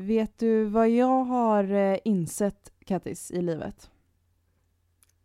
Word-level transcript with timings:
vet 0.00 0.38
du 0.38 0.64
vad 0.64 0.88
jag 0.90 1.24
har 1.24 1.72
eh, 1.72 1.98
insett, 2.04 2.72
Kattis, 2.84 3.30
i 3.30 3.42
livet? 3.42 3.90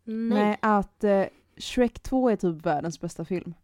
Nej. 0.04 0.56
att 0.62 1.04
eh, 1.04 1.24
Shrek 1.56 2.00
2 2.02 2.30
är 2.30 2.36
typ 2.36 2.66
världens 2.66 3.00
bästa 3.00 3.24
film. 3.24 3.54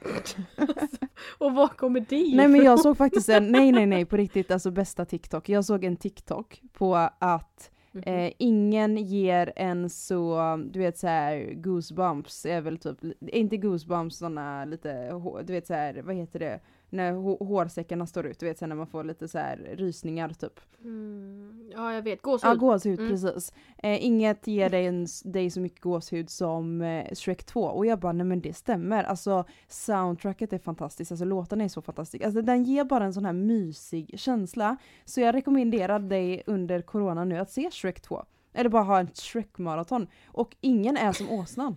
Och 1.38 1.54
var 1.54 1.68
kommer 1.68 2.00
det 2.00 2.36
Nej 2.36 2.48
men 2.48 2.54
jag 2.54 2.64
ifrån? 2.64 2.78
såg 2.78 2.96
faktiskt 2.96 3.28
en, 3.28 3.52
nej 3.52 3.72
nej 3.72 3.86
nej 3.86 4.04
på 4.04 4.16
riktigt, 4.16 4.50
alltså 4.50 4.70
bästa 4.70 5.04
TikTok. 5.04 5.48
Jag 5.48 5.64
såg 5.64 5.84
en 5.84 5.96
TikTok 5.96 6.62
på 6.72 6.96
att 7.18 7.70
Mhm. 7.96 8.02
eh, 8.06 8.32
ingen 8.38 8.96
ger 8.96 9.52
en 9.56 9.90
så, 9.90 10.38
du 10.70 10.78
vet 10.78 10.98
så 10.98 11.06
här 11.06 11.54
goosebumps 11.54 12.46
är 12.46 12.60
väl 12.60 12.78
typ, 12.78 12.98
inte 13.20 13.56
goosebumps 13.56 14.16
sådana 14.16 14.64
lite, 14.64 15.10
du 15.44 15.52
vet 15.52 15.66
så 15.66 15.74
här, 15.74 16.02
vad 16.02 16.14
heter 16.14 16.38
det? 16.38 16.60
När 16.94 17.12
hå- 17.12 17.44
hårsäckarna 17.46 18.06
står 18.06 18.26
ut, 18.26 18.38
du 18.40 18.46
vet 18.46 18.60
här, 18.60 18.68
när 18.68 18.76
man 18.76 18.86
får 18.86 19.04
lite 19.04 19.28
så 19.28 19.38
här 19.38 19.56
rysningar 19.76 20.28
typ. 20.28 20.60
Mm, 20.84 21.70
ja 21.74 21.94
jag 21.94 22.02
vet, 22.02 22.22
gåshud. 22.22 22.50
Ja, 22.50 22.54
gåshud 22.54 22.98
Mm. 23.00 23.10
precis. 23.10 23.52
Eh, 23.82 24.04
inget 24.06 24.46
ger 24.46 24.70
dig, 24.70 24.86
en, 24.86 25.06
dig 25.24 25.50
så 25.50 25.60
mycket 25.60 25.80
gåshud 25.80 26.30
som 26.30 26.82
eh, 26.82 27.14
Shrek 27.14 27.44
2. 27.44 27.60
Och 27.62 27.86
jag 27.86 27.98
bara, 27.98 28.12
nej 28.12 28.26
men 28.26 28.40
det 28.40 28.52
stämmer. 28.56 29.04
Alltså 29.04 29.44
soundtracket 29.68 30.52
är 30.52 30.58
fantastiskt, 30.58 31.10
alltså 31.12 31.24
låtarna 31.24 31.64
är 31.64 31.68
så 31.68 31.82
fantastiska. 31.82 32.26
Alltså 32.26 32.42
den 32.42 32.64
ger 32.64 32.84
bara 32.84 33.04
en 33.04 33.14
sån 33.14 33.24
här 33.24 33.32
mysig 33.32 34.14
känsla. 34.20 34.76
Så 35.04 35.20
jag 35.20 35.34
rekommenderar 35.34 35.98
dig 35.98 36.42
under 36.46 36.82
corona 36.82 37.24
nu 37.24 37.38
att 37.38 37.50
se 37.50 37.70
Shrek 37.70 38.00
2. 38.00 38.24
Eller 38.56 38.70
bara 38.70 38.82
ha 38.82 39.00
en 39.00 39.08
Shrek-maraton. 39.14 40.06
Och 40.26 40.56
ingen 40.60 40.96
är 40.96 41.12
som 41.12 41.30
åsnan. 41.30 41.76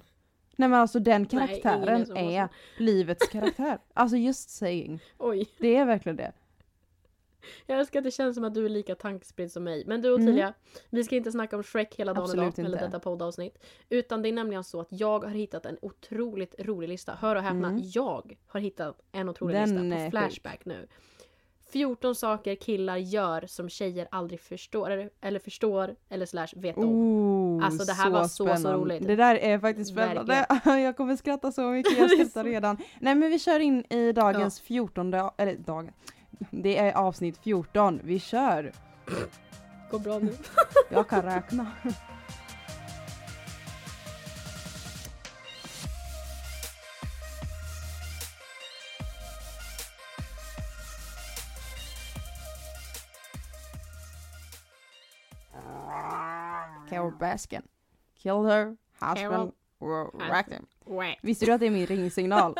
Nej 0.59 0.70
men 0.70 0.79
alltså 0.79 0.99
den 0.99 1.27
Nej, 1.31 1.43
är 1.43 1.47
karaktären 1.61 2.05
som 2.05 2.17
är, 2.17 2.23
åsnan. 2.43 2.49
livets 2.77 3.27
karaktär. 3.27 3.79
Alltså 3.93 4.17
just 4.17 4.49
saying. 4.49 4.99
Oj, 5.17 5.49
Det 5.59 5.75
är 5.75 5.85
verkligen 5.85 6.15
det. 6.15 6.31
jag 7.65 7.79
älskar 7.79 7.99
att 7.99 8.03
det 8.05 8.11
känns 8.11 8.35
som 8.35 8.43
att 8.43 8.53
du 8.53 8.65
är 8.65 8.70
lika 8.70 8.95
tankespridd 8.95 9.51
som 9.51 9.63
mig. 9.63 9.84
Men 9.88 10.01
du 10.01 10.09
Mm. 10.13 10.23
Ottilia, 10.23 10.53
vi 10.89 11.03
ska 11.03 11.15
inte 11.15 11.31
snacka 11.31 11.55
om 11.57 11.63
Shrek 11.63 11.95
hela 11.95 12.13
dagen 12.13 12.23
Absolut 12.23 12.59
idag, 12.59 12.65
eller 12.70 12.79
detta 12.79 12.99
poddavsnitt. 12.99 13.57
Utan 13.90 14.21
det 14.21 14.29
är 14.29 14.34
nämligen 14.34 14.63
så 14.63 14.79
att 14.82 14.87
jag 14.91 15.20
har 15.23 15.32
hittat 15.32 15.65
en 15.65 15.77
otroligt 15.82 16.55
rolig 16.60 16.87
lista. 16.89 17.17
Hör 17.21 17.35
och 17.35 17.41
häpna, 17.43 17.67
Mm. 17.67 17.82
jag 17.93 18.37
har 18.48 18.60
hittat 18.60 19.01
en 19.12 19.29
otrolig 19.29 19.55
Den 19.55 19.89
lista 19.89 19.99
är 20.01 20.05
på 20.05 20.12
Flashback 20.12 20.65
nu. 20.65 20.87
14 21.70 22.15
saker 22.15 22.55
killar 22.55 22.98
gör 22.98 23.43
som 23.48 23.70
tjejer 23.70 24.07
aldrig 24.12 24.41
förstår, 24.41 25.10
eller, 25.21 25.40
förstår, 25.40 25.96
eller 26.10 26.26
slash 26.26 26.48
vet 26.55 26.77
om. 26.77 26.84
Oh, 26.84 27.65
Alltså, 27.65 27.85
det 27.85 27.93
här 27.93 28.10
var 28.10 28.23
så, 28.23 28.27
så 28.27 28.43
spännande. 28.43 28.77
roligt. 28.77 29.07
Det 29.07 29.15
där 29.15 29.35
är 29.35 29.60
faktiskt 29.60 29.91
spännande. 29.91 30.45
jag 30.65 30.98
kommer 30.98 31.15
skratta 31.15 31.51
så 31.51 31.62
mycket, 31.62 31.98
jag 31.98 32.12
skrattar 32.12 32.43
redan. 32.43 32.77
Nej 32.99 33.15
men 33.15 33.29
vi 33.32 33.40
kör 33.40 33.60
in 33.60 33.84
i 33.90 34.12
dagens 34.12 34.60
14, 34.62 35.13
eller 35.38 35.55
dag. 35.55 35.93
Det 36.51 36.77
är 36.77 36.93
avsnitt 36.93 37.38
14, 37.43 37.99
vi 38.04 38.20
kör. 38.20 38.71
Går 39.91 39.99
bra 39.99 40.20
nu. 40.20 40.34
Jag 40.90 41.07
kan 41.07 41.21
räkna. 41.21 41.71
Baskin. 57.18 57.62
Killed 58.15 58.46
her 58.51 58.77
husband, 58.99 59.51
wrecked 60.29 60.54
him. 60.54 60.65
Visste 61.21 61.46
du 61.46 61.51
att 61.51 61.60
det 61.60 61.68
är 61.68 61.71
min 61.71 61.85
ringsignal? 61.85 62.55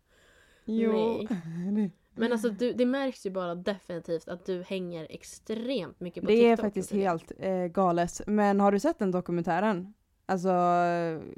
jo. 0.64 1.26
Men 2.18 2.32
alltså 2.32 2.50
du, 2.50 2.72
det 2.72 2.86
märks 2.86 3.26
ju 3.26 3.30
bara 3.30 3.54
definitivt 3.54 4.28
att 4.28 4.46
du 4.46 4.62
hänger 4.62 5.06
extremt 5.10 6.00
mycket 6.00 6.22
på 6.22 6.26
Det 6.30 6.36
TikTok. 6.36 6.58
är 6.58 6.62
faktiskt 6.62 6.92
helt 6.92 7.32
eh, 7.38 7.64
galet. 7.66 8.20
Men 8.26 8.60
har 8.60 8.72
du 8.72 8.80
sett 8.80 8.98
den 8.98 9.10
dokumentären? 9.10 9.94
Alltså 10.26 10.50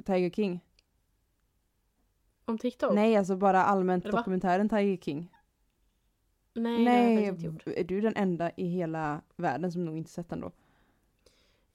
Tiger 0.05 0.29
King? 0.29 0.59
Om 2.45 2.57
TikTok? 2.57 2.93
Nej, 2.93 3.15
alltså 3.15 3.35
bara 3.35 3.63
allmänt 3.63 4.03
Eller 4.05 4.11
va? 4.13 4.17
dokumentären 4.17 4.69
Tiger 4.69 4.97
King. 4.97 5.31
Nej, 6.53 6.85
det 6.85 6.91
har 6.91 6.97
jag 6.97 7.23
inte 7.23 7.45
gjort. 7.45 7.67
är 7.67 7.83
du 7.83 8.01
den 8.01 8.15
enda 8.15 8.51
i 8.57 8.67
hela 8.67 9.21
världen 9.35 9.71
som 9.71 9.85
nog 9.85 9.97
inte 9.97 10.09
sett 10.09 10.29
den 10.29 10.39
då? 10.39 10.51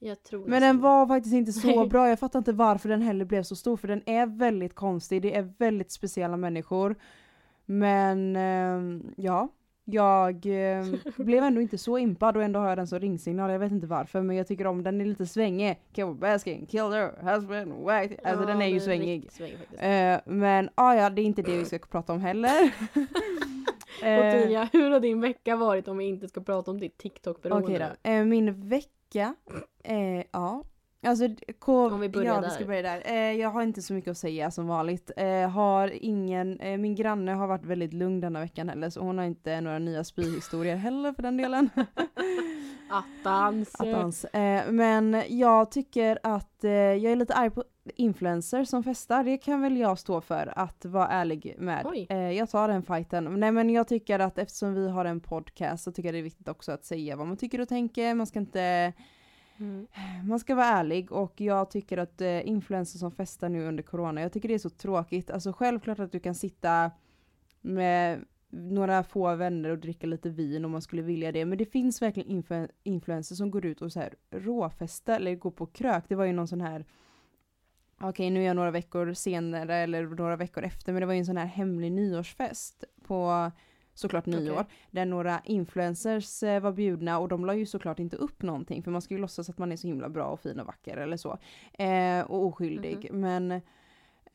Jag 0.05 0.23
tror 0.23 0.45
Men 0.45 0.61
den 0.61 0.81
var 0.81 1.07
faktiskt 1.07 1.35
inte 1.35 1.51
så 1.51 1.85
bra. 1.89 2.09
Jag 2.09 2.19
fattar 2.19 2.39
inte 2.39 2.51
varför 2.51 2.89
den 2.89 3.01
heller 3.01 3.25
blev 3.25 3.43
så 3.43 3.55
stor. 3.55 3.77
För 3.77 3.87
den 3.87 4.09
är 4.09 4.25
väldigt 4.25 4.75
konstig. 4.75 5.21
Det 5.21 5.35
är 5.35 5.53
väldigt 5.57 5.91
speciella 5.91 6.37
människor. 6.37 6.95
Men 7.65 8.35
ehm, 8.35 9.13
ja, 9.17 9.49
jag 9.85 10.45
ehm, 10.45 10.97
blev 11.17 11.43
ändå 11.43 11.61
inte 11.61 11.77
så 11.77 11.97
impad 11.97 12.37
och 12.37 12.43
ändå 12.43 12.59
har 12.59 12.69
jag 12.69 12.77
den 12.77 12.87
som 12.87 12.99
ringsignal. 12.99 13.51
Jag 13.51 13.59
vet 13.59 13.71
inte 13.71 13.87
varför 13.87 14.21
men 14.21 14.35
jag 14.35 14.47
tycker 14.47 14.67
om 14.67 14.83
den. 14.83 15.01
är 15.01 15.05
lite 15.05 15.25
svängig. 15.25 15.79
Kill 15.91 16.13
basking, 16.13 16.65
kill 16.65 16.81
her, 16.91 17.33
husband, 17.33 17.71
white. 17.71 18.17
Alltså 18.23 18.43
Ja, 18.43 18.47
den 18.47 18.61
är 18.61 18.67
ju 18.67 18.73
den 18.73 18.81
svängig. 18.81 19.15
riktigt 19.15 19.33
svängig. 19.33 20.13
Eh, 20.13 20.19
men 20.25 20.69
ah, 20.75 20.93
ja, 20.93 21.09
det 21.09 21.21
är 21.21 21.25
inte 21.25 21.41
det 21.41 21.57
vi 21.57 21.65
ska 21.65 21.77
prata 21.77 22.13
om 22.13 22.21
heller. 22.21 22.73
Eh, 24.03 24.19
Ottilia, 24.19 24.69
hur 24.73 24.91
har 24.91 24.99
din 24.99 25.21
vecka 25.21 25.55
varit 25.55 25.87
om 25.87 25.97
vi 25.97 26.05
inte 26.05 26.27
ska 26.27 26.41
prata 26.41 26.71
om 26.71 26.79
ditt 26.79 26.97
TikTok-beroende? 26.97 27.65
Okej 27.65 27.87
då. 28.03 28.09
Eh, 28.09 28.25
min 28.25 28.69
vecka, 28.69 28.89
eh, 29.83 30.23
ja. 30.31 30.63
Alltså, 31.07 31.27
ko- 31.59 31.89
Om 31.89 31.99
vi 31.99 32.09
börjar 32.09 32.35
ja, 32.35 32.41
där. 32.41 32.47
vi 32.49 32.53
ska 32.55 32.65
börja 32.65 32.81
där. 32.81 33.01
Eh, 33.05 33.31
jag 33.31 33.49
har 33.49 33.61
inte 33.63 33.81
så 33.81 33.93
mycket 33.93 34.11
att 34.11 34.17
säga 34.17 34.51
som 34.51 34.67
vanligt. 34.67 35.11
Eh, 35.17 35.49
har 35.49 35.91
ingen, 35.93 36.59
eh, 36.59 36.77
min 36.77 36.95
granne 36.95 37.31
har 37.31 37.47
varit 37.47 37.65
väldigt 37.65 37.93
lugn 37.93 38.19
denna 38.21 38.39
veckan 38.39 38.69
heller 38.69 38.89
så 38.89 38.99
hon 39.01 39.17
har 39.17 39.25
inte 39.25 39.61
några 39.61 39.79
nya 39.79 40.03
spyhistorier 40.03 40.75
heller 40.75 41.13
för 41.13 41.23
den 41.23 41.37
delen. 41.37 41.69
Attans. 42.89 43.75
Attans. 43.75 44.25
Eh, 44.25 44.71
men 44.71 45.23
jag 45.29 45.71
tycker 45.71 46.19
att 46.23 46.63
eh, 46.63 46.71
jag 46.71 47.11
är 47.11 47.15
lite 47.15 47.33
arg 47.33 47.49
på 47.49 47.63
influencers 47.95 48.67
som 48.69 48.83
festar. 48.83 49.23
Det 49.23 49.37
kan 49.37 49.61
väl 49.61 49.77
jag 49.77 49.99
stå 49.99 50.21
för 50.21 50.53
att 50.59 50.85
vara 50.85 51.07
ärlig 51.07 51.55
med. 51.57 52.05
Eh, 52.09 52.31
jag 52.31 52.49
tar 52.49 52.67
den 52.67 52.83
fighten. 52.83 53.39
Nej 53.39 53.51
men 53.51 53.69
jag 53.69 53.87
tycker 53.87 54.19
att 54.19 54.37
eftersom 54.37 54.73
vi 54.73 54.89
har 54.89 55.05
en 55.05 55.19
podcast 55.19 55.83
så 55.83 55.91
tycker 55.91 56.07
jag 56.07 56.13
det 56.13 56.19
är 56.19 56.23
viktigt 56.23 56.49
också 56.49 56.71
att 56.71 56.85
säga 56.85 57.15
vad 57.15 57.27
man 57.27 57.37
tycker 57.37 57.61
och 57.61 57.69
tänker. 57.69 58.13
Man 58.13 58.27
ska 58.27 58.39
inte 58.39 58.93
Mm. 59.57 59.87
man 60.27 60.39
ska 60.39 60.55
vara 60.55 60.65
ärlig 60.65 61.11
och 61.11 61.41
jag 61.41 61.71
tycker 61.71 61.97
att 61.97 62.21
eh, 62.21 62.47
influencers 62.47 62.99
som 62.99 63.11
festar 63.11 63.49
nu 63.49 63.67
under 63.67 63.83
corona, 63.83 64.21
jag 64.21 64.33
tycker 64.33 64.47
det 64.47 64.53
är 64.53 64.59
så 64.59 64.69
tråkigt. 64.69 65.29
Alltså 65.31 65.53
självklart 65.53 65.99
att 65.99 66.11
du 66.11 66.19
kan 66.19 66.35
sitta 66.35 66.91
med 67.61 68.25
några 68.55 69.03
få 69.03 69.35
vänner 69.35 69.69
och 69.69 69.77
dricka 69.77 70.07
lite 70.07 70.29
vin 70.29 70.65
om 70.65 70.71
man 70.71 70.81
skulle 70.81 71.01
vilja 71.01 71.31
det. 71.31 71.45
Men 71.45 71.57
det 71.57 71.65
finns 71.65 72.01
verkligen 72.01 72.29
influ- 72.29 72.69
influencers 72.83 73.37
som 73.37 73.51
går 73.51 73.65
ut 73.65 73.81
och 73.81 73.91
så 73.91 73.99
här 73.99 74.13
råfestar 74.31 75.15
eller 75.15 75.35
går 75.35 75.51
på 75.51 75.65
krök. 75.65 76.03
Det 76.07 76.15
var 76.15 76.25
ju 76.25 76.33
någon 76.33 76.47
sån 76.47 76.61
här 76.61 76.85
Okej 78.01 78.29
nu 78.29 78.41
är 78.41 78.45
jag 78.45 78.55
några 78.55 78.71
veckor 78.71 79.13
senare 79.13 79.75
eller 79.75 80.03
några 80.03 80.35
veckor 80.35 80.63
efter 80.63 80.93
men 80.93 80.99
det 80.99 81.05
var 81.05 81.13
ju 81.13 81.19
en 81.19 81.25
sån 81.25 81.37
här 81.37 81.45
hemlig 81.45 81.91
nyårsfest 81.91 82.83
på 83.03 83.51
såklart 83.93 84.25
nyår. 84.25 84.53
Okej. 84.53 84.65
Där 84.91 85.05
några 85.05 85.41
influencers 85.45 86.43
eh, 86.43 86.59
var 86.59 86.71
bjudna 86.71 87.19
och 87.19 87.27
de 87.27 87.45
la 87.45 87.53
ju 87.55 87.65
såklart 87.65 87.99
inte 87.99 88.17
upp 88.17 88.41
någonting 88.41 88.83
för 88.83 88.91
man 88.91 89.01
ska 89.01 89.13
ju 89.13 89.19
låtsas 89.19 89.49
att 89.49 89.57
man 89.57 89.71
är 89.71 89.75
så 89.75 89.87
himla 89.87 90.09
bra 90.09 90.25
och 90.25 90.39
fin 90.39 90.59
och 90.59 90.65
vacker 90.65 90.97
eller 90.97 91.17
så. 91.17 91.37
Eh, 91.73 92.21
och 92.21 92.45
oskyldig. 92.45 93.09
Men 93.11 93.61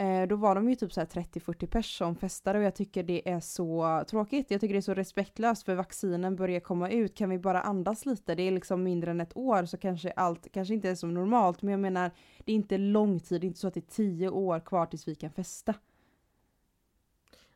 eh, 0.01 0.29
då 0.29 0.37
var 0.37 0.55
de 0.55 0.69
ju 0.71 0.77
typ 0.77 0.93
så 0.93 1.01
här 1.01 1.07
30-40 1.07 1.67
pers 1.67 1.99
som 1.99 2.17
festade 2.17 2.59
och 2.59 2.65
jag 2.65 2.75
tycker 2.75 3.03
det 3.03 3.29
är 3.29 3.41
så 3.41 4.05
tråkigt. 4.11 4.51
Jag 4.51 4.61
tycker 4.61 4.75
det 4.75 4.79
är 4.79 4.81
så 4.81 4.95
respektlöst 4.95 5.63
för 5.63 5.75
vaccinen 5.75 6.37
börjar 6.37 6.61
komma 6.61 6.91
ut. 6.91 7.17
Kan 7.17 7.31
vi 7.31 7.39
bara 7.39 7.61
andas 7.61 8.07
lite? 8.07 8.35
Det 8.35 8.43
är 8.43 8.51
liksom 8.51 8.83
mindre 8.83 9.11
än 9.11 9.21
ett 9.21 9.37
år 9.37 9.65
så 9.65 9.77
kanske 9.77 10.11
allt 10.11 10.53
kanske 10.53 10.75
inte 10.75 10.91
är 10.91 10.95
som 10.95 11.15
normalt. 11.15 11.63
Men 11.63 11.73
jag 11.73 11.81
menar 11.81 12.11
det 12.45 12.53
är 12.53 12.57
inte 12.57 12.79
lång 12.79 13.21
tid. 13.21 13.41
Det 13.41 13.45
är 13.45 13.49
inte 13.49 13.61
så 13.61 13.69
att 13.69 13.75
det 13.75 13.81
är 13.81 13.95
tio 13.95 14.29
år 14.29 14.61
kvar 14.61 14.87
tills 14.87 15.09
vi 15.09 15.15
kan 15.15 15.31
festa. 15.31 15.75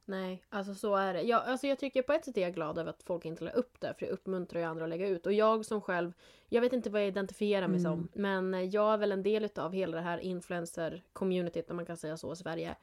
Nej, 0.07 0.45
alltså 0.49 0.75
så 0.75 0.97
är 0.97 1.15
det. 1.15 1.23
Jag, 1.23 1.43
alltså 1.47 1.67
jag 1.67 1.79
tycker 1.79 2.03
på 2.03 2.13
ett 2.13 2.25
sätt 2.25 2.37
är 2.37 2.41
jag 2.43 2.55
glad 2.55 2.79
över 2.79 2.91
att 2.91 3.03
folk 3.03 3.25
inte 3.25 3.45
la 3.45 3.51
upp 3.51 3.81
det, 3.81 3.95
för 3.99 4.07
det 4.07 4.13
uppmuntrar 4.13 4.61
ju 4.61 4.67
andra 4.67 4.85
att 4.85 4.91
lägga 4.91 5.09
ut. 5.09 5.27
Och 5.27 5.33
jag 5.33 5.65
som 5.65 5.81
själv, 5.81 6.13
jag 6.49 6.61
vet 6.61 6.73
inte 6.73 6.91
vad 6.91 7.01
jag 7.01 7.09
identifierar 7.09 7.69
mig 7.69 7.81
Mm. 7.81 7.93
som, 7.93 8.09
men 8.13 8.71
jag 8.71 8.93
är 8.93 8.97
väl 8.99 9.13
en 9.13 9.23
del 9.23 9.49
av 9.57 9.73
hela 9.73 9.97
det 9.97 10.03
här 10.03 10.19
influencer-communityt, 10.19 11.71
om 11.71 11.77
man 11.77 11.87
kan 11.87 11.97
säga 11.97 12.17
så, 12.17 12.33
i 12.33 12.37
Sverige. 12.37 12.75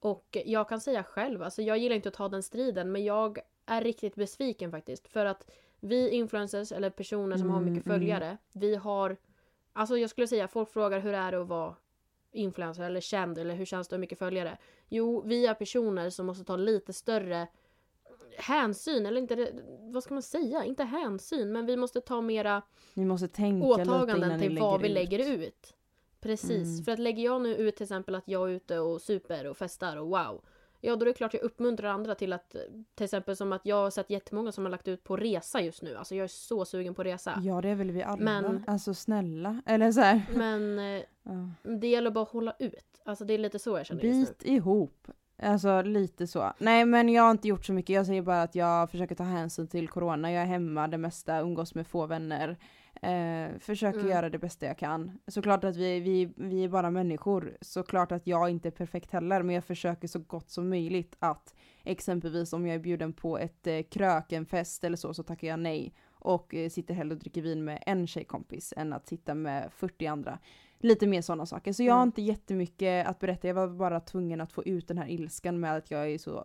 Och 0.00 0.36
jag 0.44 0.68
kan 0.68 0.80
säga 0.80 1.04
själv, 1.04 1.42
alltså 1.42 1.62
jag 1.62 1.78
gillar 1.78 1.96
inte 1.96 2.08
att 2.08 2.14
ta 2.14 2.28
den 2.28 2.42
striden, 2.42 2.92
men 2.92 3.04
jag 3.04 3.38
är 3.66 3.80
riktigt 3.80 4.14
besviken 4.14 4.70
faktiskt. 4.70 5.08
För 5.08 5.26
att 5.26 5.50
vi 5.80 6.10
influencers, 6.10 6.72
eller 6.72 6.90
personer 6.90 7.36
som 7.36 7.50
har 7.50 7.58
Mm, 7.58 7.72
mycket 7.72 7.86
mm. 7.86 7.98
följare, 8.00 8.36
vi 8.52 8.74
har... 8.76 9.16
Alltså 9.72 9.98
jag 9.98 10.10
skulle 10.10 10.26
säga, 10.26 10.48
folk 10.48 10.70
frågar 10.72 11.00
hur 11.00 11.14
är 11.14 11.32
det 11.32 11.40
att 11.42 11.48
vara 11.48 11.74
influencer 12.32 12.82
eller 12.82 13.00
känd 13.00 13.38
eller 13.38 13.54
hur 13.54 13.64
känns 13.64 13.88
det 13.88 13.94
ha 13.96 14.00
mycket 14.00 14.18
följare? 14.18 14.58
Jo, 14.88 15.22
vi 15.26 15.46
är 15.46 15.54
personer 15.54 16.10
som 16.10 16.26
måste 16.26 16.44
ta 16.44 16.56
lite 16.56 16.92
större 16.92 17.46
hänsyn, 18.38 19.06
eller 19.06 19.20
inte, 19.20 19.52
vad 19.80 20.02
ska 20.02 20.14
man 20.14 20.22
säga? 20.22 20.64
Inte 20.64 20.84
hänsyn, 20.84 21.52
men 21.52 21.66
vi 21.66 21.76
måste 21.76 22.00
ta 22.00 22.20
mera 22.20 22.62
Ni 22.94 23.04
måste 23.04 23.28
tänka 23.28 23.66
åtaganden 23.66 24.40
till 24.40 24.58
vad 24.58 24.82
vi 24.82 24.88
lägger 24.88 25.18
lägger 25.18 25.38
ut. 25.38 25.74
Precis, 26.20 26.68
Mm. 26.68 26.84
för 26.84 26.92
att 26.92 26.98
lägger 26.98 27.24
jag 27.24 27.42
nu 27.42 27.56
ut 27.56 27.76
till 27.76 27.84
exempel 27.84 28.14
att 28.14 28.28
jag 28.28 28.50
är 28.50 28.52
ute 28.54 28.78
och 28.78 29.00
super 29.00 29.46
och 29.46 29.56
festar 29.56 29.96
och 29.96 30.06
wow. 30.08 30.44
Ja, 30.84 30.96
då 30.96 31.02
är 31.04 31.06
det 31.06 31.12
klart 31.12 31.34
jag 31.34 31.42
uppmuntrar 31.42 31.88
andra 31.90 32.14
till 32.14 32.32
att, 32.32 32.56
till 32.94 33.04
exempel 33.04 33.36
som 33.36 33.52
att 33.52 33.66
jag 33.66 33.76
har 33.76 33.90
sett 33.90 34.10
jättemånga 34.10 34.52
som 34.52 34.64
har 34.64 34.70
lagt 34.70 34.88
ut 34.88 35.04
på 35.04 35.16
resa 35.16 35.60
just 35.60 35.82
nu. 35.82 35.96
Alltså 35.96 36.14
jag 36.14 36.24
är 36.24 36.28
så 36.28 36.64
sugen 36.64 36.94
på 36.94 37.02
resa. 37.02 37.40
Ja 37.42 37.60
det 37.60 37.68
är 37.68 37.74
väl 37.74 37.90
vi 37.90 38.02
alla. 38.02 38.22
Men- 38.24 38.64
Alltså 38.66 38.94
snälla. 38.94 39.62
Eller 39.66 39.92
så 39.92 40.00
här. 40.00 40.22
Men 40.34 40.78
eh, 40.78 41.02
Ja. 41.22 41.50
det 41.78 41.86
gäller 41.88 42.10
bara 42.10 42.22
att 42.22 42.28
hålla 42.30 42.54
ut. 42.58 43.02
Alltså 43.04 43.24
det 43.24 43.34
är 43.34 43.38
lite 43.38 43.58
så 43.58 43.78
jag 43.78 43.86
känner 43.86 44.02
just 44.04 44.16
nu. 44.18 44.24
Bit 44.38 44.42
ihop. 44.52 45.06
Alltså 45.42 45.82
lite 45.82 46.26
så. 46.26 46.52
Nej 46.58 46.84
men 46.84 47.08
jag 47.08 47.22
har 47.22 47.30
inte 47.30 47.48
gjort 47.48 47.64
så 47.64 47.72
mycket. 47.72 47.94
Jag 47.94 48.06
säger 48.06 48.22
bara 48.22 48.42
att 48.42 48.54
jag 48.54 48.90
försöker 48.90 49.14
ta 49.14 49.24
hänsyn 49.24 49.68
till 49.68 49.88
corona. 49.88 50.32
Jag 50.32 50.42
är 50.42 50.46
hemma 50.46 50.88
det 50.88 50.98
mesta, 50.98 51.38
umgås 51.40 51.74
med 51.74 51.86
få 51.86 52.06
vänner. 52.06 52.56
Eh, 53.02 53.58
försöker 53.58 53.98
Mm. 53.98 54.10
göra 54.10 54.30
det 54.30 54.38
bästa 54.38 54.66
jag 54.66 54.78
kan. 54.78 55.18
Såklart 55.26 55.64
att 55.64 55.76
vi, 55.76 56.00
vi, 56.00 56.32
vi 56.36 56.64
är 56.64 56.68
bara 56.68 56.90
människor. 56.90 57.56
Såklart 57.60 58.12
att 58.12 58.26
jag 58.26 58.50
inte 58.50 58.68
är 58.68 58.70
perfekt 58.72 59.10
heller. 59.10 59.42
Men 59.42 59.54
jag 59.54 59.64
försöker 59.64 60.08
så 60.08 60.18
gott 60.18 60.50
som 60.50 60.68
möjligt 60.68 61.16
att 61.18 61.54
exempelvis 61.84 62.52
om 62.52 62.66
jag 62.66 62.74
är 62.74 62.78
bjuden 62.78 63.12
på 63.12 63.38
ett 63.38 63.66
eh, 63.66 63.82
krök, 63.82 64.32
en 64.32 64.46
fest 64.46 64.84
eller 64.84 64.96
så, 64.96 65.14
så 65.14 65.22
tackar 65.22 65.48
jag 65.48 65.58
nej. 65.60 65.94
Och 66.10 66.54
eh, 66.54 66.68
sitter 66.70 66.94
hellre 66.94 67.14
och 67.14 67.20
dricker 67.20 67.42
vin 67.42 67.64
med 67.64 67.82
en 67.86 68.06
tjejkompis 68.06 68.74
än 68.76 68.92
att 68.92 69.06
sitta 69.06 69.34
med 69.34 69.72
40 69.72 70.06
andra. 70.06 70.38
Lite 70.78 71.06
mer 71.06 71.22
sådana 71.22 71.46
saker. 71.46 71.72
Så 71.72 71.82
jag 71.82 71.94
har 71.94 72.00
Mm. 72.02 72.08
inte 72.08 72.22
jättemycket 72.22 73.06
att 73.06 73.18
berätta. 73.18 73.48
Jag 73.48 73.54
var 73.54 73.68
bara 73.68 74.00
tvungen 74.00 74.40
att 74.40 74.52
få 74.52 74.64
ut 74.64 74.88
den 74.88 74.98
här 74.98 75.08
ilskan 75.10 75.60
med 75.60 75.76
att 75.76 75.90
jag 75.90 76.10
är 76.10 76.18
så 76.18 76.44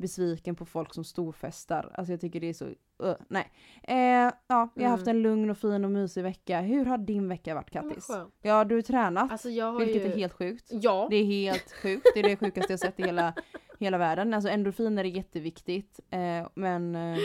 besviken 0.00 0.54
på 0.56 0.64
folk 0.66 0.94
som 0.94 1.04
storfestar. 1.04 1.92
Alltså 1.94 2.12
jag 2.12 2.20
tycker 2.20 2.40
det 2.40 2.48
är 2.48 2.52
så, 2.52 2.64
uh, 2.64 3.14
nej. 3.28 3.50
Eh, 3.82 3.96
ja, 3.96 4.32
jag 4.46 4.56
har 4.56 4.70
Mm. 4.76 4.90
haft 4.90 5.06
en 5.06 5.22
lugn 5.22 5.50
och 5.50 5.58
fin 5.58 5.84
och 5.84 5.90
mysig 5.90 6.22
vecka. 6.22 6.60
Hur 6.60 6.84
har 6.84 6.98
din 6.98 7.28
vecka 7.28 7.54
varit 7.54 7.70
Kattis? 7.70 8.08
Ja, 8.42 8.64
du 8.64 8.74
har 8.74 8.82
tränat. 8.82 9.32
Alltså 9.32 9.48
jag 9.50 9.72
har 9.72 9.78
vilket 9.80 10.02
ju... 10.02 10.12
är 10.12 10.16
helt 10.16 10.32
sjukt. 10.32 10.68
Ja. 10.70 11.06
Det 11.10 11.16
är 11.16 11.24
helt 11.24 11.72
sjukt. 11.82 12.06
Det 12.14 12.20
är 12.20 12.28
det 12.28 12.36
sjukaste 12.36 12.72
jag 12.72 12.80
sett 12.80 13.00
i 13.00 13.02
hela, 13.02 13.34
hela 13.78 13.98
världen. 13.98 14.34
Alltså 14.34 14.50
endorfiner 14.50 15.04
är 15.04 15.08
jätteviktigt. 15.08 16.00
Eh, 16.10 16.48
men 16.54 16.94
eh, 16.94 17.18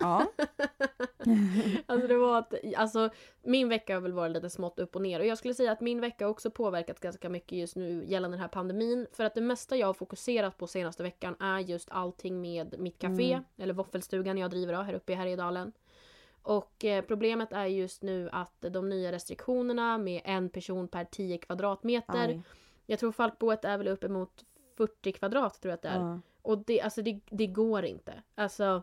ja. 0.00 0.26
alltså 1.86 2.06
det 2.08 2.16
var 2.16 2.38
att, 2.38 2.54
alltså 2.76 3.10
min 3.42 3.68
vecka 3.68 3.94
har 3.94 4.00
väl 4.00 4.12
varit 4.12 4.32
lite 4.32 4.50
smått 4.50 4.78
upp 4.78 4.96
och 4.96 5.02
ner 5.02 5.20
och 5.20 5.26
jag 5.26 5.38
skulle 5.38 5.54
säga 5.54 5.72
att 5.72 5.80
min 5.80 6.00
vecka 6.00 6.28
också 6.28 6.50
påverkat 6.50 7.00
ganska 7.00 7.28
mycket 7.28 7.58
just 7.58 7.76
nu 7.76 8.04
gällande 8.06 8.36
den 8.36 8.40
här 8.42 8.48
pandemin. 8.48 9.06
För 9.12 9.24
att 9.24 9.34
det 9.34 9.40
mesta 9.40 9.76
jag 9.76 9.86
har 9.86 9.94
fokuserat 9.94 10.58
på 10.58 10.66
senaste 10.66 11.02
veckan 11.02 11.36
är 11.40 11.58
just 11.58 11.90
allting 11.90 12.40
med 12.40 12.74
mitt 12.78 12.98
café, 12.98 13.32
Mm. 13.32 13.44
eller 13.58 13.74
våffelstugan 13.74 14.38
jag 14.38 14.50
driver 14.50 14.74
här 14.82 14.94
uppe 14.94 15.12
i 15.12 15.16
Härjedalen. 15.16 15.72
Och 16.42 16.84
eh, 16.84 17.04
problemet 17.04 17.52
är 17.52 17.66
just 17.66 18.02
nu 18.02 18.28
att 18.32 18.60
de 18.70 18.88
nya 18.88 19.12
restriktionerna 19.12 19.98
med 19.98 20.20
en 20.24 20.48
person 20.48 20.88
per 20.88 21.04
10 21.04 21.38
kvadratmeter. 21.38 22.28
Aj, 22.28 22.42
Jag 22.86 22.98
tror 22.98 23.12
Falkboet 23.12 23.64
är 23.64 23.78
väl 23.78 23.88
uppemot 23.88 24.44
40 24.76 25.12
kvadrat 25.12 25.60
tror 25.62 25.70
jag 25.70 25.74
att 25.74 25.82
det 25.82 25.88
är. 25.88 25.98
ja. 26.00 26.20
Och 26.42 26.58
det, 26.58 26.80
alltså 26.80 27.02
det, 27.02 27.20
det 27.30 27.46
går 27.46 27.84
inte. 27.84 28.22
Alltså, 28.34 28.82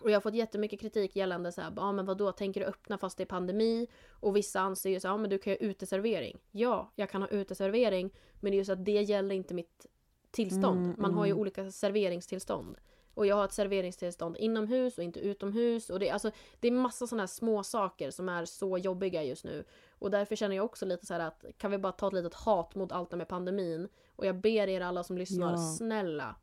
och 0.00 0.10
jag 0.10 0.16
har 0.16 0.20
fått 0.20 0.34
jättemycket 0.34 0.80
kritik 0.80 1.16
gällande 1.16 1.52
så 1.52 1.60
här, 1.60 1.72
ja 1.76 1.92
men 1.92 2.06
vadå, 2.06 2.32
tänker 2.32 2.60
du 2.60 2.66
öppna 2.66 2.98
fast 2.98 3.18
det 3.18 3.24
är 3.24 3.26
pandemi? 3.26 3.86
Och 4.10 4.36
vissa 4.36 4.60
anser 4.60 4.90
ju 4.90 5.00
så 5.00 5.06
ja 5.06 5.16
men 5.16 5.30
du 5.30 5.38
kan 5.38 5.52
ju 5.52 5.58
ha 5.58 5.66
uteservering. 5.66 6.38
Ja, 6.50 6.92
jag 6.94 7.10
kan 7.10 7.22
ha 7.22 7.28
uteservering, 7.28 8.10
men 8.40 8.50
det 8.50 8.56
är 8.56 8.58
ju 8.58 8.64
så 8.64 8.72
att 8.72 8.84
det 8.84 9.02
gäller 9.02 9.34
inte 9.34 9.54
mitt 9.54 9.86
tillstånd. 10.30 10.84
Mm, 10.86 10.96
Man 10.98 11.14
har 11.14 11.26
ju 11.26 11.30
mm. 11.30 11.40
olika 11.40 11.70
serveringstillstånd. 11.70 12.76
Och 13.14 13.26
jag 13.26 13.36
har 13.36 13.44
ett 13.44 13.52
serveringstillstånd 13.52 14.36
inomhus 14.36 14.98
och 14.98 15.04
inte 15.04 15.20
utomhus. 15.20 15.90
Och 15.90 15.98
det, 15.98 16.10
alltså, 16.10 16.30
det 16.60 16.68
är 16.68 16.72
massa 16.72 17.06
sådana 17.06 17.22
här 17.22 17.26
små 17.26 17.62
saker 17.62 18.10
som 18.10 18.28
är 18.28 18.44
så 18.44 18.78
jobbiga 18.78 19.22
just 19.22 19.44
nu. 19.44 19.64
Och 19.90 20.10
därför 20.10 20.36
känner 20.36 20.56
jag 20.56 20.64
också 20.64 20.86
lite 20.86 21.06
så 21.06 21.14
att 21.14 21.44
kan 21.58 21.70
vi 21.70 21.78
bara 21.78 21.92
ta 21.92 22.06
ett 22.06 22.12
litet 22.12 22.34
hat 22.34 22.74
mot 22.74 22.92
allt 22.92 23.10
det 23.10 23.16
med 23.16 23.28
pandemin? 23.28 23.88
Och 24.16 24.26
jag 24.26 24.40
ber 24.40 24.68
er 24.68 24.80
alla 24.80 25.04
som 25.04 25.18
lyssnar, 25.18 25.52
Ja. 25.52 25.56
snälla. 25.58 26.36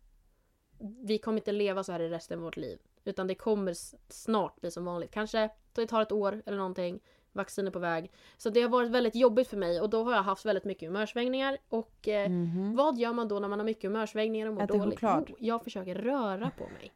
Vi 1.04 1.18
kommer 1.18 1.38
inte 1.38 1.52
leva 1.52 1.84
så 1.84 1.92
här 1.92 2.00
i 2.00 2.10
resten 2.10 2.40
av 2.40 2.44
vårt 2.44 2.58
liv. 2.58 2.80
Utan 3.06 3.28
det 3.28 3.36
kommer 3.36 3.74
snart 4.14 4.62
bli 4.62 4.72
som 4.72 4.86
vanligt. 4.86 5.12
Kanske 5.12 5.50
det 5.74 5.88
tar 5.88 6.02
ett 6.02 6.12
år 6.12 6.42
eller 6.46 6.58
någonting. 6.58 7.00
Vaccin 7.32 7.68
är 7.68 7.72
på 7.72 7.80
väg. 7.80 8.12
Så 8.38 8.50
det 8.50 8.62
har 8.62 8.70
varit 8.70 8.92
väldigt 8.92 9.16
jobbigt 9.16 9.48
för 9.48 9.58
mig 9.58 9.82
och 9.82 9.90
då 9.90 10.04
har 10.04 10.14
jag 10.14 10.24
haft 10.24 10.46
väldigt 10.46 10.66
mycket 10.66 10.90
humörsvängningar. 10.90 11.58
Och 11.70 12.08
eh, 12.08 12.30
Mhm. 12.30 12.76
vad 12.76 12.98
gör 12.98 13.14
man 13.14 13.28
då 13.28 13.40
när 13.40 13.48
man 13.48 13.60
har 13.60 13.66
mycket 13.66 13.84
humörsvängningar 13.84 14.48
och 14.48 14.54
mår 14.54 14.62
Äter 14.64 14.78
dåligt? 14.80 15.00
Jo, 15.02 15.36
jag 15.40 15.64
försöker 15.64 15.96
röra 15.96 16.52
på 16.58 16.64
mig. 16.64 16.92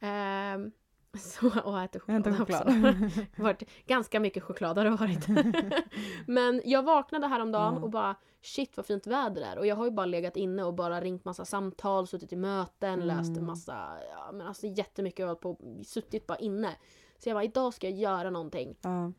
Ehm, 0.00 0.72
så, 1.18 1.60
och 1.64 1.80
äter 1.82 2.00
choklad, 2.00 2.20
Äter 2.20 2.32
choklad. 2.32 2.60
också. 2.68 3.20
Varit 3.42 3.62
ganska 3.86 4.20
mycket 4.20 4.42
choklad 4.42 4.78
har 4.78 4.84
det 4.84 4.90
varit. 4.90 5.26
Men 6.26 6.62
jag 6.64 6.82
vaknade 6.82 7.26
häromdagen 7.26 7.74
Ja. 7.74 7.80
och 7.82 7.90
bara 7.90 8.16
shit 8.42 8.76
vad 8.76 8.86
fint 8.86 9.06
väder 9.06 9.40
det 9.40 9.46
är. 9.46 9.58
Och 9.58 9.66
jag 9.66 9.76
har 9.76 9.84
ju 9.84 9.90
bara 9.90 10.06
legat 10.06 10.36
inne 10.36 10.64
och 10.64 10.74
bara 10.74 11.00
ringt 11.00 11.24
massa 11.24 11.44
samtal, 11.44 12.06
suttit 12.06 12.32
i 12.32 12.36
möten, 12.36 12.92
Mm. 13.02 13.06
läst 13.06 13.40
massa, 13.40 13.88
ja 14.10 14.32
men 14.32 14.46
alltså 14.46 14.66
jättemycket, 14.66 15.18
jag 15.26 15.40
på, 15.40 15.58
suttit 15.84 16.26
bara 16.26 16.38
inne. 16.38 16.70
Så 17.18 17.28
jag 17.28 17.36
bara 17.36 17.44
idag 17.44 17.74
ska 17.74 17.88
jag 17.90 17.98
göra 17.98 18.30
någonting. 18.30 18.76
Ja. 18.82 19.12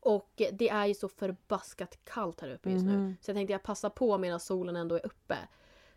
Och 0.00 0.42
det 0.52 0.68
är 0.68 0.86
ju 0.86 0.94
så 0.94 1.08
förbaskat 1.08 1.98
kallt 2.04 2.40
här 2.40 2.50
uppe 2.54 2.70
just 2.70 2.84
nu. 2.84 2.96
Mhm. 2.98 3.16
Så 3.20 3.30
jag 3.30 3.36
tänkte 3.36 3.52
jag 3.52 3.62
passar 3.62 3.90
på 3.90 4.18
medan 4.18 4.40
solen 4.40 4.76
ändå 4.76 4.94
är 4.94 5.06
uppe. 5.06 5.36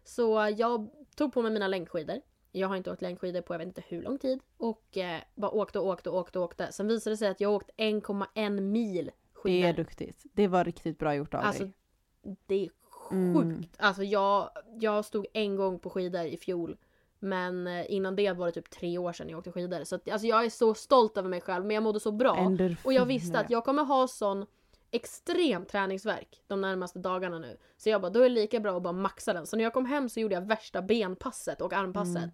Så 0.04 0.54
jag 0.58 0.90
tog 1.16 1.34
på 1.34 1.42
mig 1.42 1.52
mina 1.52 1.68
längdskidor. 1.68 2.22
Jag 2.56 2.68
har 2.68 2.76
inte 2.76 2.92
åkt 2.92 3.02
längdskidor 3.02 3.42
på 3.42 3.54
jag 3.54 3.60
vet 3.60 3.68
inte 3.68 3.84
hur 3.88 4.02
lång 4.02 4.18
tid. 4.18 4.40
Och 4.58 4.98
eh, 4.98 5.22
bara 5.36 5.52
åkte 5.52 5.80
och 5.80 5.88
åkte 5.88 6.10
och 6.10 6.18
åkte 6.18 6.40
och 6.40 6.46
åkte. 6.46 6.72
Sen 6.72 6.88
visade 6.88 7.14
det 7.14 7.18
sig 7.18 7.28
att 7.28 7.42
jag 7.42 7.54
åkt 7.54 7.70
1,1 7.78 8.62
mil 8.62 9.12
skidor. 9.34 9.62
Det 9.62 9.70
är 9.70 9.74
duktigt. 9.74 10.24
Det 10.34 10.48
var 10.48 10.64
riktigt 10.64 11.00
bra 11.00 11.16
gjort 11.16 11.34
av 11.34 11.42
Alltså, 11.42 11.64
dig. 11.64 11.74
det 12.46 12.66
är 12.66 12.70
sjukt. 12.90 13.46
Mm. 13.46 13.64
Alltså 13.78 14.04
jag, 14.04 14.50
jag 14.80 15.06
stod 15.06 15.26
en 15.34 15.56
gång 15.56 15.80
på 15.80 15.90
skidor 15.90 16.26
i 16.26 16.38
fjol. 16.38 16.78
Men 17.20 17.68
eh, 17.68 17.92
innan 17.92 18.16
det 18.16 18.34
var 18.34 18.46
det 18.46 18.52
typ 18.52 18.70
tre 18.70 18.98
år 18.98 19.14
sedan 19.14 19.30
jag 19.30 19.38
åkte 19.38 19.52
skidor. 19.52 19.84
Så 19.84 19.96
att, 19.96 20.10
alltså 20.10 20.28
jag 20.28 20.46
är 20.46 20.50
så 20.50 20.74
stolt 20.74 21.18
över 21.18 21.30
mig 21.30 21.42
själv 21.42 21.66
men 21.66 21.74
jag 21.74 21.84
mådde 21.84 22.00
så 22.00 22.12
bra. 22.12 22.38
Endorfiner. 22.38 22.78
Och 22.84 22.94
jag 22.94 23.06
visste 23.06 23.40
att 23.40 23.50
jag 23.50 23.66
kommer 23.66 23.84
ha 23.84 24.08
sån 24.08 24.46
extrem 24.94 25.66
träningsverk 25.66 26.44
de 26.48 26.62
närmaste 26.62 27.00
dagarna 27.00 27.40
nu. 27.40 27.58
Så 27.78 27.90
jag 27.90 28.02
bara, 28.02 28.10
då 28.10 28.20
är 28.20 28.24
det 28.24 28.30
lika 28.30 28.60
bra 28.60 28.78
att 28.78 28.84
bara 28.84 28.94
maxa 28.94 29.34
den. 29.34 29.48
Så 29.48 29.56
när 29.56 29.64
jag 29.64 29.74
kom 29.74 29.86
hem 29.86 30.10
så 30.10 30.20
gjorde 30.20 30.36
jag 30.36 30.48
värsta 30.48 30.82
benpasset 30.82 31.62
och 31.62 31.74
armpasset. 31.74 32.18
Mm. 32.18 32.32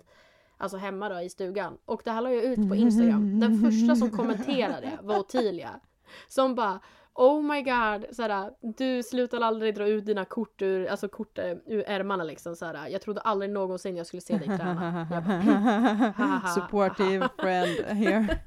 Alltså 0.58 0.78
hemma 0.78 1.10
då 1.10 1.22
i 1.22 1.30
stugan. 1.30 1.78
Och 1.86 2.02
det 2.06 2.12
här 2.12 2.22
la 2.22 2.34
jag 2.34 2.44
ut 2.44 2.70
på 2.70 2.76
Instagram. 2.76 3.40
Den 3.40 3.62
första 3.62 3.96
som 3.96 4.12
kommenterade 4.18 5.00
var 5.02 5.20
Ottilia. 5.20 5.80
Som 6.28 6.56
bara 6.56 6.80
Oh 7.14 7.42
my 7.42 7.62
god, 7.62 8.16
såhär, 8.16 8.52
du 8.78 9.04
slutar 9.04 9.42
aldrig 9.42 9.76
dra 9.76 9.88
ut 9.88 10.06
dina 10.06 10.26
kort 10.26 10.62
ur, 10.62 10.88
alltså 10.88 11.08
kort 11.08 11.38
eh, 11.38 11.52
ur 11.66 11.84
ärmarna 11.88 12.24
liksom 12.24 12.56
såhär. 12.56 12.88
Jag 12.88 13.02
trodde 13.02 13.22
aldrig 13.22 13.52
någonsin 13.52 13.98
jag 13.98 14.08
skulle 14.08 14.22
se 14.22 14.38
dig 14.38 14.48
träna. 14.48 15.08
Jag 15.12 15.24
bara, 15.24 16.48
Supportive 16.48 17.30
friend 17.38 17.80
here. 17.80 18.40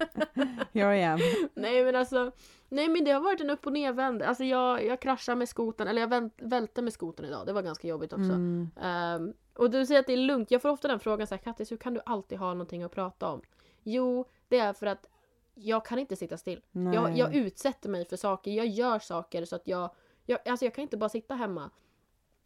Here 0.72 0.98
I 0.98 1.04
am. 1.04 1.18
Nej 1.54 1.84
men 1.84 1.96
alltså, 1.96 2.32
nej 2.68 2.88
men 2.88 3.04
det 3.04 3.10
har 3.10 3.20
varit 3.20 3.40
en 3.40 3.50
upp 3.50 3.66
och 3.66 3.72
nervänd. 3.72 4.22
Alltså 4.22 4.44
jag, 4.44 4.86
jag 4.86 5.00
kraschade 5.00 5.36
med 5.36 5.48
skoten, 5.48 5.88
eller 5.88 6.00
jag 6.00 6.08
vänt, 6.08 6.34
välte 6.36 6.82
med 6.82 6.92
skoten 6.92 7.24
idag. 7.24 7.46
Det 7.46 7.52
var 7.52 7.62
ganska 7.62 7.88
jobbigt 7.88 8.12
också. 8.12 8.32
Mm. 8.32 8.70
Ehm, 8.82 9.32
och 9.54 9.70
du 9.70 9.86
säger 9.86 10.00
att 10.00 10.06
det 10.06 10.12
är 10.12 10.16
lugnt. 10.16 10.50
Jag 10.50 10.62
får 10.62 10.68
ofta 10.68 10.88
den 10.88 11.00
frågan 11.00 11.26
så 11.26 11.34
här, 11.34 11.42
Kattis 11.42 11.72
hur 11.72 11.76
kan 11.76 11.94
du 11.94 12.00
alltid 12.06 12.38
ha 12.38 12.52
någonting 12.52 12.82
att 12.82 12.92
prata 12.92 13.28
om? 13.28 13.42
Jo, 13.82 14.24
det 14.48 14.58
är 14.58 14.72
för 14.72 14.86
att 14.86 15.06
jag 15.54 15.84
kan 15.84 15.98
inte 15.98 16.16
sitta 16.16 16.36
still. 16.36 16.60
Jag, 16.72 17.16
jag 17.16 17.34
utsätter 17.34 17.88
mig 17.88 18.04
för 18.04 18.16
saker, 18.16 18.50
jag 18.50 18.66
gör 18.66 18.98
saker 18.98 19.44
så 19.44 19.56
att 19.56 19.66
jag, 19.68 19.90
jag, 20.26 20.48
alltså 20.48 20.64
jag 20.64 20.74
kan 20.74 20.82
inte 20.82 20.96
bara 20.96 21.08
sitta 21.08 21.34
hemma. 21.34 21.70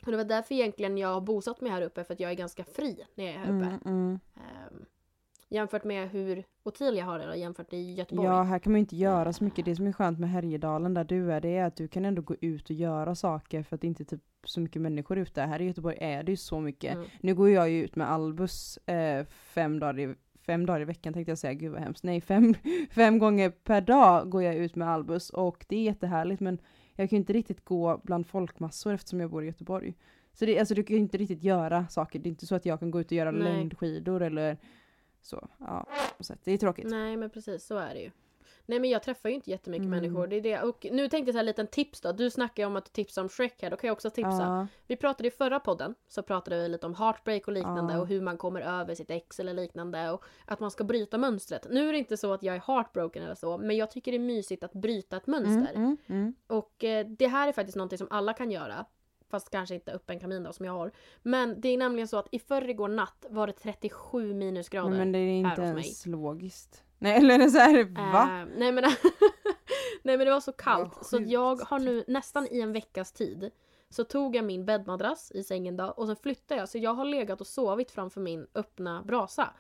Och 0.06 0.10
det 0.10 0.16
var 0.16 0.24
därför 0.24 0.54
egentligen 0.54 0.98
jag 0.98 1.08
har 1.08 1.20
bosatt 1.20 1.60
mig 1.60 1.72
här 1.72 1.82
uppe, 1.82 2.04
för 2.04 2.14
att 2.14 2.20
jag 2.20 2.30
är 2.30 2.34
ganska 2.34 2.64
fri 2.64 3.06
när 3.14 3.24
jag 3.24 3.34
är 3.34 3.38
här 3.38 3.44
uppe. 3.44 3.66
Mm, 3.66 3.80
mm. 3.84 4.20
Ehm, 4.34 4.84
jämfört 5.48 5.84
med 5.84 6.10
hur 6.10 6.44
Ottilia 6.62 7.04
har 7.04 7.18
det 7.18 7.26
då, 7.26 7.34
jämfört 7.34 7.72
i 7.72 7.94
Göteborg. 7.94 8.28
Ja, 8.28 8.42
här 8.42 8.58
kan 8.58 8.72
man 8.72 8.78
ju 8.78 8.80
inte 8.80 8.96
göra 8.96 9.32
så 9.32 9.44
mycket. 9.44 9.64
Det 9.64 9.76
som 9.76 9.86
är 9.86 9.92
skönt 9.92 10.18
med 10.18 10.30
Härjedalen 10.30 10.94
där 10.94 11.04
du 11.04 11.32
är, 11.32 11.40
det 11.40 11.56
är 11.56 11.64
att 11.64 11.76
du 11.76 11.88
kan 11.88 12.04
ändå 12.04 12.22
gå 12.22 12.34
ut 12.40 12.70
och 12.70 12.76
göra 12.76 13.14
saker 13.14 13.62
för 13.62 13.74
att 13.74 13.80
det 13.80 13.86
inte 13.86 14.02
är 14.02 14.04
typ 14.04 14.22
så 14.44 14.60
mycket 14.60 14.82
människor 14.82 15.18
ute. 15.18 15.42
Här 15.42 15.60
i 15.60 15.64
Göteborg 15.64 15.96
är 16.00 16.22
det 16.22 16.32
ju 16.32 16.36
så 16.36 16.60
mycket. 16.60 16.94
Mm. 16.94 17.06
Nu 17.20 17.34
går 17.34 17.50
jag 17.50 17.70
ju 17.70 17.84
ut 17.84 17.96
med 17.96 18.10
Albus 18.10 18.76
eh, 18.76 19.26
fem, 19.26 19.78
dagar 19.78 19.98
i, 19.98 20.14
fem 20.46 20.66
dagar 20.66 20.80
i 20.80 20.84
veckan 20.84 21.12
tänkte 21.12 21.30
jag 21.30 21.38
säga, 21.38 21.54
gud 21.54 21.72
vad 21.72 21.80
hemskt. 21.80 22.04
Nej, 22.04 22.20
fem, 22.20 22.54
fem 22.90 23.18
gånger 23.18 23.50
per 23.50 23.80
dag 23.80 24.30
går 24.30 24.42
jag 24.42 24.54
ut 24.54 24.76
med 24.76 24.88
Albus 24.88 25.30
och 25.30 25.64
det 25.68 25.76
är 25.76 25.82
jättehärligt 25.82 26.40
men 26.40 26.58
jag 26.94 27.10
kan 27.10 27.16
ju 27.16 27.20
inte 27.20 27.32
riktigt 27.32 27.64
gå 27.64 28.00
bland 28.04 28.26
folkmassor 28.26 28.94
eftersom 28.94 29.20
jag 29.20 29.30
bor 29.30 29.42
i 29.42 29.46
Göteborg. 29.46 29.94
Så 30.32 30.46
det, 30.46 30.58
alltså, 30.58 30.74
du 30.74 30.82
kan 30.82 30.96
ju 30.96 31.02
inte 31.02 31.18
riktigt 31.18 31.42
göra 31.42 31.88
saker. 31.88 32.18
Det 32.18 32.28
är 32.28 32.30
inte 32.30 32.46
så 32.46 32.54
att 32.54 32.66
jag 32.66 32.80
kan 32.80 32.90
gå 32.90 33.00
ut 33.00 33.06
och 33.06 33.12
göra 33.12 33.30
Nej. 33.30 33.42
längdskidor 33.42 34.22
eller 34.22 34.56
så. 35.22 35.48
Ja, 35.58 35.86
sätt. 36.20 36.40
det 36.44 36.52
är 36.52 36.58
tråkigt. 36.58 36.86
Nej 36.90 37.16
men 37.16 37.30
precis, 37.30 37.66
så 37.66 37.76
är 37.76 37.94
det 37.94 38.00
ju. 38.00 38.10
Nej 38.66 38.80
men 38.80 38.90
jag 38.90 39.02
träffar 39.02 39.28
ju 39.28 39.34
inte 39.34 39.50
jättemycket 39.50 39.86
Mm. 39.86 40.00
människor. 40.00 40.26
Det 40.26 40.36
är 40.36 40.40
det. 40.40 40.62
Och 40.62 40.86
nu 40.90 41.08
tänkte 41.08 41.28
jag 41.28 41.34
så 41.34 41.38
här 41.38 41.44
liten 41.44 41.66
tips 41.66 42.00
då. 42.00 42.12
Du 42.12 42.30
snackar 42.30 42.62
ju 42.62 42.66
om 42.66 42.76
att 42.76 42.84
du 42.84 42.90
tipsar 42.90 43.22
om 43.22 43.28
Shrek 43.28 43.62
här. 43.62 43.70
Då 43.70 43.76
kan 43.76 43.88
jag 43.88 43.92
också 43.92 44.10
tipsa. 44.10 44.42
Ja, 44.42 44.66
Vi 44.86 44.96
pratade 44.96 45.28
i 45.28 45.30
förra 45.30 45.60
podden. 45.60 45.94
Så 46.08 46.22
pratade 46.22 46.62
vi 46.62 46.68
lite 46.68 46.86
om 46.86 46.94
heartbreak 46.94 47.46
och 47.48 47.52
liknande. 47.52 47.92
Ja. 47.94 48.00
Och 48.00 48.06
hur 48.06 48.20
man 48.22 48.36
kommer 48.38 48.60
över 48.60 48.94
sitt 48.94 49.10
ex 49.10 49.40
eller 49.40 49.54
liknande. 49.54 50.10
Och 50.10 50.24
att 50.44 50.60
man 50.60 50.70
ska 50.70 50.84
bryta 50.84 51.18
mönstret. 51.18 51.66
Nu 51.70 51.88
är 51.88 51.92
det 51.92 51.98
inte 51.98 52.16
så 52.16 52.32
att 52.32 52.42
jag 52.42 52.56
är 52.56 52.60
heartbroken 52.66 53.22
eller 53.22 53.34
så. 53.34 53.58
Men 53.58 53.76
jag 53.76 53.90
tycker 53.90 54.12
det 54.12 54.16
är 54.18 54.20
mysigt 54.20 54.62
att 54.64 54.72
bryta 54.72 55.16
ett 55.16 55.26
mm, 55.26 55.42
mönster. 55.42 55.74
mm, 55.74 55.96
mm. 56.06 56.34
Och 56.46 56.84
eh, 56.84 57.06
det 57.06 57.26
här 57.26 57.48
är 57.48 57.52
faktiskt 57.52 57.76
någonting 57.76 57.98
som 57.98 58.08
alla 58.10 58.32
kan 58.32 58.50
göra. 58.50 58.86
Fast 59.30 59.50
kanske 59.50 59.74
inte 59.74 59.92
öppen 59.92 60.20
kamin 60.20 60.42
då 60.42 60.52
som 60.52 60.66
jag 60.66 60.72
har. 60.72 60.92
Men 61.22 61.60
det 61.60 61.68
är 61.68 61.78
nämligen 61.78 62.08
så 62.08 62.16
att 62.18 62.28
i 62.32 62.38
förrgår 62.38 62.88
natt 62.88 63.26
var 63.30 63.46
det 63.46 63.52
37 63.52 64.34
minusgrader. 64.34 64.90
Nej, 64.90 64.98
men 64.98 65.12
det 65.12 65.18
är 65.18 65.44
här 65.44 65.50
inte 65.50 65.62
hos 65.62 65.74
mig. 65.74 65.84
ens 65.84 66.06
logiskt. 66.06 66.82
Nej 66.98 67.16
eller 67.16 67.48
så 67.48 67.58
här, 67.58 67.84
va? 68.12 68.22
Eh, 68.22 68.48
nej, 68.56 68.72
men, 68.72 68.84
nej 70.02 70.16
men 70.16 70.18
det 70.18 70.30
var 70.30 70.40
så 70.40 70.52
kallt. 70.52 70.96
Vad 70.96 71.06
så 71.06 71.18
jag 71.26 71.56
har 71.56 71.78
nu 71.78 72.04
nästan 72.06 72.46
i 72.50 72.60
en 72.60 72.72
veckas 72.72 73.12
tid 73.12 73.50
så 73.90 74.04
tog 74.04 74.36
jag 74.36 74.44
min 74.44 74.64
bäddmadrass 74.64 75.32
i 75.34 75.42
sängen 75.42 75.76
då 75.76 75.84
och 75.84 76.06
sen 76.06 76.16
flyttade 76.16 76.60
jag. 76.60 76.68
Så 76.68 76.78
jag 76.78 76.94
har 76.94 77.04
legat 77.04 77.40
och 77.40 77.46
sovit 77.46 77.90
framför 77.90 78.20
min 78.20 78.46
öppna 78.54 79.02
brasa. 79.02 79.54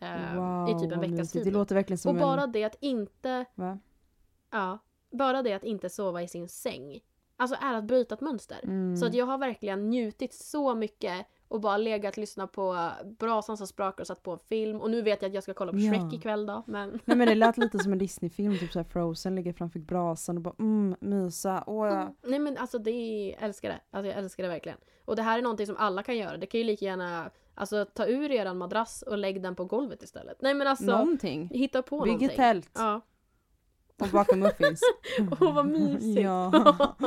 eh, 0.00 0.34
wow, 0.34 0.68
I 0.68 0.80
typ 0.80 0.92
en 0.92 1.00
veckas 1.00 1.32
tid. 1.32 1.44
Det 1.44 1.50
låter 1.50 1.74
verkligen 1.74 1.98
som 1.98 2.14
Och 2.14 2.20
bara 2.20 2.42
en... 2.42 2.52
det 2.52 2.64
att 2.64 2.76
inte 2.80 3.44
Va? 3.54 3.78
Ja, 4.50 4.78
bara 5.10 5.42
det 5.42 5.52
att 5.52 5.64
inte 5.64 5.90
sova 5.90 6.22
i 6.22 6.28
sin 6.28 6.48
säng. 6.48 7.00
Alltså 7.36 7.56
är 7.60 7.74
att 7.74 7.84
bryta 7.84 8.14
ett 8.14 8.20
mönster. 8.20 8.60
Mm. 8.62 8.96
Så 8.96 9.06
att 9.06 9.14
jag 9.14 9.26
har 9.26 9.38
verkligen 9.38 9.90
njutit 9.90 10.34
så 10.34 10.74
mycket 10.74 11.26
och 11.50 11.60
bara 11.60 11.76
legat 11.76 12.14
och 12.14 12.18
lyssnat 12.18 12.52
på 12.52 12.90
brasan 13.18 13.56
som 13.56 13.66
sprakar 13.66 14.00
och 14.02 14.06
satt 14.06 14.22
på 14.22 14.32
en 14.32 14.38
film. 14.38 14.80
Och 14.80 14.90
nu 14.90 15.02
vet 15.02 15.22
jag 15.22 15.28
att 15.28 15.34
jag 15.34 15.42
ska 15.42 15.54
kolla 15.54 15.72
på 15.72 15.78
Ja. 15.78 15.92
Shrek 15.92 16.12
ikväll 16.12 16.46
då. 16.46 16.62
Men 16.66 16.90
Nej 17.04 17.16
men 17.16 17.28
det 17.28 17.34
lät 17.34 17.56
lite 17.58 17.78
som 17.78 17.92
en 17.92 17.98
Disney-film, 18.06 18.58
typ 18.58 18.72
såhär 18.72 18.84
Frozen 18.84 19.34
ligger 19.34 19.52
framför 19.52 19.78
brasan 19.78 20.36
och 20.36 20.42
bara 20.42 20.54
mm, 20.58 20.96
mysa. 21.00 21.64
Åh, 21.66 21.86
ja. 21.88 22.00
Mm. 22.02 22.14
Nej 22.22 22.38
men 22.38 22.56
alltså 22.56 22.78
det 22.78 22.90
är, 22.90 23.30
jag 23.30 23.42
älskar 23.42 23.68
det. 23.68 23.80
Alltså 23.90 24.08
jag 24.08 24.18
älskar 24.18 24.42
det 24.42 24.48
verkligen. 24.48 24.78
Och 25.04 25.16
det 25.16 25.22
här 25.22 25.38
är 25.38 25.42
någonting 25.42 25.66
som 25.66 25.76
alla 25.76 26.02
kan 26.02 26.16
göra. 26.18 26.36
Det 26.36 26.46
kan 26.46 26.60
ju 26.60 26.64
lika 26.66 26.84
gärna 26.84 27.30
Alltså 27.54 27.84
ta 27.84 28.06
ur 28.06 28.30
eran 28.30 28.58
madrass 28.58 29.02
och 29.02 29.18
lägg 29.18 29.42
den 29.42 29.54
på 29.54 29.64
golvet 29.64 30.02
istället. 30.02 30.42
Nej 30.42 30.54
men 30.54 30.66
alltså 30.66 30.84
Någonting. 30.84 31.48
hitta 31.52 31.82
på 31.82 32.00
Bygg 32.00 32.06
någonting. 32.06 32.28
ett 32.30 32.36
tält 32.36 32.70
Ja. 32.74 33.00
Och 34.00 34.08
baka 34.08 34.36
muffins. 34.36 34.80
Åh 35.40 35.54
vad 35.54 35.66
mysigt. 35.66 36.20
ja. 36.20 36.52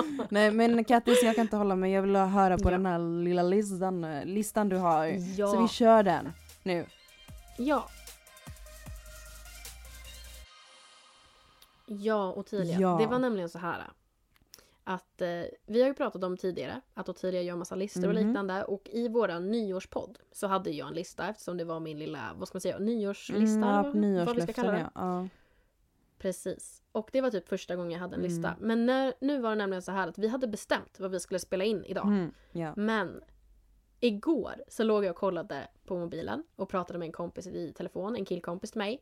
Nej 0.30 0.52
men 0.52 0.84
Kattis 0.84 1.24
jag 1.24 1.36
kan 1.36 1.42
inte 1.42 1.58
hålla 1.58 1.76
mig, 1.76 1.92
jag 1.92 2.02
vill 2.02 2.16
höra 2.16 2.58
på 2.58 2.68
Ja. 2.68 2.72
den 2.72 2.86
här 2.86 3.24
lilla 3.24 3.44
listan, 3.44 4.20
listan 4.24 4.70
du 4.70 4.78
har. 4.78 5.06
Ja. 5.38 5.48
Så 5.48 5.62
vi 5.62 5.68
kör 5.68 6.04
den 6.04 6.34
nu. 6.64 6.86
Ja. 7.58 7.90
Ja, 11.86 12.34
Ottilia. 12.34 12.80
Ja. 12.80 12.98
Det 13.02 13.08
var 13.08 13.20
nämligen 13.20 13.50
så 13.50 13.58
här. 13.60 13.84
Att 14.84 15.22
eh, 15.22 15.28
vi 15.66 15.82
har 15.82 15.88
ju 15.88 15.94
pratat 15.94 16.24
om 16.24 16.38
tidigare 16.38 16.82
att 16.94 17.10
Ottilia 17.10 17.42
gör 17.42 17.56
massa 17.56 17.76
listor 17.76 18.08
och 18.08 18.16
Mhm. 18.16 18.26
liknande 18.28 18.64
och 18.64 18.90
i 18.92 19.08
våran 19.08 19.52
nyårspodd 19.52 20.18
så 20.32 20.48
hade 20.48 20.70
jag 20.72 20.88
en 20.88 20.94
lista 20.94 21.30
eftersom 21.30 21.58
det 21.58 21.64
var 21.66 21.80
min 21.80 22.00
lilla, 22.00 22.20
vad 22.36 22.48
ska 22.48 22.56
man 22.56 22.62
säga, 22.62 22.78
nyårslista? 22.80 23.70
Mm, 23.70 23.86
ja, 23.86 23.94
nyårslöften 23.94 24.86
ja. 24.96 25.28
Precis. 26.24 26.82
Och 26.92 27.10
det 27.12 27.22
var 27.22 27.30
typ 27.30 27.50
första 27.50 27.76
gången 27.76 27.92
jag 27.92 28.00
hade 28.00 28.16
en 28.16 28.20
Mm. 28.22 28.32
lista. 28.32 28.56
Men 28.60 28.86
när, 28.86 29.14
nu 29.22 29.40
var 29.40 29.50
det 29.50 29.56
nämligen 29.56 29.82
så 29.82 29.92
här 29.92 30.08
att 30.08 30.18
vi 30.18 30.28
hade 30.28 30.48
bestämt 30.48 31.00
vad 31.00 31.12
vi 31.12 31.20
skulle 31.20 31.40
spela 31.40 31.64
in 31.64 31.84
idag. 31.86 32.08
Mm, 32.08 32.32
ja. 32.52 32.74
Men 32.76 33.22
igår 34.00 34.54
så 34.68 34.84
låg 34.84 35.04
jag 35.06 35.10
och 35.12 35.16
kollade 35.18 35.68
på 35.86 35.98
mobilen 35.98 36.44
och 36.56 36.70
pratade 36.70 37.00
med 37.00 37.06
en 37.06 37.12
kompis 37.12 37.48
i 37.48 37.74
telefon, 37.78 38.16
en 38.16 38.26
killkompis 38.26 38.72
till 38.72 38.80
mig. 38.80 39.02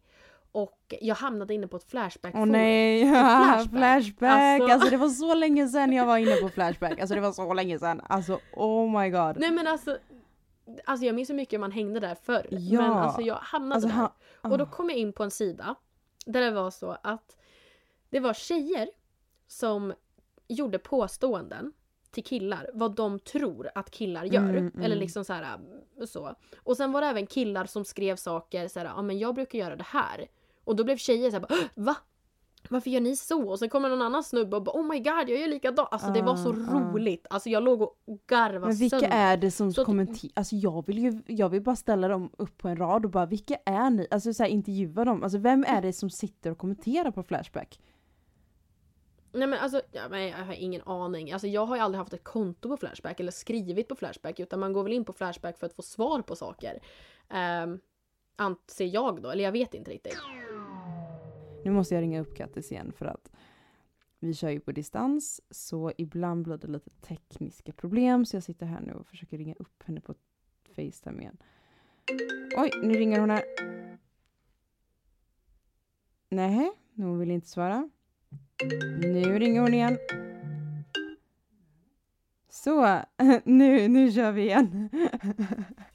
Och 0.52 0.94
jag 1.02 1.16
hamnade 1.16 1.54
inne 1.54 1.68
på 1.68 1.78
ett 1.78 1.84
flashback 1.92 2.34
Åh 2.36 2.46
nej, 2.46 3.02
Flashback. 3.10 3.70
flashback. 3.70 4.32
Alltså- 4.62 4.74
Alltså... 4.74 4.90
det 4.90 4.98
var 4.98 5.10
så 5.10 5.34
länge 5.34 5.68
sedan 5.68 5.94
jag 5.94 6.06
var 6.06 6.18
inne 6.18 6.36
på 6.36 6.50
flashback. 6.50 7.00
Alltså 7.00 7.16
det 7.16 7.22
var 7.22 7.32
så 7.32 7.54
länge 7.54 7.80
sedan. 7.80 8.02
Alltså 8.10 8.40
oh 8.54 9.00
my 9.02 9.10
god. 9.10 9.38
Nej 9.40 9.52
men 9.52 9.68
alltså, 9.68 9.98
alltså 10.86 11.06
jag 11.06 11.16
minns 11.16 11.30
hur 11.30 11.36
mycket 11.36 11.60
man 11.60 11.72
hängde 11.72 12.00
där 12.00 12.16
förr. 12.16 12.48
Ja. 12.50 12.82
Men 12.82 12.92
alltså 12.92 13.22
jag 13.22 13.36
hamnade 13.36 13.76
Alltså, 13.76 13.88
där. 13.90 13.96
ha- 13.96 14.16
Och 14.52 14.58
då 14.58 14.64
ah. 14.64 14.68
kom 14.68 14.90
jag 14.90 14.98
in 14.98 15.14
på 15.14 15.24
en 15.24 15.32
sida 15.32 15.76
där 16.26 16.42
det 16.42 16.52
var 16.52 16.72
så 16.72 16.98
att 17.04 17.38
det 18.10 18.20
var 18.20 18.34
tjejer 18.34 18.90
som 19.48 19.94
gjorde 20.48 20.80
påståenden 20.80 21.74
till 22.12 22.24
killar 22.24 22.70
vad 22.74 22.96
de 22.96 23.20
tror 23.20 23.70
att 23.76 23.92
killar 23.92 24.24
gör. 24.26 24.50
Mm, 24.50 24.58
mm. 24.68 24.82
Eller 24.82 24.96
liksom 24.96 25.26
så 25.26 25.34
här 25.34 25.60
äh, 26.00 26.06
så. 26.06 26.36
Och 26.58 26.78
sen 26.78 26.92
var 26.92 27.02
det 27.02 27.08
även 27.08 27.28
killar 27.28 27.66
som 27.66 27.86
skrev 27.86 28.16
saker 28.16 28.68
så 28.68 28.80
här, 28.80 28.86
ja 28.86 29.02
men 29.02 29.20
jag 29.20 29.36
brukar 29.36 29.60
göra 29.60 29.76
det 29.76 29.84
här. 29.88 30.28
Och 30.64 30.76
då 30.76 30.84
blev 30.84 30.98
tjejer 30.98 31.30
så 31.30 31.36
här, 31.36 31.42
bara, 31.42 31.54
"Åh, 31.60 31.84
va? 31.84 31.96
Varför 32.72 32.90
gör 32.90 33.02
ni 33.02 33.16
så? 33.16 33.50
Och 33.50 33.60
sen 33.60 33.70
kommer 33.70 33.90
någon 33.90 34.02
annan 34.02 34.24
snubbe 34.24 34.56
och 34.56 34.64
bara 34.64 34.80
oh 34.80 34.88
my 34.88 35.00
god 35.00 35.30
jag 35.30 35.40
gör 35.40 35.48
likadant. 35.48 35.90
Alltså 35.92 36.12
det 36.12 36.22
var 36.22 36.36
så 36.36 36.50
ah. 36.50 36.92
roligt. 36.94 37.28
Alltså 37.30 37.50
jag 37.50 37.64
låg 37.64 37.82
och 37.82 37.98
garvade 38.28 38.66
Men 38.68 38.76
vilka 38.76 39.00
sönder. 39.00 39.18
är 39.18 39.38
det 39.38 39.52
som 39.52 39.74
Så 39.74 39.86
kommenterar? 39.86 40.32
Alltså 40.36 40.56
jag 40.56 40.88
vill 40.88 40.98
ju, 40.98 41.22
jag 41.28 41.50
vill 41.50 41.62
bara 41.62 41.76
ställa 41.76 42.08
dem 42.08 42.32
upp 42.38 42.58
på 42.58 42.68
en 42.68 42.78
rad 42.78 43.06
och 43.06 43.12
bara 43.12 43.26
vilka 43.26 43.58
är 43.66 43.90
ni? 43.90 44.08
Alltså 44.12 44.34
så 44.34 44.44
här, 44.44 44.50
intervjua 44.50 45.06
dem. 45.06 45.24
Alltså 45.24 45.38
vem 45.38 45.66
är 45.68 45.82
det 45.82 45.94
som 45.94 46.10
sitter 46.10 46.52
och 46.52 46.58
kommenterar 46.58 47.12
på 47.12 47.24
Flashback? 47.24 47.80
Nej 49.32 49.48
men 49.48 49.60
alltså, 49.60 49.82
ja, 49.92 50.02
men 50.10 50.28
jag 50.28 50.38
har 50.38 50.54
ingen 50.54 50.82
aning. 50.82 51.32
Alltså 51.32 51.48
jag 51.48 51.66
har 51.66 51.76
ju 51.76 51.82
aldrig 51.82 52.00
haft 52.00 52.14
ett 52.14 52.24
konto 52.24 52.70
på 52.70 52.78
Flashback 52.78 53.20
eller 53.20 53.32
skrivit 53.32 53.88
på 53.88 53.96
Flashback 53.96 54.40
utan 54.40 54.60
man 54.60 54.74
går 54.74 54.84
väl 54.84 54.94
in 54.94 55.06
på 55.06 55.14
Flashback 55.14 55.60
för 55.60 55.66
att 55.66 55.74
få 55.74 55.82
svar 55.82 56.22
på 56.22 56.36
saker. 56.36 56.80
Um, 57.64 57.80
anser 58.36 58.86
jag 58.86 59.22
då, 59.22 59.30
eller 59.30 59.44
jag 59.44 59.52
vet 59.52 59.74
inte 59.74 59.92
riktigt. 59.92 60.18
Nu 61.64 61.72
måste 61.72 61.96
jag 61.96 62.02
ringa 62.02 62.22
upp 62.22 62.36
Kattis 62.36 62.72
igen 62.72 62.94
för 62.98 63.06
att 63.06 63.32
vi 64.20 64.34
kör 64.34 64.50
ju 64.50 64.60
på 64.60 64.72
distans 64.72 65.42
så 65.50 65.92
ibland 65.98 66.44
blir 66.44 66.58
det 66.58 66.68
lite 66.68 66.90
tekniska 66.90 67.72
problem 67.74 68.26
så 68.26 68.36
jag 68.36 68.44
sitter 68.44 68.66
här 68.66 68.82
nu 68.82 68.94
och 68.94 69.08
försöker 69.08 69.38
ringa 69.38 69.56
upp 69.60 69.84
henne 69.84 70.02
på 70.02 70.16
Facetime 70.76 71.22
igen. 71.22 71.38
Oj, 72.58 72.72
nu 72.84 72.94
ringer 72.94 73.20
hon 73.20 73.30
här. 73.30 73.44
Nej, 76.30 76.72
hon 76.96 77.20
vill 77.20 77.32
inte 77.32 77.48
svara. 77.48 77.90
Nu 79.00 79.40
ringer 79.40 79.62
hon 79.62 79.74
igen. 79.74 79.98
Så, 82.50 83.00
nu, 83.44 83.88
nu 83.88 84.12
kör 84.12 84.32
vi 84.32 84.42
igen. 84.42 84.90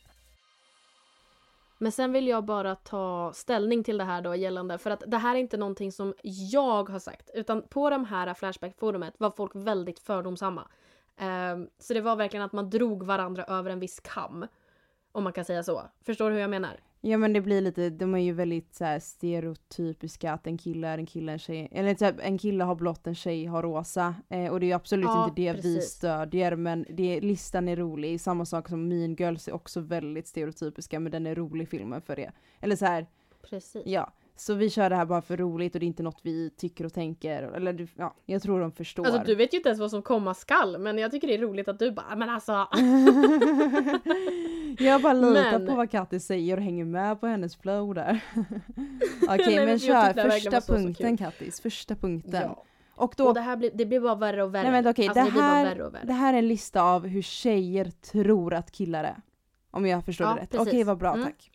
Men 1.78 1.92
sen 1.92 2.12
vill 2.12 2.28
jag 2.28 2.44
bara 2.44 2.74
ta 2.74 3.32
ställning 3.34 3.84
till 3.84 3.98
det 3.98 4.04
här 4.04 4.22
då 4.22 4.34
gällande, 4.34 4.78
för 4.78 4.90
att 4.90 5.02
det 5.06 5.16
här 5.16 5.34
är 5.34 5.38
inte 5.38 5.56
någonting 5.56 5.92
som 5.92 6.14
jag 6.22 6.88
har 6.88 6.98
sagt, 6.98 7.30
utan 7.34 7.62
på 7.62 7.90
de 7.90 8.04
här 8.04 8.34
Flashback-forumet 8.34 9.14
var 9.18 9.30
folk 9.30 9.52
väldigt 9.54 9.98
fördomsamma. 9.98 10.68
Um, 11.20 11.68
så 11.78 11.94
det 11.94 12.00
var 12.00 12.16
verkligen 12.16 12.44
att 12.46 12.52
man 12.52 12.70
drog 12.70 13.02
varandra 13.02 13.44
över 13.44 13.70
en 13.70 13.80
viss 13.80 14.00
kam. 14.00 14.46
Om 15.12 15.24
man 15.24 15.32
kan 15.32 15.44
säga 15.44 15.62
så. 15.62 15.82
Förstår 16.02 16.30
du 16.30 16.34
hur 16.34 16.40
jag 16.40 16.50
menar? 16.50 16.80
Ja 17.00 17.18
men 17.18 17.32
det 17.32 17.40
blir 17.40 17.60
lite, 17.60 17.90
de 17.90 18.14
är 18.14 18.18
ju 18.18 18.32
väldigt 18.32 18.74
så 18.74 18.84
här 18.84 18.98
stereotypiska 18.98 20.32
att 20.32 20.46
en 20.46 20.58
kille 20.58 20.88
är 20.88 20.98
en 20.98 21.06
kille, 21.06 21.32
en 21.32 21.38
tjej, 21.38 21.68
eller 21.72 21.94
så 21.94 22.04
här, 22.04 22.14
en 22.22 22.38
kille 22.38 22.64
har 22.64 22.74
blått, 22.74 23.06
en 23.06 23.14
tjej 23.14 23.44
har 23.44 23.62
rosa. 23.62 24.14
Eh, 24.28 24.52
och 24.52 24.60
det 24.60 24.66
är 24.66 24.68
ju 24.68 24.72
absolut 24.74 25.04
Ja, 25.06 25.24
inte 25.24 25.42
det 25.42 25.52
vi 25.52 25.62
precis. 25.62 25.90
stödjer 25.90 26.56
men 26.56 26.86
det, 26.90 27.20
listan 27.20 27.68
är 27.68 27.76
rolig. 27.76 28.20
Samma 28.20 28.44
sak 28.44 28.68
som 28.68 28.88
Mean 28.88 29.14
Girls 29.14 29.48
är 29.48 29.52
också 29.54 29.80
väldigt 29.80 30.28
stereotypiska 30.28 31.00
men 31.00 31.12
den 31.12 31.26
är 31.26 31.34
rolig 31.34 31.68
filmen 31.68 32.02
för 32.02 32.16
det. 32.16 32.32
Eller 32.60 32.76
så 32.76 32.86
här, 32.86 33.06
Precis. 33.50 33.82
ja. 33.86 34.12
Så 34.38 34.54
vi 34.54 34.70
kör 34.70 34.90
det 34.90 34.96
här 34.96 35.04
bara 35.06 35.22
för 35.22 35.36
roligt 35.36 35.74
och 35.74 35.80
det 35.80 35.84
är 35.86 35.88
inte 35.88 36.02
något 36.02 36.20
vi 36.22 36.50
tycker 36.50 36.84
och 36.86 36.92
tänker. 36.92 37.42
Eller 37.42 37.88
ja, 37.96 38.14
jag 38.26 38.42
tror 38.42 38.60
de 38.60 38.72
förstår. 38.72 39.06
Alltså 39.06 39.22
du 39.24 39.34
vet 39.34 39.52
ju 39.52 39.56
inte 39.56 39.68
ens 39.68 39.80
vad 39.80 39.90
som 39.90 40.02
komma 40.02 40.34
skall 40.34 40.78
men 40.78 40.98
jag 40.98 41.10
tycker 41.10 41.28
det 41.28 41.34
är 41.34 41.38
roligt 41.38 41.68
att 41.68 41.78
du 41.78 41.90
bara 41.92 42.16
men 42.16 42.28
alltså. 42.30 42.52
jag 44.78 45.02
bara 45.02 45.12
litar 45.12 45.58
Men- 45.58 45.66
på 45.66 45.74
vad 45.74 45.90
Kattis 45.90 46.26
säger 46.26 46.56
och 46.56 46.62
hänger 46.62 46.84
med 46.84 47.20
på 47.20 47.26
hennes 47.26 47.56
flow 47.56 47.94
där. 47.94 48.24
Okej 49.28 49.56
Nej, 49.56 49.66
men 49.66 49.78
kör 49.78 50.14
det 50.14 50.30
första 50.30 50.60
punkten. 50.60 51.16
Kattis, 51.16 51.60
första 51.60 51.94
punkten. 51.94 52.42
Ja. 52.42 52.64
Och 52.94 53.14
då, 53.16 53.28
Och 53.28 53.34
det 53.34 53.40
här 53.40 53.56
blir, 53.56 53.70
det 53.74 53.86
blir 53.86 54.00
bara 54.00 54.14
värre 54.14 54.42
och 54.42 54.54
värre. 54.54 54.62
nej 54.70 54.72
men 54.82 54.90
okej, 54.90 55.08
alltså, 55.08 55.24
det, 55.24 55.30
blir 55.30 55.40
bara 55.40 55.48
här, 55.48 55.64
värre 55.64 55.84
och 55.84 55.94
värre. 55.94 56.04
det 56.06 56.12
här 56.12 56.34
är 56.34 56.38
en 56.38 56.48
lista 56.48 56.82
av 56.82 57.06
hur 57.06 57.22
tjejer 57.22 57.84
tror 57.90 58.54
att 58.54 58.70
killar 58.72 59.04
är. 59.04 59.16
Om 59.70 59.86
jag 59.86 60.04
förstår 60.04 60.26
Ja, 60.26 60.34
det 60.34 60.40
rätt. 60.40 60.54
Okej 60.54 60.84
vad 60.84 60.98
bra, 60.98 61.12
Mm. 61.12 61.24
tack. 61.24 61.50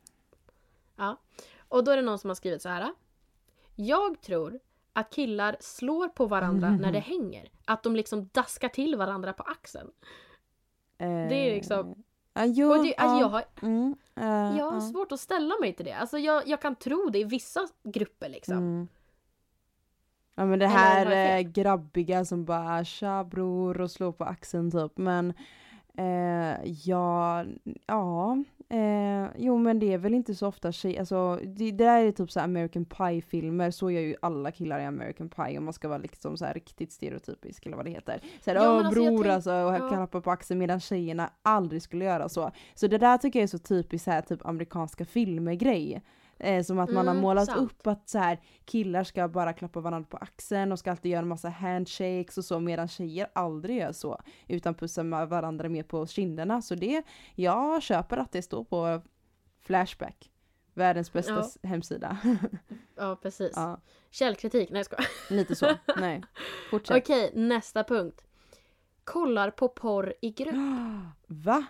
Och 1.72 1.84
då 1.84 1.92
är 1.92 1.96
det 1.96 2.02
någon 2.02 2.20
som 2.20 2.30
har 2.30 2.36
skrivit 2.36 2.62
så 2.62 2.70
här. 2.70 2.94
Jag 3.76 4.22
tror 4.22 4.60
att 4.94 5.10
killar 5.10 5.56
slår 5.60 6.08
på 6.08 6.26
varandra 6.26 6.70
Mhm. 6.70 6.78
när 6.82 6.92
det 6.92 7.00
hänger. 7.00 7.50
Att 7.66 7.84
de 7.84 7.96
liksom 7.96 8.30
daskar 8.34 8.70
till 8.70 8.96
varandra 8.96 9.34
på 9.34 9.44
axeln. 9.44 9.92
Det 10.98 11.06
är 11.50 11.56
liksom- 11.56 12.04
Ja, 12.34 12.46
jo, 12.46 12.84
det, 12.84 12.94
ja, 12.98 13.20
jag 13.20 13.28
har, 13.30 13.44
mm, 13.62 13.96
eh, 14.16 14.26
jag 14.58 14.66
har 14.66 14.74
ja. 14.74 14.82
svårt 14.82 15.12
att 15.12 15.20
ställa 15.20 15.56
mig 15.62 15.74
till 15.74 15.86
det. 15.86 15.94
Alltså 15.94 16.18
jag, 16.18 16.48
jag 16.48 16.62
kan 16.62 16.76
tro 16.76 17.10
det 17.10 17.20
i 17.20 17.24
vissa 17.24 17.68
grupper 17.84 18.30
liksom. 18.30 18.58
Mm. 18.58 18.88
Ja 20.36 20.46
men 20.46 20.60
det 20.60 20.66
Eller 20.66 20.76
här 20.78 21.38
eh, 21.38 21.42
grabbiga 21.42 22.26
som 22.26 22.46
bara 22.46 22.84
tja 22.86 23.24
bror 23.24 23.82
och 23.82 23.92
slår 23.92 24.12
på 24.12 24.24
axeln 24.24 24.72
typ. 24.72 24.98
Men 24.98 25.34
eh, 25.98 26.64
ja, 26.66 27.46
ja, 27.86 28.38
eh, 28.72 29.28
jo 29.38 29.58
men 29.58 29.80
det 29.80 29.94
är 29.94 29.98
väl 29.98 30.14
inte 30.14 30.36
så 30.36 30.48
ofta 30.48 30.72
tjej, 30.72 30.98
alltså 31.00 31.40
det, 31.44 31.72
det 31.72 31.86
där 31.86 32.06
är 32.06 32.12
typ 32.12 32.32
så 32.32 32.40
American 32.40 32.86
Pie-filmer, 32.86 33.72
så 33.72 33.92
gör 33.92 34.02
ju 34.02 34.16
alla 34.22 34.52
killar 34.52 34.80
i 34.80 34.86
American 34.86 35.30
Pie 35.30 35.58
om 35.58 35.64
man 35.64 35.74
ska 35.74 35.88
vara 35.88 35.98
liksom 35.98 36.38
så 36.38 36.46
riktigt 36.46 36.92
stereotypisk 36.92 37.66
eller 37.66 37.76
vad 37.78 37.86
det 37.86 37.92
heter. 37.92 38.22
Så 38.42 38.52
här, 38.52 38.58
Ja, 38.58 38.70
åh 38.72 38.78
alltså, 38.78 38.92
bror 38.92 39.24
tänk- 39.24 39.34
alltså 39.34 39.52
och 39.54 39.74
ja. 39.74 39.90
klappar 39.90 40.22
på 40.22 40.32
axeln 40.32 40.60
medan 40.60 40.80
tjejerna 40.80 41.30
aldrig 41.42 41.82
skulle 41.82 42.06
göra 42.06 42.30
så. 42.30 42.52
Så 42.76 42.88
det 42.88 42.98
där 42.98 43.18
tycker 43.18 43.40
jag 43.40 43.44
är 43.44 43.48
så 43.48 43.58
typiskt 43.60 44.06
så 44.06 44.12
här 44.12 44.22
typ 44.22 44.46
amerikanska 44.46 45.06
filmer 45.06 45.54
grej. 45.54 46.02
Eh, 46.44 46.64
som 46.64 46.80
att 46.80 46.90
man 46.92 47.08
har 47.08 47.14
Mm, 47.14 47.22
målat 47.22 47.46
sant. 47.46 47.60
upp 47.72 47.88
att 47.88 48.10
så 48.10 48.18
här, 48.20 48.40
killar 48.66 49.04
ska 49.04 49.28
bara 49.28 49.54
klappa 49.54 49.80
varandra 49.80 50.08
på 50.10 50.18
axeln 50.18 50.72
och 50.72 50.80
ska 50.80 50.92
alltid 50.92 51.12
göra 51.12 51.22
en 51.22 51.28
massa 51.28 51.50
handshakes 51.50 52.38
och 52.38 52.46
så 52.46 52.60
medan 52.60 52.88
tjejer 52.88 53.28
aldrig 53.36 53.78
gör 53.78 53.92
så. 53.92 54.22
Utan 54.48 54.74
pussar 54.76 55.04
med 55.04 55.30
varandra 55.30 55.70
mer 55.70 55.84
på 55.84 56.08
kinderna. 56.08 56.62
Så 56.62 56.76
det, 56.76 57.04
jag 57.36 57.84
köper 57.84 58.18
att 58.18 58.32
det 58.32 58.42
står 58.42 58.64
på 58.64 59.02
Flashback. 59.60 60.32
Världens 60.74 61.14
bästa 61.14 61.34
Ja. 61.62 61.70
hemsida. 61.70 62.18
Ja, 62.96 63.16
precis. 63.22 63.52
ja, 63.56 63.82
Källkritik, 64.12 64.70
nej 64.70 64.80
jag 64.80 64.86
skojar. 64.86 65.08
lite 65.30 65.56
så. 65.56 65.68
Nej. 65.98 66.22
Fortsätt. 66.70 66.98
Okej, 67.04 67.32
nästa 67.36 67.84
punkt. 67.84 68.24
Kollar 69.04 69.52
på 69.52 69.68
porr 69.70 70.14
i 70.22 70.32
grupp. 70.32 70.56
Va? 71.28 71.64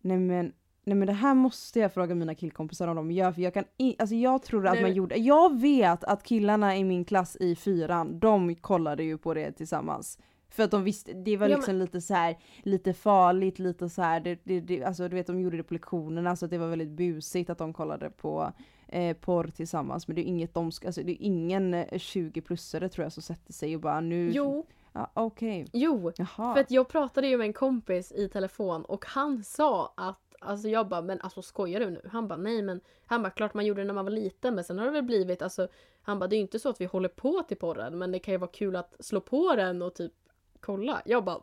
Nej 0.00 0.18
men, 0.18 0.52
nej 0.86 0.96
men 0.96 1.06
det 1.06 1.12
här 1.12 1.34
måste 1.34 1.80
jag 1.80 1.92
fråga 1.94 2.14
mina 2.14 2.34
killkompisar 2.34 2.88
om 2.88 2.96
de 2.96 3.10
gör 3.10 3.32
för 3.32 3.42
jag 3.42 3.54
kan 3.54 3.64
i, 3.78 3.96
alltså 3.98 4.14
jag 4.14 4.42
tror 4.42 4.66
att 4.66 4.72
Nej, 4.72 4.82
man 4.82 4.90
men- 4.90 4.96
gjorde, 4.96 5.16
jag 5.16 5.60
vet 5.60 6.04
att 6.04 6.22
killarna 6.22 6.76
i 6.76 6.84
min 6.84 7.04
klass 7.04 7.36
i 7.40 7.56
fyran, 7.56 8.18
de 8.18 8.54
kollade 8.54 9.02
ju 9.04 9.18
på 9.18 9.34
det 9.34 9.52
tillsammans. 9.52 10.18
För 10.48 10.62
att 10.62 10.70
de 10.70 10.84
visste, 10.84 11.12
det 11.12 11.36
var 11.36 11.48
Ja, 11.48 11.56
liksom 11.56 11.74
lite 11.76 12.00
så 12.00 12.14
här, 12.14 12.36
lite 12.62 12.92
farligt, 12.94 13.58
lite 13.58 13.88
så 13.88 14.02
här, 14.02 14.20
det, 14.20 14.40
det, 14.44 14.60
det, 14.60 14.84
alltså 14.84 15.08
du 15.08 15.14
vet 15.16 15.26
de 15.26 15.40
gjorde 15.40 15.56
det 15.56 15.62
på 15.62 15.74
lektionerna 15.74 16.36
så 16.36 16.44
att 16.44 16.50
det 16.50 16.58
var 16.58 16.68
väldigt 16.68 16.88
busigt 16.90 17.50
att 17.50 17.58
de 17.58 17.72
kollade 17.72 18.10
på 18.10 18.52
eh, 18.88 19.16
porr 19.16 19.46
tillsammans. 19.56 20.08
Men 20.08 20.14
det 20.14 20.20
är 20.22 20.24
inget 20.24 20.54
de 20.54 20.72
ska, 20.72 20.86
alltså 20.88 21.02
det 21.02 21.12
är 21.12 21.26
ingen 21.26 21.74
eh, 21.74 21.84
20-plussare 21.92 22.88
tror 22.88 23.04
jag 23.04 23.12
som 23.12 23.22
sätter 23.22 23.52
sig 23.52 23.74
och 23.74 23.80
bara 23.82 24.00
nu, 24.00 24.30
Jo, 24.32 24.66
ja, 24.92 25.10
okej, 25.14 25.66
jo. 25.72 26.12
jaha. 26.16 26.54
För 26.54 26.60
att 26.60 26.70
jag 26.70 26.88
pratade 26.88 27.28
ju 27.28 27.36
med 27.38 27.46
en 27.46 27.52
kompis 27.52 28.12
i 28.12 28.28
telefon 28.28 28.84
och 28.84 29.04
han 29.08 29.44
sa 29.44 29.94
att 29.96 30.25
Alltså 30.40 30.68
jag 30.68 30.88
bara, 30.88 31.02
men 31.02 31.20
alltså 31.20 31.42
skojar 31.42 31.80
du 31.80 31.90
nu? 31.90 32.00
Han 32.12 32.28
bara, 32.28 32.36
nej 32.38 32.62
men 32.62 32.80
Han 33.06 33.22
bara, 33.22 33.30
klart 33.30 33.54
man 33.54 33.66
gjorde 33.66 33.80
det 33.80 33.86
när 33.86 33.94
man 33.94 34.04
var 34.04 34.12
liten 34.12 34.54
men 34.54 34.64
sen 34.64 34.78
har 34.78 34.86
det 34.86 34.92
väl 34.92 35.02
blivit 35.02 35.42
alltså 35.42 35.68
Han 36.02 36.18
bara, 36.18 36.26
det 36.28 36.34
är 36.36 36.38
ju 36.38 36.42
inte 36.42 36.58
så 36.58 36.68
att 36.68 36.80
vi 36.80 36.84
håller 36.84 37.08
på 37.08 37.42
till 37.48 37.56
porren 37.56 37.98
men 37.98 38.12
det 38.12 38.18
kan 38.18 38.34
ju 38.34 38.38
vara 38.38 38.50
kul 38.50 38.76
att 38.76 38.94
slå 39.00 39.20
på 39.20 39.54
den 39.56 39.82
och 39.82 39.94
typ 39.94 40.12
kolla. 40.60 41.02
Jag 41.04 41.24
bara, 41.24 41.38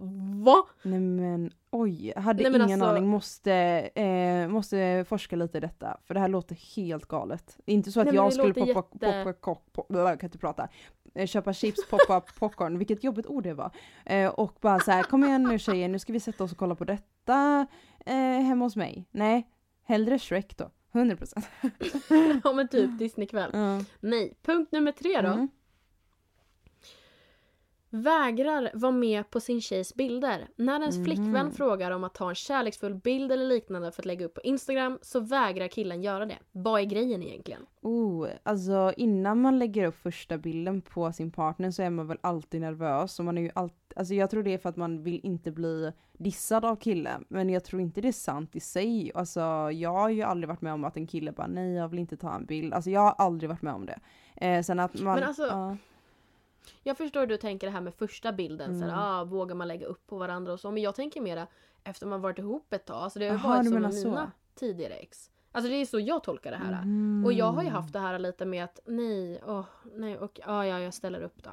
va? 0.46 0.66
Nej 0.82 1.00
men 1.00 1.52
oj, 1.72 2.08
jag 2.16 2.22
hade 2.22 2.44
Nej, 2.44 2.50
ingen 2.56 2.62
alltså- 2.62 2.86
aning. 2.86 3.08
Måste, 3.08 3.54
eh, 3.96 4.48
måste 4.48 5.06
forska 5.10 5.36
lite 5.36 5.58
i 5.58 5.62
detta. 5.62 5.98
För 6.04 6.14
det 6.14 6.20
här 6.20 6.28
låter 6.28 6.76
helt 6.76 7.06
galet. 7.06 7.58
Inte 7.66 7.92
så 7.92 8.00
att 8.00 8.06
Nej, 8.06 8.16
jag 8.16 8.28
det 8.28 8.32
skulle 8.32 8.54
poppa, 8.54 8.68
jätte- 8.68 9.24
poppa, 9.24 9.34
kock, 9.34 9.74
pop, 9.74 9.86
jag 9.90 10.20
kan 10.20 10.28
inte 10.28 10.38
prata. 10.38 10.68
Eh, 11.16 11.28
köpa 11.28 11.54
chips, 11.54 11.90
poppa 11.90 12.22
popcorn, 12.40 12.78
vilket 12.78 13.04
jobbigt 13.04 13.28
ord 13.28 13.44
det 13.44 13.54
var. 13.54 13.72
Eh, 14.06 14.30
och 14.30 14.54
bara 14.62 14.80
så 14.80 14.92
här, 14.92 15.04
kom 15.04 15.24
igen 15.24 15.44
nu 15.44 15.60
tjejer, 15.60 15.90
nu 15.90 16.00
ska 16.00 16.14
vi 16.14 16.20
sätta 16.20 16.44
oss 16.44 16.52
och 16.52 16.58
kolla 16.58 16.76
på 16.76 16.84
detta 16.86 17.68
eh, 18.06 18.16
hemma 18.16 18.66
hos 18.66 18.76
mig. 18.76 19.06
Nej, 19.12 19.48
hellre 19.84 20.20
Shrek 20.20 20.58
då. 20.58 20.72
100%. 20.92 21.44
ja 22.44 22.54
men 22.54 22.68
typ 22.68 23.00
Disneykväll. 23.00 23.50
Ja. 23.54 23.82
Nej, 24.00 24.34
punkt 24.42 24.72
nummer 24.72 24.92
tre 24.92 25.22
då. 25.22 25.28
Mm. 25.28 25.50
Vägrar 27.96 28.72
vara 28.74 28.92
med 28.92 29.30
på 29.30 29.40
sin 29.40 29.62
tjejs 29.62 29.96
bilder. 29.96 30.48
När 30.56 30.80
ens 30.80 30.96
Mhm. 30.98 31.06
flickvän 31.06 31.52
frågar 31.52 31.92
om 31.92 32.04
att 32.04 32.14
ta 32.14 32.30
en 32.30 32.36
kärleksfull 32.36 32.96
bild 32.96 33.32
eller 33.32 33.46
liknande 33.46 33.92
för 33.92 34.02
att 34.02 34.06
lägga 34.06 34.26
upp 34.26 34.34
på 34.34 34.42
Instagram 34.42 35.00
så 35.02 35.20
vägrar 35.20 35.68
killen 35.68 36.02
göra 36.04 36.26
det. 36.26 36.38
Vad 36.52 36.82
är 36.82 36.86
grejen 36.86 37.24
egentligen? 37.24 37.62
Oh, 37.82 38.28
alltså 38.44 38.94
innan 38.98 39.42
man 39.42 39.60
lägger 39.60 39.86
upp 39.86 39.96
första 39.96 40.38
bilden 40.38 40.82
på 40.82 41.12
sin 41.12 41.32
partner 41.32 41.72
så 41.72 41.82
är 41.82 41.90
man 41.90 42.08
väl 42.08 42.18
alltid 42.22 42.62
nervös 42.62 43.20
och 43.20 43.26
man 43.26 43.38
är 43.38 43.42
ju 43.42 43.52
alltid, 43.56 43.78
alltså 43.96 44.14
jag 44.14 44.30
tror 44.30 44.44
det 44.44 44.54
är 44.54 44.58
för 44.58 44.70
att 44.70 44.78
man 44.78 45.04
vill 45.04 45.20
inte 45.24 45.52
bli 45.52 45.92
dissad 46.14 46.66
av 46.66 46.76
killen 46.76 47.26
men 47.28 47.50
jag 47.50 47.64
tror 47.64 47.82
inte 47.82 48.02
det 48.02 48.08
är 48.08 48.12
sant 48.12 48.56
i 48.56 48.60
sig. 48.60 49.12
Alltså 49.16 49.40
jag 49.72 49.94
har 49.94 50.10
ju 50.10 50.22
aldrig 50.22 50.48
varit 50.48 50.62
med 50.62 50.74
om 50.74 50.84
att 50.84 50.98
en 50.98 51.08
kille 51.08 51.32
bara 51.32 51.48
nej 51.48 51.74
jag 51.74 51.88
vill 51.88 52.00
inte 52.00 52.18
ta 52.18 52.36
en 52.36 52.46
bild. 52.46 52.74
Alltså 52.74 52.90
jag 52.90 53.02
har 53.02 53.16
aldrig 53.18 53.50
varit 53.50 53.62
med 53.62 53.74
om 53.74 53.86
det. 53.86 54.00
Eh, 54.36 54.62
sen 54.64 54.80
att 54.80 55.02
man, 55.02 55.16
Men 55.20 55.24
alltså, 55.28 55.44
ja. 55.48 55.78
Jag 56.84 56.98
förstår 56.98 57.20
hur 57.20 57.28
du 57.28 57.38
tänker 57.38 57.68
det 57.68 57.74
här 57.74 57.82
med 57.82 57.94
första 57.94 58.32
bilden. 58.34 58.70
Mm. 58.70 58.80
Såhär, 58.82 59.20
ah, 59.20 59.24
vågar 59.24 59.56
man 59.56 59.68
lägga 59.68 59.86
upp 59.86 60.08
på 60.08 60.18
varandra 60.18 60.54
och 60.54 60.60
så. 60.60 60.72
Men 60.72 60.84
jag 60.84 60.96
tänker 60.96 61.22
mera 61.22 61.48
efter 61.84 62.08
man 62.08 62.22
varit 62.22 62.40
ihop 62.40 62.74
ett 62.74 62.86
tag. 62.86 62.96
Alltså 62.98 63.20
det 63.20 63.28
har 63.30 63.36
Aha, 63.36 63.50
varit 63.50 63.66
så 63.68 63.74
menar 63.74 63.88
med 63.90 63.94
så. 63.98 64.10
mina 64.10 64.32
tidigare 64.56 64.94
ex. 64.94 65.30
Alltså 65.52 65.70
det 65.70 65.76
är 65.76 65.86
så 65.86 66.00
jag 66.00 66.24
tolkar 66.24 66.52
det 66.52 66.58
här. 66.58 66.82
Mhm. 66.82 67.26
Och 67.26 67.34
jag 67.34 67.52
har 67.52 67.64
ju 67.64 67.70
haft 67.70 67.94
det 67.94 68.00
här 68.00 68.20
lite 68.20 68.46
med 68.46 68.64
att 68.64 68.80
nej, 68.86 69.42
åh, 69.48 69.66
nej 69.96 70.18
och 70.18 70.40
ja, 70.46 70.66
ja, 70.66 70.80
jag 70.80 70.94
ställer 70.94 71.22
upp 71.22 71.44
då. 71.44 71.50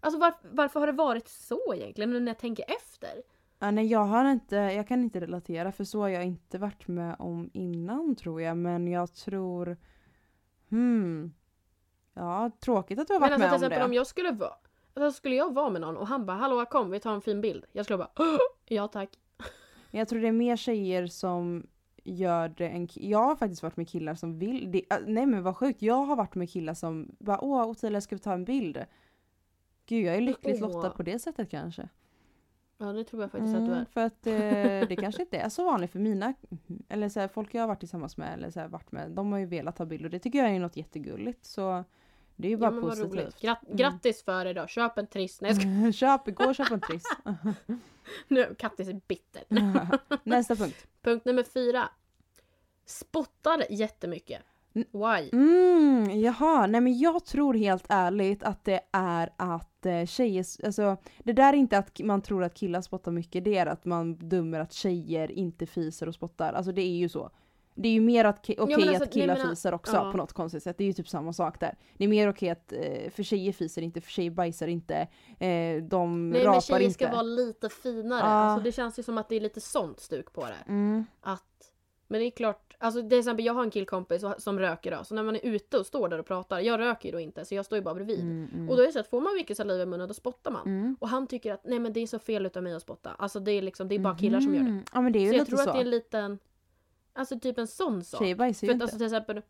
Alltså 0.00 0.20
var, 0.20 0.34
varför 0.50 0.80
har 0.80 0.86
det 0.86 0.92
varit 0.92 1.28
så 1.28 1.74
egentligen 1.74 2.10
nu 2.10 2.20
när 2.20 2.30
jag 2.30 2.38
tänker 2.38 2.64
efter? 2.68 3.22
Ja, 3.58 3.70
nej 3.70 3.86
jag 3.86 4.04
har 4.04 4.30
inte, 4.30 4.56
jag 4.56 4.88
kan 4.88 5.02
inte 5.02 5.20
relatera 5.20 5.72
för 5.72 5.84
så 5.84 6.00
har 6.00 6.08
jag 6.08 6.24
inte 6.24 6.58
varit 6.58 6.88
med 6.88 7.16
om 7.18 7.50
innan 7.52 8.16
tror 8.16 8.42
jag 8.42 8.56
men 8.56 8.88
jag 8.88 9.12
tror 9.14 9.76
Hmm. 10.68 11.32
Ja, 12.18 12.50
tråkigt 12.60 12.98
att 12.98 13.06
du 13.08 13.12
har 13.12 13.20
varit 13.20 13.38
Men 13.38 13.50
alltså 13.50 13.68
med 13.68 13.72
om 13.76 13.78
det. 13.80 13.84
om 13.84 13.92
jag 13.94 14.06
skulle 14.06 14.30
vara 14.32 14.54
alltså, 14.94 15.16
skulle 15.18 15.34
jag 15.36 15.54
vara 15.54 15.70
med 15.70 15.80
någon 15.80 15.96
och 15.96 16.06
han 16.06 16.26
bara 16.26 16.36
hallå 16.36 16.64
kom 16.66 16.90
vi 16.90 17.00
tar 17.00 17.14
en 17.14 17.20
fin 17.20 17.40
bild. 17.40 17.64
Jag 17.72 17.84
skulle 17.84 17.98
bara 17.98 18.10
"Åh, 18.18 18.36
ja 18.64 18.88
tack. 18.88 19.10
Men 19.90 19.98
jag 19.98 20.08
tror 20.08 20.20
det 20.20 20.28
är 20.28 20.32
mer 20.32 20.56
tjejer 20.56 21.06
som 21.06 21.66
gör 22.04 22.48
det 22.48 22.68
än 22.68 22.88
Jag 22.94 23.18
har 23.24 23.36
faktiskt 23.36 23.62
varit 23.62 23.76
med 23.76 23.88
killar 23.88 24.14
som 24.14 24.38
vill 24.38 24.72
det. 24.72 24.92
äh, 24.92 24.98
Nej 25.06 25.26
men 25.26 25.42
vad 25.42 25.56
sjukt, 25.56 25.82
jag 25.82 25.94
har 26.04 26.16
varit 26.16 26.34
med 26.34 26.50
killar 26.50 26.74
som 26.74 27.10
bara 27.18 27.40
åh 27.44 27.66
Ottilia 27.68 28.00
ska 28.00 28.14
vi 28.16 28.20
ta 28.20 28.32
en 28.32 28.44
bild? 28.44 28.84
Gud 29.86 30.04
jag 30.06 30.16
är 30.16 30.20
lyckligt 30.20 30.62
Åh. 30.62 30.68
lottad 30.68 30.90
på 30.90 31.02
det 31.02 31.18
sättet 31.18 31.50
kanske. 31.50 31.88
Ja 32.78 32.86
det 32.86 33.04
tror 33.04 33.22
jag 33.22 33.30
faktiskt 33.30 33.54
att 33.54 33.60
du 33.66 33.72
Mm, 33.72 33.78
är. 33.80 33.84
för 33.84 34.00
att 34.00 34.26
eh, 34.26 34.32
det 34.88 34.96
kanske 35.00 35.22
inte 35.22 35.38
är 35.38 35.48
så 35.48 35.64
vanligt 35.64 35.90
för 35.90 35.98
mina, 35.98 36.34
eller 36.88 37.08
så 37.08 37.20
här, 37.20 37.28
folk 37.28 37.54
jag 37.54 37.62
har 37.62 37.68
varit 37.68 37.80
tillsammans 37.80 38.16
med 38.16 38.32
eller 38.34 38.50
så 38.50 38.60
här, 38.60 38.68
varit 38.68 38.92
med, 38.92 39.10
de 39.10 39.32
har 39.32 39.38
ju 39.38 39.46
velat 39.46 39.76
ta 39.76 39.84
bild 39.86 40.04
och 40.04 40.10
det 40.10 40.18
tycker 40.18 40.38
jag 40.38 40.50
är 40.54 40.60
något 40.60 40.76
jättegulligt 40.76 41.44
så 41.44 41.84
det 42.36 42.48
är 42.48 42.50
ju 42.50 42.56
Ja 42.56 42.70
bara 42.70 42.70
roligt. 42.70 43.02
positivt. 43.10 43.40
Grat- 43.40 43.64
Mm. 43.66 43.76
Grattis 43.76 44.22
för 44.24 44.46
idag, 44.46 44.68
köp 44.70 44.98
en 44.98 45.06
triss. 45.06 45.40
Nej 45.40 45.50
jag 45.50 45.60
ska... 45.94 46.06
köp, 46.26 46.34
gå 46.36 46.44
och 46.44 46.54
köp 46.54 46.70
en 46.70 46.80
triss. 46.80 47.04
nu, 48.28 48.54
Kattis 48.58 48.88
är 48.88 49.00
bitter. 49.08 49.42
Nästa 50.22 50.56
punkt. 50.56 50.86
Punkt 51.02 51.24
nummer 51.24 51.42
fyra. 51.42 51.88
Spottar 52.86 53.64
jättemycket. 53.70 54.42
Why? 54.72 55.28
Mm, 55.32 56.20
jaha, 56.20 56.66
nej 56.66 56.80
men 56.80 56.98
jag 56.98 57.24
tror 57.24 57.54
helt 57.54 57.84
ärligt 57.88 58.42
att 58.42 58.64
det 58.64 58.80
är 58.92 59.30
att 59.36 59.86
eh, 59.86 60.04
tjejer, 60.06 60.44
alltså 60.66 60.96
det 61.18 61.32
där 61.32 61.52
är 61.52 61.56
inte 61.56 61.78
att 61.78 62.00
man 62.00 62.22
tror 62.22 62.44
att 62.44 62.54
killar 62.54 62.80
spottar 62.80 63.12
mycket, 63.12 63.44
det 63.44 63.56
är 63.58 63.66
att 63.66 63.84
man 63.84 64.14
dömer 64.28 64.60
att 64.60 64.72
tjejer 64.72 65.30
inte 65.32 65.66
fiser 65.66 66.08
och 66.08 66.14
spottar, 66.14 66.52
alltså 66.52 66.72
det 66.72 66.82
är 66.82 66.96
ju 66.96 67.08
så. 67.08 67.30
Det 67.78 67.88
är 67.88 67.92
ju 67.92 68.00
mer 68.00 68.24
att 68.24 68.38
okej 68.38 68.76
men 68.78 68.88
alltså, 68.88 69.04
att 69.04 69.12
killar 69.12 69.34
nej, 69.34 69.42
men, 69.42 69.56
fiser 69.56 69.74
också 69.74 69.96
ja. 69.96 70.12
på 70.12 70.16
något 70.16 70.32
konstigt 70.32 70.62
sätt, 70.62 70.78
det 70.78 70.84
är 70.84 70.86
ju 70.86 70.92
typ 70.92 71.08
samma 71.08 71.32
sak 71.32 71.60
där. 71.60 71.76
Det 71.96 72.04
är 72.04 72.08
mer 72.08 72.28
okej 72.28 72.50
att, 72.50 72.72
eh, 72.72 73.10
för 73.10 73.22
tjejer 73.22 73.52
fiser 73.52 73.82
inte, 73.82 74.00
för 74.00 74.10
tjejer 74.10 74.30
bajsar 74.30 74.66
inte, 74.66 74.96
eh, 75.38 75.82
de 75.82 76.30
Nej 76.30 76.42
men 76.42 76.42
rapar 76.42 76.60
tjejer 76.60 76.80
inte. 76.80 76.94
ska 76.94 77.10
vara 77.10 77.22
lite 77.22 77.68
finare. 77.68 78.20
Ja. 78.20 78.26
Alltså, 78.26 78.64
det 78.64 78.72
känns 78.72 78.98
ju 78.98 79.02
som 79.02 79.18
att 79.18 79.28
det 79.28 79.36
är 79.36 79.40
lite 79.40 79.60
sånt 79.60 80.00
stuk 80.00 80.32
på 80.32 80.44
det. 80.44 80.72
Mm. 80.72 81.04
Att, 81.20 81.72
men 82.08 82.20
det 82.20 82.26
är 82.26 82.30
klart, 82.30 82.76
alltså 82.78 83.08
till 83.08 83.18
exempel 83.18 83.44
jag 83.44 83.54
har 83.54 83.62
en 83.62 83.70
killkompis 83.70 84.24
som 84.38 84.58
röker 84.58 84.90
då. 84.90 85.04
Så 85.04 85.14
när 85.14 85.22
man 85.22 85.36
är 85.36 85.40
ute 85.46 85.78
och 85.78 85.86
står 85.86 86.08
där 86.08 86.18
och 86.18 86.26
pratar, 86.26 86.60
jag 86.60 86.80
röker 86.80 87.08
ju 87.08 87.12
då 87.12 87.20
inte 87.20 87.44
så 87.44 87.54
jag 87.54 87.64
står 87.64 87.76
ju 87.76 87.82
bara 87.82 87.94
bredvid. 87.94 88.20
Mm, 88.20 88.48
mm. 88.54 88.70
Och 88.70 88.76
då 88.76 88.82
är 88.82 88.86
det 88.86 88.92
så 88.92 89.00
att 89.00 89.10
får 89.10 89.20
man 89.20 89.34
mycket 89.34 89.56
saliv 89.56 89.80
i 89.80 89.86
munnen 89.86 90.08
då 90.08 90.14
spottar 90.14 90.50
man. 90.50 90.66
Mm. 90.66 90.96
Och 91.00 91.08
han 91.08 91.26
tycker 91.26 91.52
att 91.52 91.64
nej 91.64 91.78
men 91.78 91.92
det 91.92 92.00
är 92.00 92.06
så 92.06 92.18
fel 92.18 92.46
utav 92.46 92.62
mig 92.62 92.74
att 92.74 92.82
spotta. 92.82 93.10
Alltså 93.18 93.40
det 93.40 93.52
är 93.52 93.62
liksom, 93.62 93.88
det 93.88 93.94
är 93.94 93.98
bara 93.98 94.18
killar 94.18 94.40
som 94.40 94.54
gör 94.54 94.62
det. 94.62 94.70
Mhm. 94.70 94.84
Ja 94.92 95.00
men 95.00 95.12
det 95.12 95.18
är 95.18 95.20
ju 95.20 95.28
Så 95.28 95.34
jag 95.34 95.38
lite 95.40 95.50
tror 95.50 95.58
så. 95.58 95.70
att 95.70 95.74
det 95.74 95.80
är 95.80 95.84
en 95.84 95.90
liten, 95.90 96.38
alltså 97.16 97.40
typ 97.40 97.58
en 97.58 97.66
sån 97.66 98.04
sak. 98.04 98.20
Tjejer 98.20 98.36
bajsar 98.36 98.58
För 98.60 98.66
ju 98.66 98.70
att 98.70 98.74
inte. 98.74 98.84
alltså 98.84 98.96
till 98.98 99.06
exempel, 99.06 99.42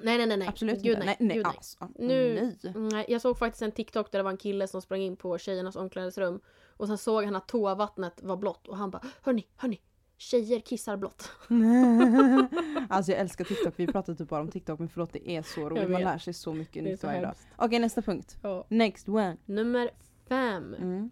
nej 0.00 0.18
nej 0.18 0.26
nej 0.26 0.36
nej. 0.36 0.48
Absolut 0.48 0.82
Gud, 0.82 0.92
inte. 0.94 1.06
nej. 1.06 1.16
Nej, 1.18 1.28
nej, 1.28 1.36
Gud, 1.36 1.46
nej. 1.46 1.54
alltså. 1.56 1.88
Nu- 1.98 2.56
Nej. 2.62 2.72
Nej, 2.92 3.04
jag 3.08 3.20
såg 3.20 3.38
faktiskt 3.38 3.62
en 3.62 3.72
TikTok 3.72 4.12
där 4.12 4.18
det 4.18 4.22
var 4.22 4.30
en 4.30 4.36
kille 4.36 4.66
som 4.68 4.82
sprang 4.82 5.00
in 5.00 5.16
på 5.16 5.38
tjejernas 5.38 5.76
omklädningsrum 5.76 6.40
och 6.76 6.86
sen 6.86 6.98
såg 6.98 7.24
han 7.24 7.36
att 7.36 7.48
toavattnet 7.48 8.22
var 8.22 8.36
blått 8.36 8.68
och 8.68 8.76
han 8.76 8.90
bara 8.90 9.02
Hörni, 9.22 9.46
hörni, 9.56 9.80
tjejer 10.16 10.60
kissar 10.60 10.96
blått. 10.96 11.30
alltså 12.88 13.12
jag 13.12 13.20
älskar 13.20 13.44
TikTok, 13.44 13.74
vi 13.76 13.86
pratar 13.86 14.14
typ 14.14 14.28
bara 14.28 14.40
om 14.40 14.48
TikTok 14.50 14.78
men 14.78 14.88
förlåt 14.88 15.12
det 15.12 15.30
är 15.30 15.42
så 15.42 15.68
roligt, 15.70 15.90
man 15.90 16.02
lär 16.02 16.18
sig 16.18 16.34
så 16.34 16.52
mycket 16.54 16.84
nytt 16.84 17.02
varje 17.04 17.20
dag. 17.20 17.34
Okej 17.56 17.78
nästa 17.78 18.02
punkt. 18.02 18.36
Ja. 18.42 18.66
Next 18.68 19.08
one. 19.08 19.36
Nummer 19.44 19.90
fem. 20.28 20.74
Mm. 20.74 21.10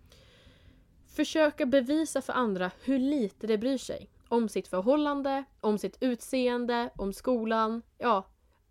Försöka 1.09 1.66
bevisa 1.66 2.22
för 2.22 2.33
andra 2.33 2.70
hur 2.85 2.98
lite 2.98 3.46
de 3.46 3.59
bryr 3.59 3.78
sig. 3.78 4.11
Om 4.28 4.48
sitt 4.48 4.68
förhållande, 4.68 5.44
om 5.60 5.78
sitt 5.78 5.98
utseende, 6.00 6.90
om 6.96 7.12
skolan. 7.12 7.82
Ja, 7.98 8.24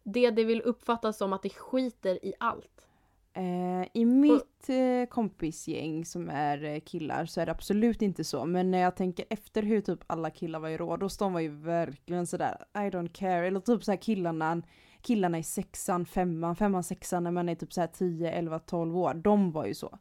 det 0.04 0.32
det 0.32 0.43
vill 0.43 0.62
uppfattas 0.62 1.17
som 1.17 1.34
att 1.34 1.43
det 1.43 1.50
skiter 1.50 2.26
i 2.26 2.34
allt. 2.39 2.88
Eh, 3.38 3.88
I 3.93 4.06
mitt 4.06 4.70
eh, 4.70 5.10
kompisgäng 5.10 6.06
som 6.06 6.30
är 6.30 6.63
eh, 6.63 6.80
killar 6.80 7.26
så 7.26 7.41
är 7.41 7.46
det 7.46 7.52
absolut 7.52 8.02
inte 8.02 8.24
så. 8.24 8.46
Men 8.46 8.72
när 8.72 8.78
jag 8.78 8.96
tänker 8.96 9.26
efter 9.30 9.63
hur 9.63 9.82
typ 9.82 10.00
alla 10.08 10.30
killar 10.30 10.60
var 10.60 10.70
i 10.70 10.78
Rhodos, 10.78 11.17
de 11.17 11.34
var 11.34 11.39
ju 11.39 11.50
verkligen 11.50 12.28
sådär 12.28 12.65
I 12.74 12.78
don't 12.78 13.12
care. 13.13 13.48
Eller 13.48 13.60
typ 13.60 13.84
såhär 13.84 14.02
killarna, 14.02 14.62
killarna 15.02 15.38
i 15.38 15.43
sexan, 15.43 16.06
femman, 16.06 16.56
femman, 16.56 16.84
sexan 16.84 17.24
när 17.24 17.32
man 17.32 17.50
är 17.50 17.56
typ 17.56 17.74
såhär 17.74 17.88
10, 17.88 18.32
11, 18.32 18.60
12 18.60 18.98
år. 18.98 19.13
De 19.13 19.52
var 19.52 19.65
ju 19.65 19.74
så. 19.74 20.00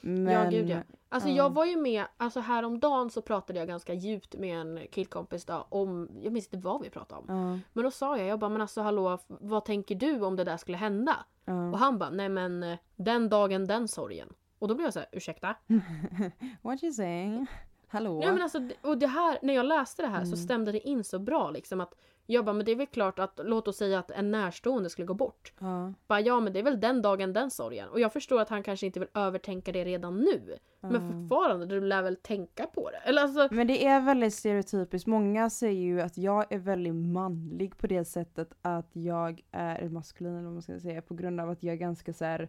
Men, 0.00 0.32
Ja, 0.32 0.50
gud, 0.50 0.68
ja. 0.68 0.78
Alltså 1.08 1.28
ja. 1.28 1.34
jag 1.36 1.54
var 1.54 1.64
ju 1.64 1.76
med, 1.76 2.04
alltså 2.16 2.40
häromdagen 2.40 3.10
så 3.10 3.22
pratade 3.22 3.58
jag 3.58 3.68
ganska 3.68 3.94
djupt 3.94 4.34
med 4.34 4.60
en 4.60 4.80
killkompis 4.92 5.44
då 5.44 5.66
om, 5.68 6.08
jag 6.22 6.32
minns 6.32 6.46
inte 6.46 6.58
vad 6.58 6.82
vi 6.82 6.90
pratade 6.90 7.20
om. 7.20 7.24
Ja, 7.28 7.58
Men 7.72 7.84
då 7.84 7.90
sa 7.90 8.18
jag, 8.18 8.26
jag 8.26 8.38
bara 8.38 8.50
men 8.50 8.60
alltså 8.60 8.80
hallå, 8.80 9.18
vad 9.26 9.64
tänker 9.64 9.94
du 9.94 10.20
om 10.20 10.36
det 10.36 10.44
där 10.44 10.56
skulle 10.56 10.76
hända? 10.78 11.16
ja. 11.44 11.70
Och 11.70 11.78
han 11.78 11.98
bara, 11.98 12.10
nej 12.10 12.28
men 12.28 12.62
eh, 12.62 12.78
den 12.96 13.28
dagen 13.28 13.66
den 13.66 13.88
sorgen. 13.88 14.28
Och 14.58 14.68
då 14.68 14.74
blev 14.74 14.86
jag 14.86 14.92
så 14.92 14.98
här, 14.98 15.08
ursäkta? 15.12 15.54
What 16.62 16.82
you 16.82 16.92
saying? 16.92 17.46
Hallå? 17.90 18.18
Nej 18.18 18.32
men 18.32 18.42
alltså, 18.42 18.68
och 18.82 18.98
det 18.98 19.06
här, 19.06 19.38
när 19.42 19.54
jag 19.54 19.66
läste 19.66 20.02
det 20.02 20.08
här 20.08 20.20
så 20.24 20.26
Mm. 20.26 20.36
stämde 20.36 20.72
det 20.72 20.88
in 20.88 21.04
så 21.04 21.18
bra 21.18 21.50
liksom 21.50 21.80
att 21.80 21.94
jag 22.26 22.44
bara, 22.44 22.52
men 22.52 22.66
det 22.66 22.72
är 22.72 22.76
väl 22.76 22.86
klart 22.86 23.18
att, 23.18 23.40
låt 23.44 23.68
oss 23.68 23.76
säga 23.76 23.98
att 23.98 24.10
en 24.10 24.30
närstående 24.30 24.90
skulle 24.90 25.06
gå 25.06 25.14
bort. 25.14 25.52
ja, 25.60 25.92
Bara, 26.06 26.20
ja 26.20 26.40
men 26.40 26.52
det 26.52 26.58
är 26.58 26.62
väl 26.62 26.80
den 26.80 27.02
dagen 27.02 27.32
den 27.32 27.50
sorgen. 27.50 27.88
Och 27.88 28.00
jag 28.00 28.12
förstår 28.12 28.40
att 28.40 28.48
han 28.48 28.62
kanske 28.62 28.86
inte 28.86 29.00
vill 29.00 29.08
övertänka 29.14 29.72
det 29.72 29.84
redan 29.84 30.18
nu. 30.18 30.56
Men 30.80 30.94
ja. 30.94 31.00
fortfarande, 31.00 31.66
du 31.66 31.80
lär 31.80 32.02
väl 32.02 32.16
tänka 32.16 32.66
på 32.66 32.90
det? 32.90 32.96
Eller 32.96 33.22
alltså, 33.22 33.48
Men 33.50 33.66
det 33.66 33.86
är 33.86 34.00
väldigt 34.00 34.34
stereotypiskt. 34.34 35.06
Många 35.06 35.50
säger 35.50 35.82
ju 35.82 36.00
att 36.00 36.18
jag 36.18 36.52
är 36.52 36.58
väldigt 36.58 36.94
manlig 36.94 37.76
på 37.78 37.86
det 37.86 38.04
sättet 38.04 38.52
att 38.62 38.90
jag 38.92 39.42
är 39.50 39.88
maskulin 39.88 40.32
eller 40.32 40.44
vad 40.44 40.52
man 40.52 40.62
ska 40.62 40.80
säga 40.80 41.02
på 41.02 41.14
grund 41.14 41.40
av 41.40 41.50
att 41.50 41.62
jag 41.62 41.72
är 41.72 41.78
ganska 41.78 42.12
så 42.12 42.24
här. 42.24 42.48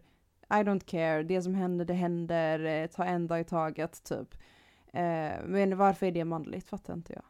I 0.49 0.53
don't 0.63 0.85
care, 0.85 1.23
det 1.23 1.41
som 1.41 1.55
händer 1.55 1.85
det 1.85 1.93
händer, 1.93 2.59
eh, 2.65 2.87
ta 2.87 3.03
en 3.05 3.27
dag 3.27 3.39
i 3.41 3.43
taget 3.43 4.03
typ. 4.03 4.35
Eh, 4.91 5.45
men 5.45 5.77
varför 5.77 6.05
är 6.05 6.11
det 6.11 6.25
manligt 6.25 6.67
fattar 6.67 6.93
inte 6.93 7.13
jag. 7.13 7.23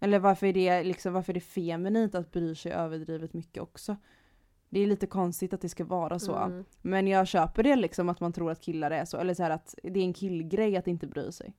Eller 0.00 0.18
varför 0.18 0.46
är 0.46 0.52
det 0.52 0.82
liksom, 0.82 1.12
varför 1.12 1.32
är 1.32 1.34
det 1.34 1.40
feminint 1.40 2.14
att 2.14 2.32
bry 2.32 2.54
sig 2.54 2.72
överdrivet 2.72 3.32
mycket 3.32 3.62
också? 3.62 3.96
Det 4.68 4.80
är 4.80 4.86
lite 4.86 5.06
konstigt 5.06 5.52
att 5.52 5.60
det 5.60 5.68
ska 5.68 5.84
vara 5.84 6.18
så. 6.18 6.36
mm. 6.36 6.64
Men 6.82 7.06
jag 7.06 7.26
köper 7.26 7.62
det 7.62 7.76
liksom 7.76 8.08
att 8.08 8.20
man 8.20 8.32
tror 8.32 8.50
att 8.50 8.60
killar 8.60 8.90
är 8.90 9.04
så, 9.04 9.16
eller 9.16 9.34
så 9.34 9.42
här 9.42 9.50
att 9.50 9.74
det 9.82 10.00
är 10.00 10.04
en 10.04 10.12
killgrej 10.12 10.76
att 10.76 10.86
inte 10.86 11.06
bry 11.06 11.32
sig. 11.32 11.54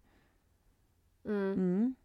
Mm. 1.25 1.53
Mm. 1.53 1.95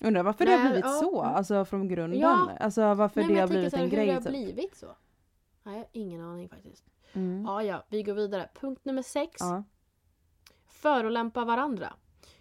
Undrar 0.00 0.22
varför 0.22 0.44
det 0.44 0.50
har 0.50 0.58
Nej, 0.58 0.66
blivit 0.68 0.84
ja, 0.84 1.00
så, 1.00 1.22
mm. 1.22 1.34
alltså 1.34 1.64
från 1.64 1.88
grunden. 1.88 2.20
Ja. 2.20 2.50
Alltså 2.60 2.94
varför 2.94 3.20
Nej, 3.20 3.28
det 3.28 3.34
har 3.34 3.40
jag 3.40 3.48
blivit 3.48 3.70
så 3.70 3.76
här, 3.76 3.84
en 3.84 3.90
hur 3.90 3.96
grej 3.96 4.06
det 4.06 4.12
har 4.12 4.20
typ. 4.20 4.30
blivit 4.30 4.76
så? 4.76 4.86
Nej, 5.62 5.74
jag 5.74 5.80
har 5.80 5.88
ingen 5.92 6.20
aning 6.20 6.48
faktiskt. 6.48 6.84
Mm. 7.12 7.44
Ja, 7.44 7.62
ja, 7.62 7.84
vi 7.88 8.02
går 8.02 8.14
vidare. 8.14 8.48
Punkt 8.60 8.84
nummer 8.84 9.02
sex. 9.02 9.36
Ja. 9.40 9.64
Förolämpa 10.66 11.44
varandra. 11.44 11.92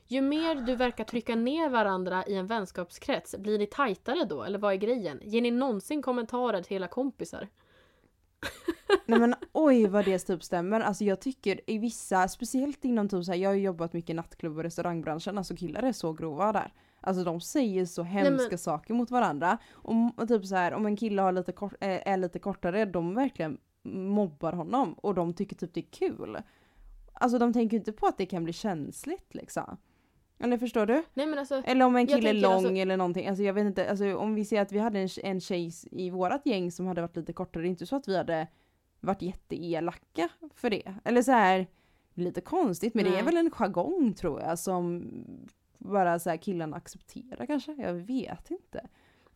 Ju 0.08 0.22
mer 0.22 0.56
du 0.56 0.76
verkar 0.76 1.04
trycka 1.04 1.36
ner 1.36 1.70
varandra 1.70 2.26
i 2.26 2.36
en 2.36 2.48
vänskapskrets, 2.48 3.36
blir 3.38 3.60
ni 3.60 3.68
tajtare 3.68 4.26
då? 4.26 4.44
Eller 4.44 4.60
vad 4.60 4.74
är 4.74 4.78
grejen? 4.78 5.20
Ger 5.24 5.42
ni 5.42 5.52
någonsin 5.52 6.02
kommentarer 6.02 6.62
till 6.62 6.78
era 6.78 6.88
kompisar? 6.88 7.48
Nej 9.06 9.20
men 9.20 9.36
oj 9.52 9.88
vad 9.88 10.06
det 10.06 10.20
typ 10.20 10.44
stämmer. 10.44 10.80
Alltså 10.80 11.04
jag 11.04 11.20
tycker 11.20 11.62
i 11.68 11.78
vissa, 11.78 12.28
speciellt 12.28 12.86
inom 12.86 13.10
typ 13.10 13.24
så 13.24 13.32
här, 13.32 13.40
jag 13.40 13.50
har 13.50 13.56
jobbat 13.56 13.94
mycket 13.94 14.10
i 14.10 14.14
nattklubb 14.14 14.58
och 14.58 14.64
restaurangbranschen, 14.64 15.38
alltså 15.38 15.56
killar 15.56 15.84
är 15.84 15.92
så 15.92 16.14
grova 16.14 16.52
där. 16.52 16.74
Alltså 17.02 17.24
de 17.24 17.42
säger 17.42 17.86
så 17.86 18.04
hemska 18.04 18.48
men- 18.50 18.58
saker 18.58 18.94
mot 18.94 19.12
varandra. 19.12 19.58
Och, 19.72 19.94
och 20.18 20.28
typ 20.28 20.46
så 20.46 20.56
här, 20.56 20.74
om 20.74 20.86
en 20.86 20.98
kille 20.98 21.22
har 21.22 21.32
lite 21.32 21.52
kort, 21.52 21.74
är, 21.80 22.04
är 22.06 22.18
lite 22.18 22.40
kortare, 22.40 22.86
de 22.86 23.16
verkligen 23.16 23.58
mobbar 23.84 24.54
honom 24.54 24.94
och 24.94 25.14
de 25.14 25.34
tycker 25.34 25.56
typ 25.56 25.74
det 25.74 25.80
är 25.80 25.92
kul. 25.92 26.38
Alltså 27.14 27.40
de 27.40 27.54
tänker 27.54 27.78
inte 27.78 27.92
på 27.92 28.08
att 28.08 28.18
det 28.18 28.26
kan 28.26 28.44
bli 28.44 28.54
känsligt 28.54 29.36
liksom. 29.36 29.78
Eller 30.40 30.58
förstår 30.58 30.86
du? 30.86 31.04
Nej 31.14 31.26
men 31.26 31.40
alltså, 31.40 31.56
Eller 31.66 31.86
om 31.86 31.96
en 31.96 32.08
kille 32.08 32.30
är 32.30 32.34
lång 32.34 32.54
alltså- 32.54 32.72
eller 32.72 32.98
någonting. 32.98 33.28
Alltså 33.28 33.44
jag 33.44 33.54
vet 33.54 33.66
inte, 33.66 33.90
alltså 33.90 34.16
om 34.16 34.36
vi 34.36 34.46
ser 34.46 34.62
att 34.62 34.72
vi 34.72 34.80
hade 34.80 35.00
en, 35.00 35.10
en 35.24 35.42
tjej 35.42 35.72
i 35.92 36.10
vårat 36.10 36.46
gäng 36.46 36.72
som 36.72 36.88
hade 36.88 37.02
varit 37.02 37.16
lite 37.16 37.34
kortare, 37.34 37.64
det 37.64 37.68
är 37.68 37.70
inte 37.70 37.86
så 37.86 37.96
att 37.96 38.08
vi 38.08 38.18
hade 38.18 38.48
varit 39.00 39.22
jätteelaka 39.22 40.30
för 40.56 40.70
det. 40.70 40.94
Eller 41.04 41.22
så 41.22 41.32
här 41.32 41.68
lite 42.14 42.42
konstigt 42.42 42.94
men 42.94 43.04
det 43.04 43.10
är 43.10 43.14
Nej. 43.14 43.24
väl 43.24 43.38
en 43.38 43.52
jargong 43.52 44.14
tror 44.14 44.42
jag 44.42 44.60
som 44.60 45.12
bara 45.78 46.20
så 46.20 46.30
här 46.30 46.38
killarna 46.38 46.78
accepterar 46.78 47.46
kanske. 47.46 47.74
Jag 47.74 47.94
vet 47.94 48.52
inte. 48.52 48.88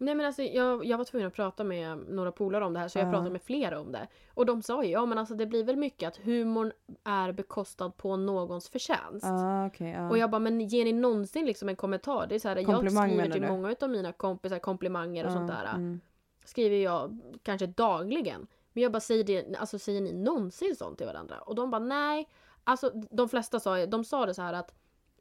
Nej 0.02 0.16
men 0.16 0.26
alltså 0.26 0.42
jag, 0.44 0.86
jag 0.86 0.98
var 0.98 1.06
tvungen 1.06 1.28
att 1.28 1.34
prata 1.34 1.64
med 1.64 1.98
några 1.98 2.32
polare 2.32 2.66
om 2.66 2.74
det 2.74 2.80
här 2.80 2.88
så 2.88 3.00
jag 3.00 3.08
Ja. 3.08 3.12
pratade 3.12 3.30
med 3.30 3.42
flera 3.42 3.80
om 3.80 3.92
det. 3.92 4.08
Och 4.34 4.46
de 4.46 4.62
sa 4.62 4.84
ju, 4.84 4.90
ja 4.92 5.06
men 5.06 5.18
alltså 5.18 5.36
det 5.36 5.46
blir 5.46 5.64
väl 5.64 5.76
mycket 5.76 6.08
att 6.08 6.18
humorn 6.18 6.72
är 7.04 7.32
bekostad 7.32 7.90
på 7.90 8.16
någons 8.18 8.70
förtjänst. 8.70 9.26
Ah, 9.26 9.66
okay, 9.66 9.90
ja. 9.90 10.10
Och 10.10 10.18
jag 10.18 10.30
bara, 10.30 10.40
men 10.40 10.62
ger 10.62 10.86
ni 10.86 10.94
någonsin 10.94 11.46
liksom 11.46 11.70
en 11.70 11.76
kommentar? 11.76 12.28
Det 12.28 12.36
är 12.36 12.40
så 12.40 12.48
här, 12.50 12.56
jag 12.56 12.92
skriver 12.92 13.32
till 13.32 13.42
du? 13.42 13.48
många 13.48 13.76
av 13.82 13.90
mina 13.90 14.12
kompisar 14.12 14.60
komplimanger 14.60 15.26
och 15.26 15.32
sånt 15.32 15.48
där. 15.48 15.66
mm. 15.76 16.00
Skriver 16.46 16.78
jag 16.78 17.20
kanske 17.44 17.68
dagligen. 17.68 18.48
Men 18.74 18.84
jag 18.84 18.92
bara, 18.92 19.00
säger, 19.00 19.24
det, 19.24 19.56
alltså, 19.56 19.80
säger 19.80 20.02
ni 20.02 20.14
någonsin 20.14 20.76
sånt 20.76 20.98
till 20.98 21.08
varandra? 21.08 21.40
Och 21.40 21.56
de 21.56 21.72
bara, 21.72 21.80
nej. 21.80 22.28
Alltså 22.64 22.90
de 23.12 23.30
flesta 23.30 23.60
sa, 23.60 23.86
de 23.86 24.04
sa 24.04 24.26
det 24.26 24.34
så 24.34 24.42
här 24.42 24.54
att 24.54 24.74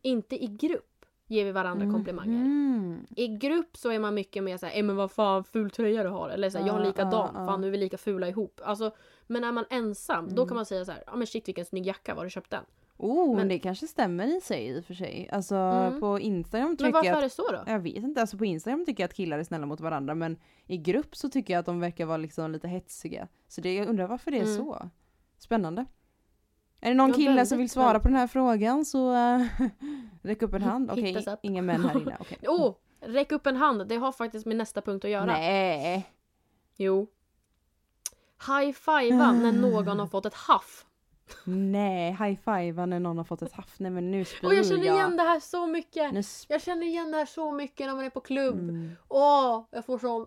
inte 0.03 0.45
i 0.45 0.47
grupp 0.47 0.98
ger 1.29 1.45
vi 1.45 1.53
varandra 1.53 1.91
komplimanger. 1.93 2.45
Mhm. 2.45 3.07
I 3.17 3.29
grupp 3.29 3.77
så 3.77 3.91
är 3.91 3.99
man 3.99 4.15
mycket 4.15 4.45
mer 4.45 4.57
såhär, 4.57 4.79
"Eh, 4.79 4.83
men 4.85 4.97
vad 4.97 5.11
fan 5.11 5.45
ful 5.45 5.71
tröja 5.71 6.03
du 6.03 6.09
har. 6.09 6.29
Eller 6.29 6.51
såhär, 6.51 6.67
jag 6.67 6.75
har 6.75 6.85
likadan, 6.85 7.35
fan 7.35 7.61
nu 7.61 7.67
är 7.67 7.71
vi 7.71 7.79
lika 7.79 7.99
fula 7.99 8.29
ihop. 8.29 8.61
Alltså, 8.65 8.91
men 9.27 9.45
är 9.45 9.53
man 9.53 9.65
ensam, 9.71 10.25
då 10.29 10.43
Mm. 10.43 10.49
kan 10.49 10.55
man 10.55 10.67
säga 10.67 10.85
så 10.85 10.93
här, 10.93 11.03
ja 11.07 11.17
men 11.17 11.27
shit 11.27 11.49
vilken 11.49 11.65
snygg 11.65 11.87
jacka, 11.87 12.15
var 12.15 12.21
har 12.21 12.25
du 12.25 12.31
köpt 12.31 12.51
den? 12.51 12.65
Oh, 12.97 13.27
men 13.29 13.37
Men- 13.37 13.49
det 13.49 13.59
kanske 13.59 13.87
stämmer 13.87 14.37
i 14.37 14.41
sig 14.41 14.67
i 14.69 14.81
och 14.81 14.85
för 14.85 14.95
sig. 14.95 15.29
Alltså 15.33 15.55
Mm. 15.55 16.01
på 16.01 16.21
Instagram 16.21 16.69
Men 16.69 16.77
tycker 16.77 16.93
varför 16.93 17.09
jag 17.09 17.19
är 17.19 17.23
det 17.23 17.31
så 17.31 17.53
då? 17.53 17.59
Jag 17.67 17.79
vet 17.81 17.97
inte, 17.97 18.21
alltså 18.21 18.39
på 18.39 18.45
Instagram 18.45 18.85
tycker 18.87 19.03
jag 19.03 19.09
att 19.09 19.15
killar 19.15 19.39
är 19.39 19.45
snälla 19.45 19.67
mot 19.67 19.81
varandra 19.81 20.15
men 20.15 20.37
i 20.67 20.77
grupp 20.77 21.17
så 21.17 21.29
tycker 21.29 21.55
jag 21.55 21.61
att 21.61 21.67
de 21.67 21.81
verkar 21.81 22.07
vara 22.07 22.17
liksom 22.17 22.51
lite 22.53 22.69
hetsiga. 22.69 23.29
Så 23.49 23.61
det, 23.61 23.75
jag 23.75 23.89
undrar 23.89 24.07
varför 24.07 24.31
det 24.31 24.37
är 24.39 24.43
Mm. 24.43 24.57
så. 24.57 24.91
Spännande. 25.39 25.85
Är 26.81 26.89
det 26.89 26.95
någon 26.95 27.13
kille 27.13 27.47
som 27.47 27.59
vill 27.59 27.71
svara 27.71 28.01
på 28.01 28.09
den 28.09 28.17
här 28.17 28.27
frågan 28.27 28.85
så 28.85 29.13
uh, 29.13 29.47
räck 30.23 30.43
upp 30.43 30.55
en 30.55 30.63
hand. 30.63 30.91
Okej, 30.91 31.17
up. 31.17 31.39
inga 31.43 31.63
män 31.63 31.85
här 31.85 32.01
inne. 32.01 32.17
Okej. 32.21 32.39
Oh, 32.49 32.75
räck 33.01 33.33
upp 33.33 33.47
en 33.47 33.57
hand, 33.57 33.89
det 33.89 33.97
har 33.97 34.13
faktiskt 34.13 34.47
med 34.47 34.57
nästa 34.57 34.81
punkt 34.81 35.05
att 35.05 35.11
göra. 35.11 35.25
Nej. 35.25 36.13
Jo. 36.77 37.07
High-fivea 38.47 39.33
när 39.33 39.53
någon 39.71 39.99
har 39.99 40.07
fått 40.07 40.27
ett 40.27 40.35
haff. 40.35 40.85
Nej, 41.45 42.13
high-five 42.13 42.87
när 42.87 43.01
någon 43.01 43.19
har 43.19 43.25
fått 43.25 43.43
ett 43.43 43.53
haff. 43.53 43.75
Nej 43.79 43.91
men 43.91 44.11
nu 44.11 44.25
spyr 44.25 44.47
Och 44.47 44.55
jag 44.55 44.67
känner 44.67 44.85
igen 44.85 45.17
det 45.17 45.23
här 45.23 45.41
så 45.41 45.67
mycket. 45.67 46.13
Jag 46.49 46.63
känner 46.63 46.87
igen 46.87 47.11
det 47.11 47.17
här 47.17 47.27
så 47.27 47.53
mycket 47.53 47.87
när 47.87 47.95
man 47.95 48.05
är 48.05 48.11
på 48.11 48.21
klubb. 48.21 48.59
mm. 48.59 48.91
Åh, 49.09 49.65
jag 49.71 49.87
får 49.87 49.99
sån... 49.99 50.27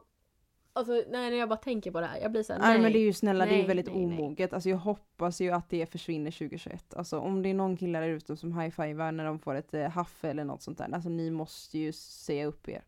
Alltså 0.74 0.92
nej, 0.94 1.30
när 1.30 1.38
jag 1.38 1.50
bara 1.50 1.60
tänker 1.60 1.92
på 1.92 2.02
det 2.02 2.08
här. 2.08 2.18
Jag 2.22 2.32
blir 2.32 2.44
såhär, 2.44 2.60
Nej, 2.60 2.70
nej. 2.74 2.82
men 2.82 2.92
det 2.94 3.00
är 3.00 3.04
ju 3.04 3.14
snälla, 3.14 3.46
det 3.46 3.52
är 3.52 3.56
ju 3.56 3.58
Nej, 3.58 3.68
väldigt 3.68 3.86
nej, 3.88 4.06
nej. 4.06 4.20
omoget. 4.20 4.54
Alltså 4.54 4.70
jag 4.70 4.78
hoppas 4.78 5.42
ju 5.42 5.52
att 5.52 5.70
det 5.70 5.86
försvinner 5.86 6.32
2021. 6.32 6.94
Alltså 6.94 7.20
om 7.20 7.44
det 7.44 7.50
är 7.50 7.54
någon 7.54 7.78
kille 7.78 8.00
där 8.00 8.10
ute 8.10 8.36
som 8.36 8.60
high-fivar 8.60 9.12
när 9.12 9.26
de 9.26 9.40
får 9.40 9.56
ett 9.56 9.74
eh, 9.74 9.90
haff 9.90 10.24
eller 10.24 10.44
något 10.44 10.62
sånt 10.62 10.78
där. 10.78 10.90
Alltså 10.94 11.10
ni 11.10 11.30
måste 11.32 11.78
ju 11.80 11.92
säga 11.92 12.46
upp 12.46 12.70
er. 12.70 12.84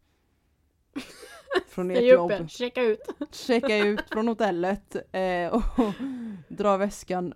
Från 1.68 1.92
ert 1.92 1.98
Säg 1.98 2.08
jobb. 2.08 2.32
upp 2.32 2.40
er, 2.42 2.48
checka 2.48 2.82
ut. 2.82 3.00
Checka 3.32 3.78
ut 3.78 4.02
från 4.12 4.28
hotellet 4.28 4.96
eh, 5.16 5.48
och 5.54 5.94
dra 6.48 6.78
väskan 6.78 7.34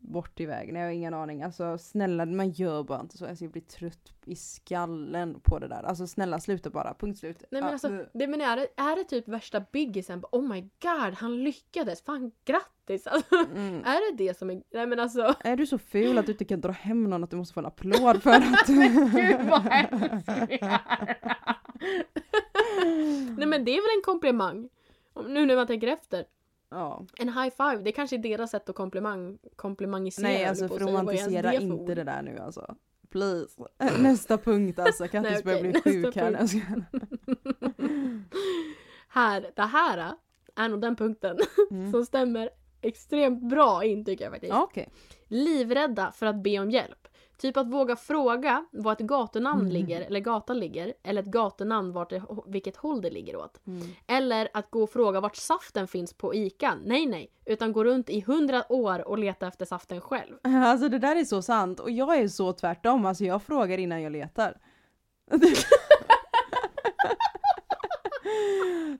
bort 0.00 0.40
iväg. 0.40 0.72
Nej 0.72 0.82
jag 0.82 0.88
har 0.88 0.92
ingen 0.92 1.14
aning. 1.14 1.42
Alltså 1.42 1.78
snälla 1.78 2.26
man 2.26 2.50
gör 2.50 2.82
bara 2.82 3.00
inte 3.00 3.18
så. 3.18 3.26
Alltså, 3.26 3.44
jag 3.44 3.52
blir 3.52 3.62
trött 3.62 4.12
i 4.24 4.36
skallen 4.36 5.40
på 5.40 5.58
det 5.58 5.68
där. 5.68 5.82
Alltså 5.82 6.06
snälla 6.06 6.40
sluta 6.40 6.70
bara. 6.70 6.94
Punkt 6.94 7.18
slut. 7.18 7.44
Nej 7.50 7.62
men 7.62 7.72
alltså, 7.72 7.88
det, 8.14 8.26
men 8.26 8.40
är, 8.40 8.56
det, 8.56 8.66
är 8.76 8.96
det 8.96 9.04
typ 9.04 9.28
värsta 9.28 9.64
biggisen? 9.72 10.22
Oh 10.32 10.48
my 10.48 10.60
god, 10.60 11.14
han 11.14 11.44
lyckades! 11.44 12.02
Fan 12.02 12.32
grattis! 12.44 13.06
Alltså, 13.06 13.36
mm. 13.54 13.74
är 13.84 14.12
det 14.12 14.24
det 14.24 14.38
som 14.38 14.50
är... 14.50 14.62
Nej 14.72 14.86
men 14.86 15.00
alltså, 15.00 15.34
Är 15.40 15.56
du 15.56 15.66
så 15.66 15.78
ful 15.78 16.18
att 16.18 16.26
du 16.26 16.32
inte 16.32 16.44
kan 16.44 16.60
dra 16.60 16.72
hem 16.72 17.04
någon 17.04 17.24
att 17.24 17.30
du 17.30 17.36
måste 17.36 17.54
få 17.54 17.60
en 17.60 17.66
applåd 17.66 18.22
för 18.22 18.30
att... 18.30 18.66
gud 18.66 19.48
vad 19.50 19.60
hemskt. 19.62 20.28
Nej 23.36 23.46
men 23.46 23.64
det 23.64 23.70
är 23.70 23.76
väl 23.76 23.98
en 23.98 24.02
komplimang? 24.04 24.68
Om- 25.12 25.34
Nu 25.34 25.46
när 25.46 25.56
man 25.56 25.66
tänker 25.66 25.86
efter. 25.88 26.24
Ja. 26.70 27.04
En 27.18 27.28
high 27.28 27.50
five, 27.56 27.82
det 27.82 27.92
kanske 27.92 28.16
är 28.16 28.18
deras 28.18 28.50
sätt 28.50 28.68
att 28.68 28.74
komplimang, 28.76 29.38
komplimangisera. 29.56 30.28
Nej 30.28 30.44
alltså 30.44 30.68
på 30.68 30.78
romantisera 30.78 31.50
det 31.50 31.56
inte 31.56 31.94
det 31.94 32.04
där 32.04 32.22
nu 32.22 32.38
alltså. 32.38 32.74
Please. 33.10 33.62
Nästa 33.98 34.38
punkt 34.38 34.78
alltså. 34.78 35.08
Kattis 35.08 35.44
börjar 35.44 35.60
bli 35.60 35.72
sjuk 35.80 36.16
här. 36.16 36.46
skojar. 36.46 36.84
Här, 39.08 39.50
det 39.56 39.62
här 39.62 40.12
är 40.56 40.68
nog 40.68 40.80
den 40.80 40.96
punkten 40.96 41.36
Mm. 41.70 41.92
som 41.92 42.04
stämmer 42.06 42.50
extremt 42.80 43.48
bra 43.48 43.84
in 43.84 44.04
tycker 44.04 44.24
jag 44.24 44.32
faktiskt. 44.32 44.52
Okej. 44.52 44.88
Livrädda 45.28 46.12
för 46.12 46.26
att 46.26 46.42
be 46.42 46.58
om 46.58 46.70
hjälp. 46.70 47.08
Typ 47.40 47.56
att 47.56 47.66
våga 47.66 47.96
fråga 47.96 48.64
var 48.70 48.92
ett 48.92 48.98
gatunamn 48.98 49.60
Mm. 49.60 49.72
ligger, 49.72 50.00
eller 50.00 50.20
gatan 50.20 50.58
ligger, 50.58 50.94
eller 51.02 51.22
ett 51.22 51.28
gatunamn 51.28 51.92
vart 51.92 52.10
det, 52.10 52.22
vilket 52.46 52.76
håll 52.76 53.00
det 53.02 53.10
ligger 53.10 53.36
åt. 53.36 53.66
Mm. 53.66 53.82
Eller 54.06 54.48
att 54.54 54.70
gå 54.70 54.82
och 54.82 54.90
fråga 54.90 55.20
vart 55.20 55.36
saften 55.36 55.88
finns 55.88 56.12
på 56.14 56.34
ICA. 56.34 56.74
Nej, 56.84 57.06
nej. 57.06 57.30
Utan 57.44 57.72
gå 57.72 57.84
runt 57.84 58.10
i 58.10 58.20
hundra 58.20 58.72
år 58.72 59.08
och 59.08 59.18
leta 59.18 59.46
efter 59.46 59.64
saften 59.66 60.00
själv. 60.00 60.34
Alltså 60.42 60.88
det 60.88 60.98
där 60.98 61.16
är 61.16 61.24
så 61.24 61.42
sant 61.42 61.80
och 61.80 61.90
jag 61.90 62.16
är 62.18 62.28
så 62.28 62.52
tvärtom. 62.52 63.06
Alltså 63.06 63.24
jag 63.24 63.42
frågar 63.42 63.78
innan 63.78 64.02
jag 64.02 64.12
letar. 64.12 64.56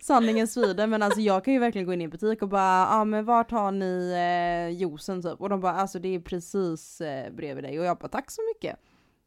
Sanningen 0.01 0.49
svider 0.49 0.87
men 0.87 1.03
alltså 1.03 1.21
jag 1.21 1.45
kan 1.45 1.55
ju 1.55 1.61
verkligen 1.61 1.87
gå 1.87 1.93
in 1.93 2.01
i 2.01 2.05
en 2.05 2.11
butik 2.11 2.43
och 2.43 2.49
bara 2.49 2.61
ja 2.61 3.01
ah, 3.01 3.05
men 3.05 3.25
vart 3.25 3.51
har 3.51 3.73
ni 3.73 4.13
eh, 4.13 4.81
juicen 4.81 5.23
typ? 5.23 5.41
Och 5.41 5.49
de 5.49 5.61
bara 5.61 5.73
alltså 5.73 5.99
det 5.99 6.15
är 6.15 6.21
precis 6.21 7.01
eh, 7.01 7.33
bredvid 7.33 7.65
dig 7.65 7.79
och 7.79 7.85
jag 7.85 7.99
bara 7.99 8.09
tack 8.09 8.31
så 8.31 8.41
mycket. 8.55 8.77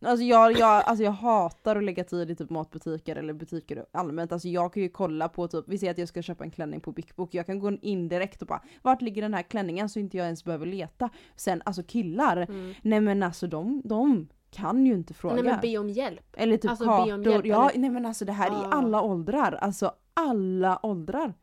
Alltså 0.06 0.26
jag, 0.26 0.52
jag, 0.52 0.84
alltså 0.86 1.04
jag 1.04 1.12
hatar 1.12 1.76
att 1.76 1.84
lägga 1.84 2.04
tid 2.04 2.32
i 2.32 2.36
typ 2.36 2.50
matbutiker 2.50 3.16
eller 3.16 3.34
butiker 3.34 3.86
allmänt. 3.92 4.32
Alltså 4.32 4.48
jag 4.48 4.74
kan 4.74 4.84
ju 4.84 4.90
kolla 4.90 5.30
på 5.30 5.48
typ, 5.48 5.66
vi 5.68 5.78
säger 5.78 5.92
att 5.92 5.98
jag 5.98 6.08
ska 6.08 6.22
köpa 6.22 6.44
en 6.44 6.52
klänning 6.52 6.80
på 6.80 6.92
Big 6.92 7.16
Book. 7.16 7.34
Jag 7.34 7.46
kan 7.46 7.60
gå 7.60 7.72
in 7.82 8.08
direkt 8.08 8.42
och 8.42 8.48
bara 8.48 8.62
vart 8.82 9.02
ligger 9.02 9.22
den 9.22 9.34
här 9.34 9.42
klänningen 9.42 9.90
så 9.90 10.00
inte 10.00 10.18
jag 10.18 10.26
ens 10.26 10.44
behöver 10.44 10.66
leta. 10.66 11.10
Sen 11.36 11.62
alltså 11.66 11.84
killar, 11.84 12.38
mm. 12.38 12.74
nej 12.82 13.02
men 13.02 13.24
alltså 13.24 13.48
de, 13.48 13.82
de 13.86 14.28
kan 14.54 14.86
ju 14.86 14.94
inte 14.94 15.14
fråga. 15.14 15.36
Nej 15.36 15.44
men 15.44 15.62
be 15.62 15.78
om 15.78 15.90
hjälp. 15.90 16.26
Eller 16.34 16.58
typ 16.58 16.72
alltså, 16.72 16.86
kartor. 16.86 17.28
Hjälp, 17.28 17.46
ja 17.46 17.70
eller... 17.70 17.82
nej 17.82 17.90
men 17.90 18.06
alltså 18.06 18.26
det 18.26 18.32
här 18.32 18.52
är 18.52 18.64
i 18.64 18.66
alla 18.72 19.02
åldrar. 19.02 19.52
Alltså 19.52 19.92
alla 20.14 20.86
åldrar. 20.86 21.34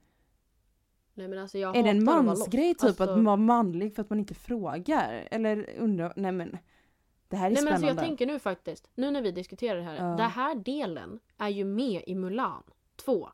Nej, 1.14 1.28
men 1.28 1.38
alltså 1.38 1.58
jag 1.58 1.76
är 1.76 1.82
det 1.82 1.90
en 1.90 2.04
mansgrej 2.04 2.74
typ 2.74 2.84
alltså... 2.84 3.02
att 3.02 3.24
vara 3.24 3.36
manlig 3.36 3.94
för 3.94 4.02
att 4.02 4.10
man 4.10 4.18
inte 4.18 4.34
frågar? 4.34 5.28
Eller 5.30 5.70
undrar, 5.78 6.12
nej 6.16 6.32
men. 6.32 6.58
Det 7.28 7.36
här 7.36 7.46
är 7.46 7.50
Nej, 7.50 7.56
spännande. 7.56 7.80
Men 7.80 7.90
alltså 7.90 8.02
jag 8.02 8.08
tänker 8.08 8.26
nu 8.26 8.38
faktiskt, 8.38 8.90
nu 8.94 9.10
när 9.10 9.22
vi 9.22 9.32
diskuterar 9.32 9.76
det 9.76 9.84
här. 9.84 9.96
Ja. 9.96 10.16
Den 10.16 10.30
här 10.30 10.54
delen 10.54 11.20
är 11.38 11.48
ju 11.48 11.64
med 11.64 12.02
i 12.06 12.14
Mulan 12.14 12.62
2. 12.96 13.28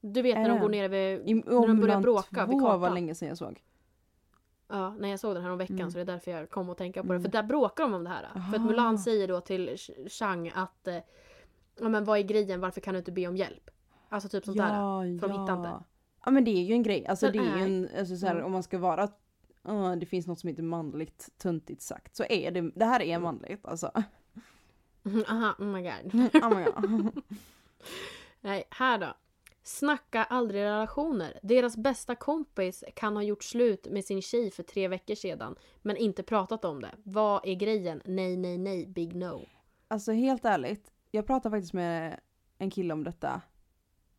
Du 0.00 0.22
vet 0.22 0.36
är 0.36 0.40
när 0.42 0.48
de 0.48 0.60
går 0.60 0.68
ner 0.68 0.88
vid, 0.88 1.28
I, 1.28 1.34
när 1.34 1.66
de 1.66 1.80
börjar 1.80 2.00
bråka 2.00 2.46
2 2.46 2.52
vid 2.52 2.60
kartan. 2.60 2.80
var 2.80 2.90
länge 2.90 3.14
sedan 3.14 3.28
jag 3.28 3.38
såg. 3.38 3.62
Ja, 4.68 4.94
när 4.98 5.08
jag 5.08 5.20
såg 5.20 5.34
den 5.34 5.42
här 5.42 5.50
om 5.50 5.58
veckan 5.58 5.78
mm. 5.78 5.90
så 5.90 5.96
det 5.98 6.02
är 6.02 6.06
därför 6.06 6.30
jag 6.30 6.50
kom 6.50 6.70
att 6.70 6.78
tänka 6.78 7.02
på 7.02 7.06
mm. 7.08 7.22
det. 7.22 7.28
För 7.28 7.32
där 7.32 7.42
bråkar 7.42 7.84
de 7.84 7.94
om 7.94 8.04
det 8.04 8.10
här. 8.10 8.28
Aha. 8.36 8.50
För 8.50 8.58
att 8.58 8.64
Mulan 8.64 8.98
säger 8.98 9.28
då 9.28 9.40
till 9.40 9.76
Chang 10.08 10.52
att 10.54 10.88
eh, 10.88 10.96
ja 11.80 11.88
men 11.88 12.04
vad 12.04 12.18
är 12.18 12.22
grejen, 12.22 12.60
varför 12.60 12.80
kan 12.80 12.94
du 12.94 12.98
inte 12.98 13.12
be 13.12 13.26
om 13.26 13.36
hjälp? 13.36 13.70
Alltså 14.08 14.28
typ 14.28 14.44
sånt 14.44 14.56
ja, 14.56 14.64
där. 14.64 15.18
För 15.18 15.28
de 15.28 15.40
hittar 15.40 15.56
inte. 15.56 15.84
Ja 16.24 16.30
men 16.30 16.44
det 16.44 16.50
är 16.50 16.62
ju 16.62 16.72
en 16.72 16.82
grej. 16.82 17.06
Alltså 17.06 17.30
det 17.30 17.38
är 17.38 17.58
ju 17.58 17.64
en, 17.64 17.88
alltså, 17.98 18.16
så 18.16 18.26
här, 18.26 18.34
mm. 18.34 18.46
om 18.46 18.52
man 18.52 18.62
ska 18.62 18.78
vara 18.78 19.08
uh, 19.68 19.92
det 19.92 20.06
finns 20.06 20.26
något 20.26 20.38
som 20.38 20.48
heter 20.48 20.62
manligt, 20.62 21.28
tuntigt 21.38 21.82
sagt, 21.82 22.16
så 22.16 22.24
är 22.24 22.50
det, 22.50 22.70
det 22.74 22.84
här 22.84 23.00
är 23.00 23.14
mm. 23.14 23.22
manligt 23.22 23.66
alltså. 23.66 23.86
Aha, 25.28 25.54
oh 25.58 25.66
my 25.66 25.82
god. 25.82 26.14
oh 26.42 26.58
my 26.58 26.64
god. 26.64 27.10
Nej, 28.40 28.64
här 28.70 28.98
då. 28.98 29.14
Snacka 29.68 30.24
aldrig 30.24 30.62
relationer. 30.62 31.40
Deras 31.42 31.76
bästa 31.76 32.14
kompis 32.14 32.84
kan 32.96 33.16
ha 33.16 33.22
gjort 33.22 33.44
slut 33.44 33.86
med 33.90 34.04
sin 34.04 34.22
tjej 34.22 34.50
för 34.50 34.62
tre 34.62 34.88
veckor 34.88 35.14
sedan 35.14 35.56
men 35.82 35.96
inte 35.96 36.22
pratat 36.22 36.64
om 36.64 36.82
det. 36.82 36.94
Vad 37.02 37.46
är 37.46 37.54
grejen? 37.54 38.02
Nej, 38.04 38.36
nej, 38.36 38.58
nej, 38.58 38.86
big 38.86 39.16
no. 39.16 39.46
Alltså 39.88 40.12
helt 40.12 40.44
ärligt, 40.44 40.92
jag 41.10 41.26
pratade 41.26 41.56
faktiskt 41.56 41.72
med 41.72 42.20
en 42.58 42.70
kille 42.70 42.92
om 42.92 43.04
detta 43.04 43.40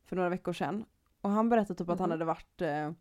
för 0.04 0.16
några 0.16 0.28
veckor 0.28 0.52
sedan 0.52 0.84
och 1.20 1.30
han 1.30 1.48
berättade 1.48 1.78
typ 1.78 1.88
mm 1.88 1.94
att 1.94 2.00
han 2.00 2.08
mhm. 2.08 2.12
hade 2.12 2.24
varit 2.24 2.60
eh, 2.60 2.92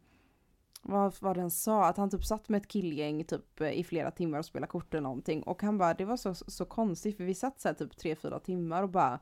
vad 0.81 1.21
var 1.21 1.35
det 1.35 1.41
han 1.41 1.51
sa? 1.51 1.85
Att 1.85 1.97
han 1.97 2.09
typ 2.09 2.23
satt 2.23 2.49
med 2.49 2.61
ett 2.61 2.67
killgäng 2.67 3.23
typ 3.23 3.61
i 3.61 3.83
flera 3.83 4.11
timmar 4.11 4.39
och 4.39 4.45
spelade 4.45 4.71
kort 4.71 4.93
eller 4.93 5.01
någonting. 5.01 5.43
Och 5.43 5.61
han 5.61 5.77
bara, 5.77 5.93
det 5.93 6.05
var 6.05 6.17
så, 6.17 6.33
så 6.35 6.65
konstigt 6.65 7.17
för 7.17 7.23
vi 7.23 7.33
satt 7.33 7.61
så 7.61 7.73
typ 7.73 7.97
tre, 7.97 8.15
fyra 8.15 8.39
timmar 8.39 8.83
och 8.83 8.89
bara 8.89 9.19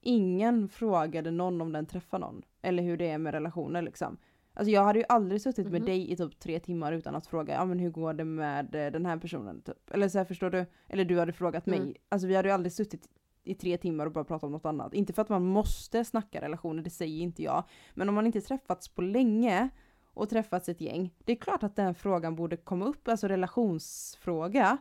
Ingen 0.00 0.68
frågade 0.68 1.30
någon 1.30 1.60
om 1.60 1.72
den 1.72 1.86
träffar 1.86 2.18
någon. 2.18 2.42
Eller 2.62 2.82
hur 2.82 2.96
det 2.96 3.10
är 3.10 3.18
med 3.18 3.34
relationer 3.34 3.82
liksom. 3.82 4.16
Alltså 4.54 4.70
jag 4.70 4.84
hade 4.84 4.98
ju 4.98 5.04
aldrig 5.08 5.42
suttit 5.42 5.66
med 5.66 5.74
mm 5.74 5.82
-hmm. 5.82 5.86
dig 5.86 6.12
i 6.12 6.16
typ 6.16 6.38
tre 6.38 6.60
timmar 6.60 6.92
utan 6.92 7.14
att 7.14 7.26
fråga, 7.26 7.54
ja 7.54 7.64
men 7.64 7.78
hur 7.78 7.90
går 7.90 8.14
det 8.14 8.24
med 8.24 8.74
eh, 8.74 8.92
den 8.92 9.06
här 9.06 9.16
personen 9.16 9.60
typ? 9.62 9.90
Eller 9.90 10.08
så 10.08 10.18
här, 10.18 10.24
förstår 10.24 10.50
du? 10.50 10.66
Eller 10.88 11.04
du 11.04 11.18
hade 11.18 11.32
frågat 11.32 11.66
mig. 11.66 11.78
Mm. 11.78 11.94
Alltså 12.08 12.28
vi 12.28 12.36
hade 12.36 12.48
ju 12.48 12.54
aldrig 12.54 12.72
suttit 12.72 13.08
i 13.44 13.54
tre 13.54 13.78
timmar 13.78 14.06
och 14.06 14.12
bara 14.12 14.24
pratat 14.24 14.44
om 14.44 14.52
något 14.52 14.66
annat. 14.66 14.94
Inte 14.94 15.12
för 15.12 15.22
att 15.22 15.28
man 15.28 15.46
måste 15.46 16.04
snacka 16.04 16.40
relationer, 16.40 16.82
det 16.82 16.90
säger 16.90 17.22
inte 17.22 17.42
jag. 17.42 17.64
Men 17.94 18.08
om 18.08 18.14
man 18.14 18.26
inte 18.26 18.40
träffats 18.40 18.88
på 18.88 19.02
länge 19.02 19.68
och 20.14 20.28
träffats 20.28 20.68
ett 20.68 20.80
gäng. 20.80 21.14
Det 21.24 21.32
är 21.32 21.36
klart 21.36 21.62
att 21.62 21.76
den 21.76 21.94
frågan 21.94 22.36
borde 22.36 22.56
komma 22.56 22.84
upp, 22.84 23.08
alltså 23.08 23.28
relationsfråga. 23.28 24.78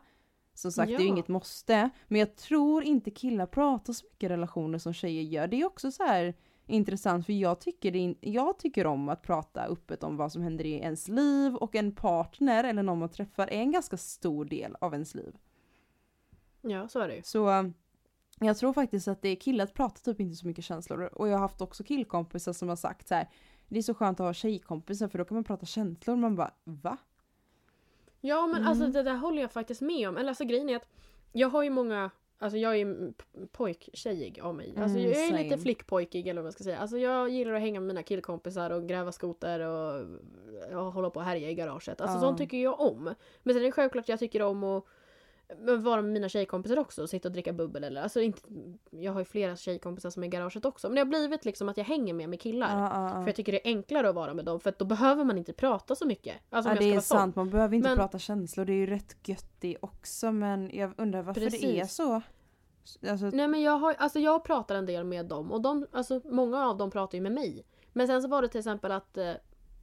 Som 0.57 0.71
sagt, 0.71 0.91
ja. 0.91 0.97
det 0.97 1.03
är 1.03 1.05
ju 1.05 1.09
inget 1.09 1.27
måste. 1.27 1.89
Men 2.07 2.19
jag 2.19 2.35
tror 2.35 2.83
inte 2.83 3.11
killar 3.11 3.45
pratar 3.45 3.93
så 3.93 4.05
mycket 4.05 4.31
relationer 4.31 4.77
som 4.77 4.93
tjejer 4.93 5.21
gör. 5.21 5.47
Det 5.47 5.61
är 5.61 5.65
också 5.65 5.91
så 5.91 6.03
här 6.03 6.33
intressant 6.65 7.25
för 7.25 7.33
jag 7.33 7.59
tycker, 7.59 7.91
det, 7.91 8.15
jag 8.21 8.59
tycker 8.59 8.85
om 8.87 9.09
att 9.09 9.21
prata 9.21 9.65
öppet 9.65 10.03
om 10.03 10.17
vad 10.17 10.31
som 10.31 10.41
händer 10.41 10.65
i 10.65 10.73
ens 10.73 11.07
liv 11.07 11.55
och 11.55 11.75
en 11.75 11.91
partner 11.91 12.63
eller 12.63 12.83
någon 12.83 12.99
man 12.99 13.09
träffar 13.09 13.47
är 13.47 13.59
en 13.59 13.71
ganska 13.71 13.97
stor 13.97 14.45
del 14.45 14.75
av 14.81 14.93
ens 14.93 15.15
liv. 15.15 15.35
Ja, 16.61 16.87
så 16.87 16.99
är 16.99 17.07
det 17.07 17.15
ju. 17.15 17.21
Så 17.23 17.71
jag 18.39 18.57
tror 18.57 18.73
faktiskt 18.73 19.07
att 19.07 19.21
det 19.21 19.29
är 19.29 19.35
killar 19.35 19.65
pratar 19.65 20.01
typ 20.01 20.19
inte 20.19 20.35
så 20.35 20.47
mycket 20.47 20.63
känslor 20.65 21.01
och 21.01 21.27
jag 21.27 21.33
har 21.33 21.39
haft 21.39 21.61
också 21.61 21.83
killkompisar 21.83 22.53
som 22.53 22.69
har 22.69 22.75
sagt 22.75 23.07
så 23.07 23.15
här 23.15 23.29
det 23.67 23.77
är 23.77 23.83
så 23.83 23.93
skönt 23.93 24.19
att 24.19 24.25
ha 24.25 24.33
tjejkompisar 24.33 25.07
för 25.07 25.17
då 25.17 25.25
kan 25.25 25.35
man 25.35 25.43
prata 25.43 25.65
känslor. 25.65 26.15
Man 26.15 26.35
bara 26.35 26.53
va? 26.63 26.97
Ja 28.27 28.47
men 28.47 28.55
alltså, 28.55 28.83
mm. 28.83 28.85
alltså 28.85 29.03
det 29.03 29.09
där 29.09 29.17
håller 29.17 29.41
jag 29.41 29.51
faktiskt 29.51 29.81
med 29.81 30.09
om. 30.09 30.17
Eller 30.17 30.29
alltså 30.29 30.45
grejen 30.45 30.69
är 30.69 30.75
att 30.75 30.87
jag 31.31 31.49
har 31.49 31.63
ju 31.63 31.69
många 31.69 32.11
Alltså 32.39 32.57
jag 32.57 32.77
är 32.77 33.13
pojktjejig 33.51 34.39
av 34.39 34.55
mig. 34.55 34.73
Alltså 34.77 34.97
mm, 34.97 35.11
jag 35.11 35.23
är 35.23 35.27
same. 35.27 35.43
lite 35.43 35.57
flickpojkig 35.57 36.27
eller 36.27 36.41
vad 36.41 36.45
man 36.45 36.51
ska 36.51 36.63
säga. 36.63 36.77
Alltså 36.77 36.97
jag 36.97 37.29
gillar 37.29 37.53
att 37.53 37.61
hänga 37.61 37.79
med 37.79 37.87
mina 37.87 38.03
killkompisar 38.03 38.69
och 38.69 38.87
gräva 38.87 39.11
skoter 39.11 39.59
och, 39.59 40.05
och 40.71 40.93
hålla 40.93 41.09
på 41.09 41.19
och 41.19 41.25
härja 41.25 41.49
i 41.49 41.53
garaget. 41.53 42.01
Alltså 42.01 42.17
uh. 42.17 42.21
sånt 42.21 42.37
tycker 42.37 42.57
jag 42.57 42.79
om. 42.79 43.03
Men 43.43 43.53
sen 43.53 43.61
är 43.61 43.65
det 43.65 43.71
självklart 43.71 44.03
att 44.03 44.09
jag 44.09 44.19
tycker 44.19 44.41
om 44.41 44.63
att 44.63 44.85
vara 45.79 46.01
med 46.01 46.11
mina 46.11 46.29
tjejkompisar 46.29 46.79
också 46.79 47.01
och 47.01 47.09
sitta 47.09 47.27
och 47.27 47.31
dricka 47.31 47.53
bubbel 47.53 47.83
eller 47.83 48.01
alltså 48.01 48.21
inte, 48.21 48.41
Jag 48.89 49.11
har 49.11 49.19
ju 49.19 49.25
flera 49.25 49.55
tjejkompisar 49.55 50.09
som 50.09 50.23
är 50.23 50.27
i 50.27 50.29
garaget 50.29 50.65
också 50.65 50.87
men 50.87 50.95
det 50.95 51.01
har 51.01 51.05
blivit 51.05 51.45
liksom 51.45 51.69
att 51.69 51.77
jag 51.77 51.85
hänger 51.85 52.13
med 52.13 52.29
med 52.29 52.41
killar. 52.41 52.79
Ja, 52.79 53.09
ja. 53.13 53.21
För 53.21 53.27
jag 53.27 53.35
tycker 53.35 53.51
det 53.51 53.67
är 53.67 53.71
enklare 53.71 54.09
att 54.09 54.15
vara 54.15 54.33
med 54.33 54.45
dem 54.45 54.59
för 54.59 54.69
att 54.69 54.79
då 54.79 54.85
behöver 54.85 55.23
man 55.23 55.37
inte 55.37 55.53
prata 55.53 55.95
så 55.95 56.05
mycket. 56.05 56.35
Alltså, 56.49 56.71
ja 56.71 56.79
det 56.79 56.93
är 56.93 56.99
sant, 56.99 57.35
man 57.35 57.49
behöver 57.49 57.75
inte 57.75 57.89
men, 57.89 57.97
prata 57.97 58.19
känslor. 58.19 58.65
Det 58.65 58.73
är 58.73 58.77
ju 58.77 58.87
rätt 58.87 59.27
gött 59.27 59.51
det 59.59 59.77
också 59.79 60.31
men 60.31 60.69
jag 60.73 60.93
undrar 60.97 61.21
varför 61.21 61.41
precis. 61.41 61.61
det 61.61 61.79
är 61.79 61.85
så. 61.85 62.21
Alltså... 63.09 63.25
Nej 63.25 63.47
men 63.47 63.61
jag 63.61 63.77
har, 63.77 63.93
alltså 63.93 64.19
jag 64.19 64.43
pratar 64.43 64.75
en 64.75 64.85
del 64.85 65.03
med 65.03 65.25
dem 65.25 65.51
och 65.51 65.61
de, 65.61 65.87
alltså 65.91 66.21
många 66.25 66.67
av 66.67 66.77
dem 66.77 66.91
pratar 66.91 67.17
ju 67.17 67.21
med 67.21 67.31
mig. 67.31 67.65
Men 67.93 68.07
sen 68.07 68.21
så 68.21 68.27
var 68.27 68.41
det 68.41 68.47
till 68.47 68.59
exempel 68.59 68.91
att 68.91 69.17
eh, 69.17 69.33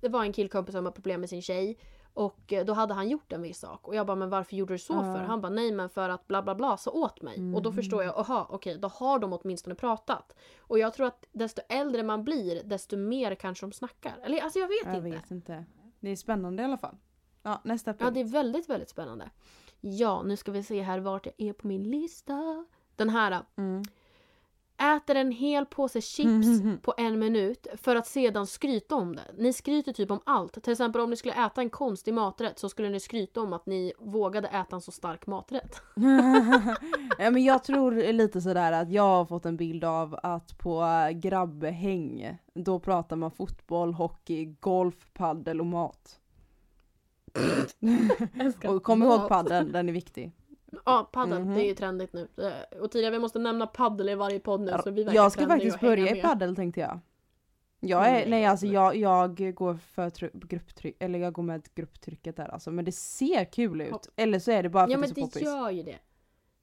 det 0.00 0.08
var 0.08 0.24
en 0.24 0.32
killkompis 0.32 0.74
som 0.74 0.84
har 0.84 0.92
problem 0.92 1.20
med 1.20 1.28
sin 1.28 1.42
tjej 1.42 1.78
och 2.14 2.52
eh, 2.52 2.64
då 2.64 2.72
hade 2.72 2.94
han 2.94 3.08
gjort 3.08 3.32
en 3.32 3.42
viss 3.42 3.58
sak 3.58 3.88
och 3.88 3.94
jag 3.94 4.06
bara 4.06 4.16
men 4.16 4.30
varför 4.30 4.56
gjorde 4.56 4.74
du 4.74 4.78
så 4.78 4.94
för? 4.94 5.18
Han 5.18 5.40
bara 5.40 5.52
nej 5.52 5.72
men 5.72 5.88
för 5.88 6.08
att 6.08 6.26
bla 6.26 6.42
bla 6.42 6.54
bla 6.54 6.76
så 6.76 6.90
åt 6.90 7.22
mig. 7.22 7.36
Mm. 7.36 7.54
Och 7.54 7.62
då 7.62 7.72
förstår 7.72 8.04
jag, 8.04 8.18
aha 8.18 8.46
okej 8.50 8.56
okay, 8.56 8.80
då 8.80 8.88
har 8.88 9.18
de 9.18 9.32
åtminstone 9.32 9.74
pratat. 9.74 10.36
Och 10.58 10.78
jag 10.78 10.94
tror 10.94 11.06
att 11.06 11.24
desto 11.32 11.62
äldre 11.68 12.02
man 12.02 12.24
blir 12.24 12.62
desto 12.64 12.96
mer 12.96 13.34
kanske 13.34 13.66
de 13.66 13.72
snackar. 13.72 14.14
Eller 14.22 14.42
alltså 14.42 14.58
jag 14.58 14.68
vet 14.68 14.76
jag 14.84 14.94
inte. 14.94 15.08
Jag 15.08 15.14
vet 15.14 15.30
inte. 15.30 15.64
Det 16.00 16.10
är 16.10 16.16
spännande 16.16 16.62
i 16.62 16.64
alla 16.64 16.78
fall. 16.78 16.96
Ja 17.42 17.60
nästa 17.64 17.90
punkt. 17.90 18.02
Ja 18.02 18.10
det 18.10 18.20
är 18.20 18.24
väldigt 18.24 18.68
väldigt 18.68 18.90
spännande. 18.90 19.30
Ja 19.80 20.22
nu 20.22 20.36
ska 20.36 20.52
vi 20.52 20.62
se 20.62 20.82
här 20.82 20.98
vart 20.98 21.26
jag 21.26 21.34
är 21.38 21.52
på 21.52 21.66
min 21.66 21.90
lista. 21.90 22.66
Den 22.96 23.10
här. 23.10 23.42
Mm 23.56 23.82
äter 24.78 25.14
en 25.14 25.32
hel 25.32 25.66
påse 25.66 26.00
chips 26.00 26.46
på 26.82 26.94
en 26.96 27.18
minut 27.18 27.66
för 27.82 27.96
att 27.96 28.06
sedan 28.06 28.46
skryta 28.46 28.94
om 28.94 29.16
det. 29.16 29.22
Ni 29.38 29.52
skryter 29.52 29.92
typ 29.92 30.10
om 30.10 30.20
allt. 30.24 30.62
Till 30.62 30.72
exempel 30.72 31.00
om 31.00 31.10
ni 31.10 31.16
skulle 31.16 31.46
äta 31.46 31.60
en 31.60 31.70
konstig 31.70 32.14
maträtt 32.14 32.58
så 32.58 32.68
skulle 32.68 32.88
ni 32.88 33.00
skryta 33.00 33.40
om 33.40 33.52
att 33.52 33.66
ni 33.66 33.92
vågade 33.98 34.48
äta 34.48 34.76
en 34.76 34.80
så 34.82 34.92
stark 34.92 35.26
maträtt. 35.26 35.82
ja, 37.18 37.30
men 37.30 37.44
jag 37.44 37.64
tror 37.64 38.12
lite 38.12 38.40
sådär 38.40 38.72
att 38.72 38.90
jag 38.90 39.02
har 39.02 39.26
fått 39.26 39.46
en 39.46 39.56
bild 39.56 39.84
av 39.84 40.18
att 40.22 40.58
på 40.58 40.86
grabbhäng 41.14 42.38
då 42.54 42.80
pratar 42.80 43.16
man 43.16 43.30
fotboll, 43.30 43.94
hockey, 43.94 44.44
golf, 44.60 45.08
paddel 45.12 45.60
och 45.60 45.66
mat. 45.66 46.20
och 48.68 48.82
kom 48.82 49.02
ihåg 49.02 49.28
paddeln, 49.28 49.72
den 49.72 49.88
är 49.88 49.92
viktig. 49.92 50.32
Ja, 50.84 51.08
paddel. 51.12 51.32
Mm 51.32 51.48
-hmm. 51.48 51.54
Det 51.54 51.64
är 51.64 51.68
ju 51.68 51.74
trendigt 51.74 52.12
nu. 52.12 52.28
Eh, 52.36 52.78
och 52.78 52.90
tidigare 52.90 53.12
vi 53.12 53.18
måste 53.18 53.38
nämna 53.38 53.66
paddel 53.66 54.08
i 54.08 54.14
varje 54.14 54.40
podd 54.40 54.60
nu 54.60 54.76
så 54.84 54.90
vi 54.90 55.02
Jag 55.02 55.32
ska 55.32 55.46
faktiskt 55.46 55.80
börja 55.80 56.16
i 56.16 56.22
paddel 56.22 56.56
tänkte 56.56 56.80
jag. 56.80 57.00
Jag 57.80 58.08
är, 58.08 58.12
nej, 58.12 58.30
nej 58.30 58.46
alltså 58.46 58.66
jag, 58.66 58.96
jag 58.96 59.54
går 59.54 59.74
för 59.74 60.30
grupptryck, 60.32 60.96
eller 60.98 61.18
jag 61.18 61.32
går 61.32 61.42
med 61.42 61.68
grupptrycket 61.74 62.36
där 62.36 62.48
alltså. 62.48 62.70
Men 62.70 62.84
det 62.84 62.92
ser 62.92 63.44
kul 63.44 63.80
ut. 63.80 63.92
Hopp. 63.92 64.06
Eller 64.16 64.38
så 64.38 64.50
är 64.50 64.62
det 64.62 64.68
bara 64.68 64.86
för 64.86 64.92
ja, 64.92 64.98
att 64.98 65.14
det 65.14 65.20
är 65.20 65.24
så 65.24 65.26
poppis. 65.26 65.42
Ja 65.42 65.50
men 65.50 65.54
det 65.54 65.60
gör 65.60 65.70
ju 65.70 65.82
det. 65.82 65.98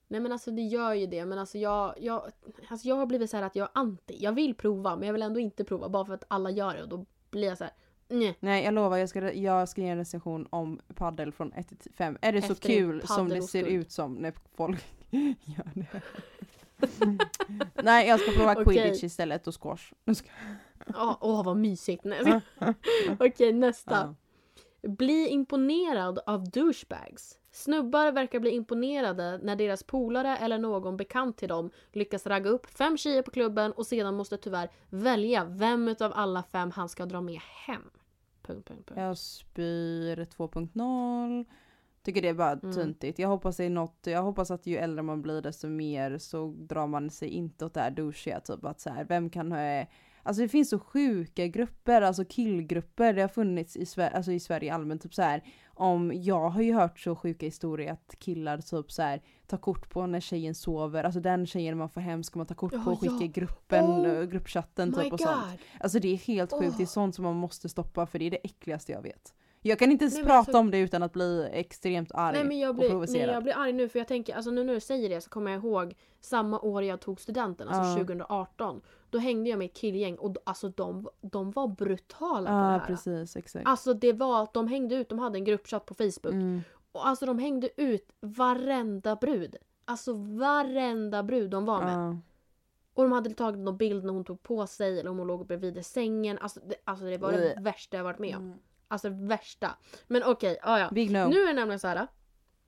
Nej 0.08 0.20
men 0.20 0.32
alltså 0.32 0.50
det 0.50 0.62
gör 0.62 0.94
ju 0.94 1.06
det 1.06 1.26
men 1.26 1.38
alltså 1.38 1.58
jag, 1.58 1.94
jag, 1.98 2.30
alltså 2.68 2.88
jag 2.88 2.96
har 2.96 3.06
blivit 3.06 3.30
så 3.30 3.36
att 3.36 3.56
jag 3.56 3.64
är 3.64 3.80
anti. 3.80 4.16
Jag 4.18 4.32
vill 4.32 4.54
prova 4.54 4.96
men 4.96 5.06
jag 5.06 5.12
vill 5.12 5.22
ändå 5.22 5.40
inte 5.40 5.64
prova 5.64 5.88
bara 5.88 6.04
för 6.04 6.14
att 6.14 6.24
alla 6.28 6.50
gör 6.50 6.74
det 6.74 6.82
och 6.82 6.88
då 6.88 7.06
blir 7.30 7.48
jag 7.48 7.58
så 7.58 7.64
här, 7.64 7.72
Nej. 8.12 8.36
Nej 8.40 8.64
jag 8.64 8.74
lovar 8.74 8.96
jag 8.96 9.08
ska, 9.08 9.32
jag 9.32 9.68
ska 9.68 9.80
ge 9.80 9.88
en 9.88 9.98
recension 9.98 10.46
om 10.50 10.80
paddel 10.94 11.32
från 11.32 11.52
1 11.52 11.68
till 11.68 11.92
5. 11.92 12.18
Är 12.20 12.32
det 12.32 12.38
Efter 12.38 12.54
så 12.54 12.60
kul 12.60 13.06
som 13.06 13.28
det 13.28 13.42
ser 13.42 13.64
ut 13.64 13.90
som 13.90 14.14
när 14.14 14.32
folk 14.54 14.84
gör 15.10 15.70
det? 15.74 16.02
Nej 17.82 18.08
jag 18.08 18.20
ska 18.20 18.32
prova 18.32 18.52
okay. 18.52 18.64
quidditch 18.64 19.04
istället 19.04 19.46
och 19.46 19.62
squash. 19.62 19.92
Åh 21.20 21.44
vad 21.44 21.56
mysigt. 21.56 22.06
Okej 22.60 22.74
okay, 23.20 23.52
nästa. 23.52 24.14
Bli 24.82 25.28
imponerad 25.28 26.18
av 26.26 26.50
douchebags. 26.50 27.38
Snubbar 27.52 28.12
verkar 28.12 28.40
bli 28.40 28.50
imponerade 28.50 29.38
när 29.42 29.56
deras 29.56 29.82
polare 29.82 30.36
eller 30.36 30.58
någon 30.58 30.96
bekant 30.96 31.38
till 31.38 31.48
dem 31.48 31.70
lyckas 31.92 32.26
ragga 32.26 32.50
upp 32.50 32.66
fem 32.66 32.96
tjejer 32.96 33.22
på 33.22 33.30
klubben 33.30 33.72
och 33.72 33.86
sedan 33.86 34.14
måste 34.14 34.36
tyvärr 34.36 34.70
välja 34.88 35.44
vem 35.44 35.88
utav 35.88 36.12
alla 36.14 36.42
fem 36.42 36.70
han 36.70 36.88
ska 36.88 37.06
dra 37.06 37.20
med 37.20 37.40
hem. 37.66 37.90
Punkt, 38.42 38.68
punkt, 38.68 38.86
punkt. 38.86 39.00
Jag 39.00 39.18
spyr 39.18 40.16
2.0. 40.24 41.44
Tycker 42.02 42.22
det 42.22 42.28
är 42.28 42.34
bara 42.34 42.52
Mm. 42.52 42.72
töntigt. 42.72 43.18
Jag 43.18 43.28
hoppas 43.28 43.56
det 43.56 43.64
är 43.64 43.70
något, 43.70 43.98
jag 44.06 44.22
hoppas 44.22 44.50
att 44.50 44.66
ju 44.66 44.76
äldre 44.76 45.02
man 45.02 45.22
blir 45.22 45.42
desto 45.42 45.68
mer 45.68 46.18
så 46.18 46.54
drar 46.58 46.86
man 46.86 47.10
sig 47.10 47.28
inte 47.28 47.64
åt 47.64 47.74
det 47.74 47.80
här 47.80 47.90
douchiga 47.90 48.40
typ 48.40 48.64
att 48.64 48.80
så 48.80 48.90
här, 48.90 49.04
vem 49.04 49.30
kan 49.30 49.52
ha 49.52 49.86
Alltså 50.22 50.42
det 50.42 50.48
finns 50.48 50.70
så 50.70 50.78
sjuka 50.78 51.46
grupper, 51.46 52.02
alltså 52.02 52.24
killgrupper, 52.24 53.12
det 53.12 53.20
har 53.20 53.28
funnits 53.28 53.76
i, 53.76 53.84
Sver- 53.84 54.10
alltså 54.16 54.32
i 54.32 54.40
Sverige 54.40 54.74
allmänt 54.74 55.02
typ 55.02 55.14
så 55.14 55.22
här. 55.22 55.42
Om, 55.74 56.12
jag 56.14 56.48
har 56.50 56.62
ju 56.62 56.72
hört 56.74 57.00
så 57.00 57.16
sjuka 57.16 57.46
historier 57.46 57.92
att 57.92 58.14
killar 58.18 58.58
typ 58.58 58.92
så 58.92 59.02
här 59.02 59.22
tar 59.46 59.56
kort 59.58 59.90
på 59.90 60.06
när 60.06 60.20
tjejen 60.20 60.54
sover, 60.54 61.04
alltså 61.04 61.20
den 61.20 61.46
tjejen 61.46 61.78
man 61.78 61.88
får 61.90 62.00
hem 62.00 62.22
ska 62.22 62.38
man 62.38 62.46
ta 62.46 62.54
kort 62.54 62.84
på 62.84 62.90
och 62.90 63.00
skicka 63.00 63.24
i 63.24 63.28
gruppen, 63.28 63.84
Oh 63.84 64.08
eh, 64.18 64.22
gruppchatten 64.24 64.92
typ 64.92 65.12
och 65.12 65.20
sånt. 65.20 65.36
god! 65.50 65.58
Alltså 65.80 65.98
det 65.98 66.08
är 66.08 66.16
helt 66.16 66.52
sjukt, 66.52 66.76
det 66.76 66.82
är 66.82 66.86
sånt 66.86 67.14
som 67.14 67.24
man 67.24 67.36
måste 67.36 67.68
stoppa 67.68 68.06
för 68.06 68.18
det 68.18 68.24
är 68.26 68.30
det 68.30 68.36
äckligaste 68.44 68.92
jag 68.92 69.02
vet. 69.02 69.34
Jag 69.64 69.78
kan 69.78 69.90
inte 69.92 70.04
ens 70.04 70.14
Nej, 70.14 70.24
prata 70.24 70.38
alltså- 70.38 70.58
om 70.58 70.70
det 70.70 70.78
utan 70.78 71.02
att 71.02 71.12
bli 71.12 71.48
extremt 71.52 72.12
arg 72.14 72.36
Nej 72.36 72.44
men, 72.44 72.58
jag 72.58 72.68
och 72.68 72.74
blir, 72.74 72.82
nej 72.84 72.90
provocerad. 72.90 73.34
jag 73.34 73.42
blir 73.42 73.56
arg 73.58 73.72
nu 73.72 73.88
för 73.88 73.98
jag 73.98 74.08
tänker, 74.08 74.34
alltså 74.34 74.50
nu 74.50 74.64
när 74.64 74.74
du 74.74 74.80
säger 74.80 75.08
det 75.08 75.20
så 75.20 75.30
kommer 75.30 75.50
jag 75.50 75.64
ihåg 75.64 75.94
samma 76.20 76.60
år 76.60 76.82
jag 76.84 77.00
tog 77.00 77.20
studenten, 77.20 77.68
alltså 77.68 77.90
Ja. 77.98 78.04
2018. 78.06 78.80
Då 79.12 79.18
hängde 79.18 79.50
jag 79.50 79.58
med 79.58 79.64
ett 79.64 79.76
killgäng 79.76 80.14
och 80.14 80.36
alltså 80.44 80.68
de, 80.68 81.08
de 81.20 81.50
var 81.50 81.68
brutala 81.68 82.46
på 82.46 82.52
det 82.52 82.58
här. 82.58 82.86
precis, 82.86 83.36
exakt. 83.36 83.66
Alltså 83.66 83.94
det 83.94 84.12
var 84.12 84.42
att 84.42 84.54
de 84.54 84.68
hängde 84.68 84.94
ut, 84.94 85.08
de 85.08 85.18
hade 85.18 85.38
en 85.38 85.44
gruppchatt 85.44 85.86
på 85.86 85.94
Facebook. 85.94 86.32
Mm. 86.32 86.60
Och 86.92 87.08
alltså 87.08 87.26
de 87.26 87.38
hängde 87.38 87.68
ut 87.76 88.12
varenda 88.20 89.16
brud. 89.16 89.56
Alltså 89.84 90.12
varenda 90.14 91.22
brud 91.22 91.50
de 91.50 91.64
var 91.64 91.84
med. 91.84 91.94
Ja. 91.94 92.16
Och 92.94 93.02
de 93.02 93.12
hade 93.12 93.30
tagit 93.30 93.60
någon 93.60 93.76
bild 93.76 94.04
när 94.04 94.12
hon 94.12 94.24
tog 94.24 94.42
på 94.42 94.66
sig 94.66 95.00
eller 95.00 95.10
om 95.10 95.18
hon 95.18 95.26
låg 95.26 95.46
bredvid 95.46 95.86
sängen. 95.86 96.38
Alltså 96.38 96.60
det, 96.60 96.74
alltså 96.84 97.04
det 97.04 97.18
var 97.18 97.32
det 97.32 97.52
Ugh. 97.52 97.62
värsta 97.62 97.96
jag 97.96 98.04
varit 98.04 98.18
med 98.18 98.36
om. 98.36 98.42
Mm. 98.42 98.58
Alltså 98.88 99.10
det 99.10 99.26
värsta. 99.26 99.76
Men 100.06 100.22
okej, 100.24 100.58
ja 100.62 100.78
ja. 100.78 100.88
Big 100.92 101.10
no. 101.10 101.28
Nu 101.28 101.42
är 101.42 101.46
det 101.46 101.52
nämligen 101.52 101.80
så 101.80 101.88
här. 101.88 102.06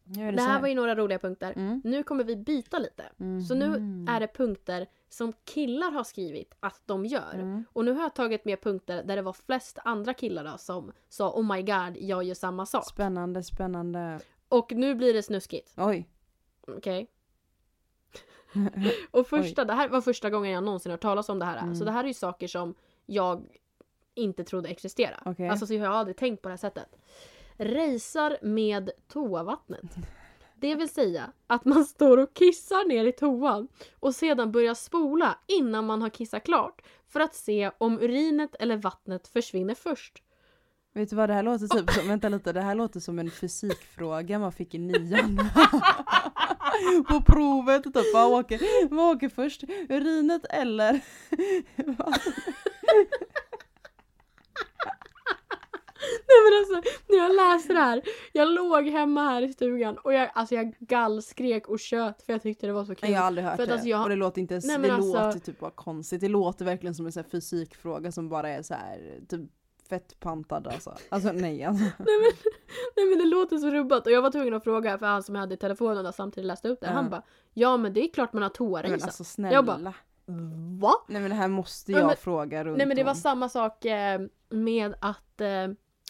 Det 0.06 0.38
så 0.38 0.44
här 0.44 0.60
var 0.60 0.68
ju 0.68 0.74
några 0.74 0.94
roliga 0.94 1.18
punkter. 1.18 1.52
Mm. 1.56 1.80
Nu 1.84 2.02
kommer 2.02 2.24
vi 2.24 2.36
byta 2.36 2.78
lite. 2.78 3.04
Så 3.48 3.54
nu 3.54 3.68
Mhm. 3.68 4.08
är 4.10 4.20
det 4.20 4.26
punkter 4.28 4.86
som 5.08 5.32
killar 5.44 5.90
har 5.90 6.04
skrivit 6.04 6.54
att 6.60 6.80
de 6.86 7.06
gör. 7.06 7.34
Mm. 7.34 7.64
Och 7.72 7.84
nu 7.84 7.92
har 7.92 8.02
jag 8.02 8.14
tagit 8.14 8.44
med 8.44 8.60
punkter 8.62 9.02
där 9.04 9.16
det 9.16 9.22
var 9.22 9.32
flest 9.32 9.78
andra 9.84 10.14
killar 10.14 10.44
då, 10.44 10.58
som 10.58 10.92
sa 11.08 11.30
oh 11.30 11.54
my 11.54 11.62
god, 11.62 11.96
jag 11.96 12.24
gör 12.24 12.34
samma 12.34 12.66
sak. 12.66 12.86
Spännande, 12.88 13.42
spännande. 13.42 14.20
Och 14.48 14.72
nu 14.72 14.94
blir 14.94 15.14
det 15.14 15.22
snuskigt. 15.22 15.72
Oj. 15.76 16.08
Okej? 16.66 17.10
Och 19.10 19.26
första, 19.26 19.64
det 19.64 19.72
här 19.72 19.88
var 19.88 20.00
första 20.00 20.30
gången 20.30 20.52
jag 20.52 20.64
någonsin 20.64 20.92
hört 20.92 21.00
talas 21.02 21.28
om 21.28 21.38
det 21.38 21.44
här. 21.44 21.58
Mm. 21.62 21.74
Så 21.74 21.84
det 21.84 21.90
här 21.90 22.04
är 22.04 22.08
ju 22.08 22.14
saker 22.14 22.48
som 22.48 22.74
jag 23.06 23.46
inte 24.14 24.44
trodde 24.44 24.68
existera. 24.68 25.22
Okej. 25.24 25.48
Alltså 25.48 25.66
så 25.66 25.74
jag 25.74 25.90
har 25.90 25.96
aldrig 25.96 26.16
tänkt 26.16 26.42
på 26.42 26.48
det 26.48 26.52
här 26.52 26.56
sättet. 26.56 26.96
Rejsar 27.56 28.38
med 28.42 28.90
toavattnet. 29.08 29.96
Det 30.54 30.74
vill 30.74 30.88
säga 30.88 31.32
att 31.46 31.64
man 31.64 31.84
står 31.84 32.18
och 32.18 32.34
kissar 32.34 32.88
ner 32.88 33.04
i 33.04 33.12
toan 33.12 33.68
och 34.00 34.14
sedan 34.14 34.52
börjar 34.52 34.74
spola 34.74 35.38
innan 35.46 35.86
man 35.86 36.02
har 36.02 36.10
kissat 36.10 36.44
klart 36.44 36.82
för 37.08 37.20
att 37.20 37.34
se 37.34 37.70
om 37.78 38.00
urinet 38.00 38.54
eller 38.54 38.76
vattnet 38.76 39.28
försvinner 39.28 39.74
först. 39.74 40.22
Vet 40.94 41.10
du 41.10 41.16
vad 41.16 41.28
det 41.28 41.34
här 41.34 41.42
låter 41.42 41.66
typ 41.66 41.90
som? 41.90 42.08
Vänta 42.08 42.28
lite, 42.28 42.52
det 42.52 42.60
här 42.60 42.74
låter 42.74 43.00
som 43.00 43.18
en 43.18 43.30
fysikfråga 43.30 44.38
man 44.38 44.52
fick 44.52 44.74
i 44.74 44.78
nian. 44.78 45.36
På 47.08 47.22
provet 47.22 47.84
typ, 47.84 48.14
vad 48.14 48.32
åker, 48.32 48.88
vad 48.94 49.16
åker 49.16 49.28
först? 49.28 49.62
Urinet 49.88 50.44
eller? 50.50 51.00
Nej 56.28 56.38
men 56.44 56.58
alltså, 56.58 56.90
när 57.08 57.18
jag 57.18 57.34
läste 57.54 57.72
det 57.72 57.78
här, 57.80 58.02
jag 58.32 58.48
låg 58.48 58.86
hemma 58.88 59.22
här 59.24 59.42
i 59.42 59.52
stugan 59.52 59.98
och 59.98 60.12
jag, 60.14 60.30
alltså 60.34 60.54
jag 60.54 60.74
gallskrek 60.78 61.68
och 61.68 61.80
tjöt 61.80 62.22
för 62.22 62.32
jag 62.32 62.42
tyckte 62.42 62.66
det 62.66 62.72
var 62.72 62.84
så 62.84 62.94
kul. 62.94 62.98
Nej, 63.02 63.12
jag 63.12 63.20
har 63.20 63.26
aldrig 63.26 63.46
hört 63.46 63.56
För 63.56 63.66
det. 63.66 63.72
alltså 63.72 63.88
jag- 63.88 64.02
Och 64.02 64.08
det 64.08 64.16
låter 64.16 64.40
inte 64.40 64.54
ens, 64.54 64.64
Nej, 64.66 64.78
men 64.78 64.88
det 64.88 64.94
alltså- 64.96 65.26
låter 65.26 65.38
typ 65.38 65.58
bara 65.60 65.70
konstigt. 65.70 66.20
Det 66.20 66.28
låter 66.28 66.64
verkligen 66.64 66.94
som 66.94 67.06
en 67.06 67.12
sån 67.12 67.24
fysikfråga 67.24 68.12
som 68.12 68.28
bara 68.28 68.48
är 68.48 68.62
så 68.62 68.74
här 68.74 69.20
typ 69.28 69.40
fett 69.88 70.20
pantad 70.20 70.66
alltså. 70.66 70.94
Alltså 71.08 71.32
nej 71.32 71.64
alltså. 71.64 71.84
Nej 72.96 73.06
men 73.06 73.18
det 73.18 73.24
låter 73.24 73.58
så 73.58 73.70
rubbat 73.70 74.06
och 74.06 74.12
jag 74.12 74.22
var 74.22 74.30
tvungen 74.30 74.54
att 74.54 74.64
fråga 74.64 74.98
för 74.98 75.06
han 75.06 75.22
som 75.22 75.34
jag 75.34 75.40
hade 75.40 75.54
i 75.54 75.58
telefonen 75.58 76.06
och 76.06 76.14
samtidigt 76.14 76.46
läste 76.48 76.68
upp 76.68 76.80
det. 76.80 76.86
Ja. 76.86 76.92
Han 76.92 77.10
bara 77.10 77.22
Ja 77.54 77.76
men 77.76 77.92
det 77.92 78.00
är 78.04 78.08
klart 78.12 78.32
man 78.32 78.42
har 78.42 78.48
Men 78.50 78.54
toarejsa. 78.54 79.06
alltså 79.06 79.24
snälla. 79.24 79.54
Jag 79.54 79.64
bara, 79.64 79.92
Va? 80.80 80.92
Nej 81.08 81.20
men 81.20 81.30
det 81.30 81.36
här 81.36 81.48
måste 81.48 81.92
Ja, 81.92 81.98
jag 81.98 82.06
men- 82.06 82.16
fråga 82.16 82.64
runt 82.64 82.76
Nej 82.78 82.86
men 82.86 82.96
det 82.96 83.04
var 83.04 83.10
om. 83.12 83.16
samma 83.16 83.48
sak 83.48 83.84
eh, 83.84 84.20
med 84.50 84.94
att 85.00 85.40
eh, 85.40 85.48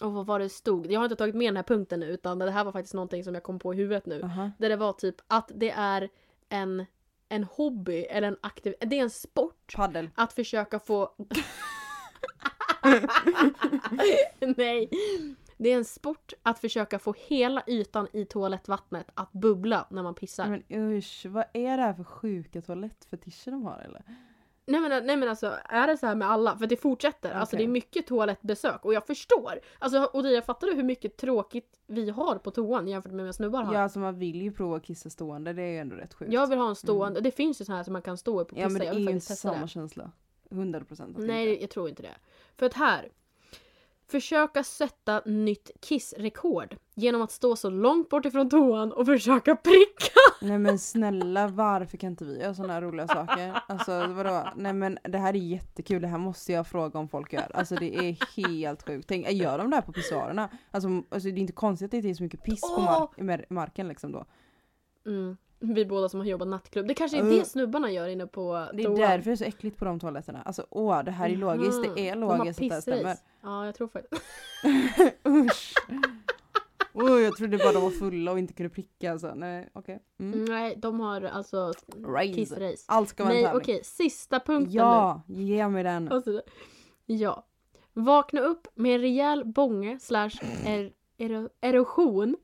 och 0.05 0.12
vad 0.12 0.27
var 0.27 0.38
det 0.38 0.49
stod? 0.49 0.93
Jag 0.93 1.01
har 1.01 1.05
inte 1.05 1.17
tagit 1.17 1.35
med 1.35 1.47
den 1.47 1.57
här 1.57 1.62
punkten 1.62 2.01
nu 2.01 2.07
utan 2.07 2.38
det 2.38 2.51
här 2.51 2.64
var 2.64 2.73
faktiskt 2.73 2.95
någonting 2.95 3.25
som 3.25 3.35
jag 3.35 3.43
kom 3.43 3.59
på 3.59 3.75
i 3.75 3.77
huvudet 3.77 4.07
nu. 4.07 4.23
Aha. 4.23 4.51
Där 4.59 4.69
det 4.69 4.77
var 4.77 4.93
typ 4.93 5.17
att 5.27 5.51
det 5.55 5.71
är 5.71 6.09
en, 6.49 6.87
en 7.29 7.45
hobby 7.45 8.03
eller 8.03 8.29
en 8.29 8.37
aktiv... 8.40 8.75
Det 8.81 8.99
är 8.99 9.03
en 9.03 9.11
sport 9.11 9.75
Paddel. 9.77 10.11
att 10.14 10.33
försöka 10.33 10.79
få... 10.79 11.14
Nej. 14.57 14.88
Det 15.57 15.69
är 15.69 15.77
en 15.77 15.85
sport 15.85 16.33
att 16.43 16.59
försöka 16.59 16.99
få 16.99 17.14
hela 17.19 17.62
ytan 17.67 18.09
i 18.12 18.25
toalettvattnet 18.25 19.11
att 19.14 19.33
bubbla 19.33 19.87
när 19.90 20.03
man 20.03 20.14
pissar. 20.14 20.49
Men 20.49 20.62
usch, 20.93 21.27
vad 21.27 21.45
är 21.53 21.77
det 21.77 21.83
här 21.83 21.95
för 21.95 22.05
sjuka 22.05 22.62
toalettfetischer 22.62 23.51
de 23.51 23.64
har 23.64 23.79
eller? 23.79 24.03
Nej 24.66 24.81
men, 24.81 25.07
nej 25.07 25.16
men 25.16 25.29
alltså, 25.29 25.59
är 25.64 25.87
det 25.87 25.96
så 25.96 26.07
här 26.07 26.14
med 26.14 26.31
alla? 26.31 26.57
För 26.59 26.66
det 26.66 26.77
fortsätter. 26.77 27.33
Alltså 27.33 27.57
det 27.57 27.64
är 27.64 27.68
mycket 27.68 28.07
toalettbesök 28.07 28.85
och 28.85 28.94
jag 28.94 29.07
förstår. 29.07 29.61
Alltså 29.79 30.11
Odia, 30.12 30.42
fattar 30.42 30.66
du 30.66 30.74
hur 30.74 30.83
mycket 30.83 31.16
tråkigt 31.16 31.79
vi 31.87 32.11
har 32.11 32.38
på 32.38 32.50
toan 32.50 32.88
jämfört 32.88 33.12
med 33.12 33.24
vad 33.24 33.35
snubbar 33.35 33.62
har? 33.62 33.74
Ja 33.74 33.81
alltså 33.81 33.98
man 33.98 34.18
vill 34.18 34.42
ju 34.42 34.53
prova 34.53 34.77
att 34.77 34.85
kissa 34.85 35.11
stående, 35.11 35.53
det 35.53 35.62
är 35.62 35.70
ju 35.70 35.79
ändå 35.79 35.96
rätt 35.96 36.14
sjukt. 36.14 36.33
Jag 36.33 36.46
vill 36.46 36.59
ha 36.59 36.68
en 36.68 36.77
stående, 36.77 37.20
det 37.20 37.31
finns 37.31 37.61
ju 37.61 37.64
så 37.64 37.72
här 37.72 37.83
som 37.83 37.92
man 37.92 38.03
kan 38.03 38.18
stå 38.18 38.40
upp 38.40 38.53
och 38.53 38.59
ja 38.59 38.66
pissa. 38.66 38.79
men 38.79 39.05
det 39.05 39.11
är 39.11 39.14
ju 39.14 39.20
samma 39.20 39.61
det. 39.61 39.68
känsla. 39.68 40.11
100 40.50 40.81
procent. 40.85 41.16
Nej, 41.18 41.61
jag 41.61 41.70
tror 41.70 41.88
inte 41.88 42.03
det. 42.03 42.14
För 42.57 42.66
att 42.66 42.74
här. 42.74 43.09
Försöka 44.09 44.64
sätta 44.64 45.23
nytt 45.27 45.71
kissrekord 45.81 46.77
genom 46.95 47.23
att 47.23 47.31
stå 47.31 47.57
så 47.57 47.71
långt 47.71 48.09
bort 48.09 48.27
ifrån 48.27 48.51
toan 48.51 48.93
och 48.93 49.07
försöka 49.07 49.57
pricka. 49.57 50.11
Nej 50.40 50.59
men 50.59 50.79
snälla 50.79 51.49
varför 51.49 51.97
kan 51.97 52.11
inte 52.11 52.25
vi 52.25 52.40
göra 52.40 52.55
sådana 52.55 52.81
roliga 52.81 53.09
saker? 53.09 53.61
Alltså 53.69 54.07
vadå? 54.07 54.49
Nej 54.57 54.73
men 54.73 54.99
det 55.03 55.19
här 55.19 55.35
är 55.35 55.38
jättekul, 55.38 56.03
det 56.03 56.09
här 56.09 56.19
måste 56.19 56.53
jag 56.53 56.67
fråga 56.67 56.99
om 56.99 57.09
folk 57.09 57.33
gör. 57.33 57.51
Alltså 57.55 57.75
det 57.75 57.95
är 57.97 58.37
helt 58.37 58.83
sjukt. 58.87 59.09
Tänk, 59.09 59.31
gör 59.31 59.59
de 59.59 59.71
det 59.71 59.77
här 59.77 59.83
på 59.83 59.93
pissoarerna? 59.93 60.49
Alltså, 60.71 60.88
alltså 61.09 61.29
det 61.29 61.38
är 61.38 61.38
inte 61.38 61.53
konstigt 61.53 61.95
att 61.95 62.03
det 62.03 62.11
är 62.11 62.14
så 62.14 62.23
mycket 62.23 62.43
piss 62.43 62.61
på 62.61 63.11
i 63.17 63.21
mar- 63.23 63.47
marken 63.49 63.88
liksom 63.88 64.12
då. 64.12 64.25
Mm. 65.07 65.37
Vi 65.59 65.85
båda 65.85 66.09
som 66.09 66.21
har 66.21 66.27
jobbat 66.27 66.49
nattklubb. 66.49 66.88
Det 66.88 66.95
kanske 66.95 67.19
är 67.19 67.23
Uh. 67.23 67.29
det 67.31 67.45
snubbarna 67.45 67.90
gör 67.90 68.09
inne 68.09 68.27
på 68.27 68.69
Det 68.73 68.83
är 68.83 68.87
toan. 68.87 68.97
därför 69.01 69.25
det 69.25 69.35
är 69.35 69.37
så 69.37 69.45
äckligt 69.45 69.79
på 69.79 69.85
de 69.85 70.01
toaletterna. 70.01 70.43
Alltså 70.43 70.67
åh, 70.71 71.05
det 71.05 71.11
här 71.11 71.31
är 71.31 71.37
logiskt, 71.37 71.83
det 71.95 72.09
är 72.09 72.17
Mhm. 72.17 72.29
De 72.29 72.38
logiskt 72.38 72.59
att 72.62 72.69
det 72.69 72.75
här 72.75 72.81
stämmer. 72.81 73.17
Ja, 73.43 73.67
jag 73.67 73.75
tror 73.75 73.88
faktiskt. 73.88 74.23
Usch! 75.29 75.75
Oh, 76.95 77.21
jag 77.23 77.37
trodde 77.37 77.59
bara 77.59 77.73
de 77.73 77.83
var 77.83 77.90
fulla 77.90 78.33
och 78.33 78.38
inte 78.38 78.53
kunde 78.53 78.71
pricka 78.71 79.12
alltså. 79.12 79.35
Nej 79.35 79.69
okej. 79.73 80.03
Mm. 80.21 80.45
Nej, 80.45 80.75
de 80.77 81.01
har 81.01 81.23
alltså 81.23 81.73
Race. 82.07 82.35
kissrace. 82.35 82.85
Allt 82.88 83.09
ska 83.09 83.25
vara 83.25 83.35
Nej, 83.35 83.51
okej. 83.55 83.81
Sista 83.85 84.40
punkten 84.40 84.73
Ja, 84.75 85.23
ge 85.27 85.69
mig 85.69 85.85
den. 85.85 86.05
nu. 86.05 86.11
Alltså, 86.11 86.43
ja. 87.07 87.47
Vakna 87.93 88.40
upp 88.40 88.67
med 88.75 88.95
en 88.95 89.01
rejäl 89.01 89.45
bånge 89.45 89.99
slash 90.01 90.31
er, 90.67 90.93
ero, 91.19 91.49
erosion 91.61 92.37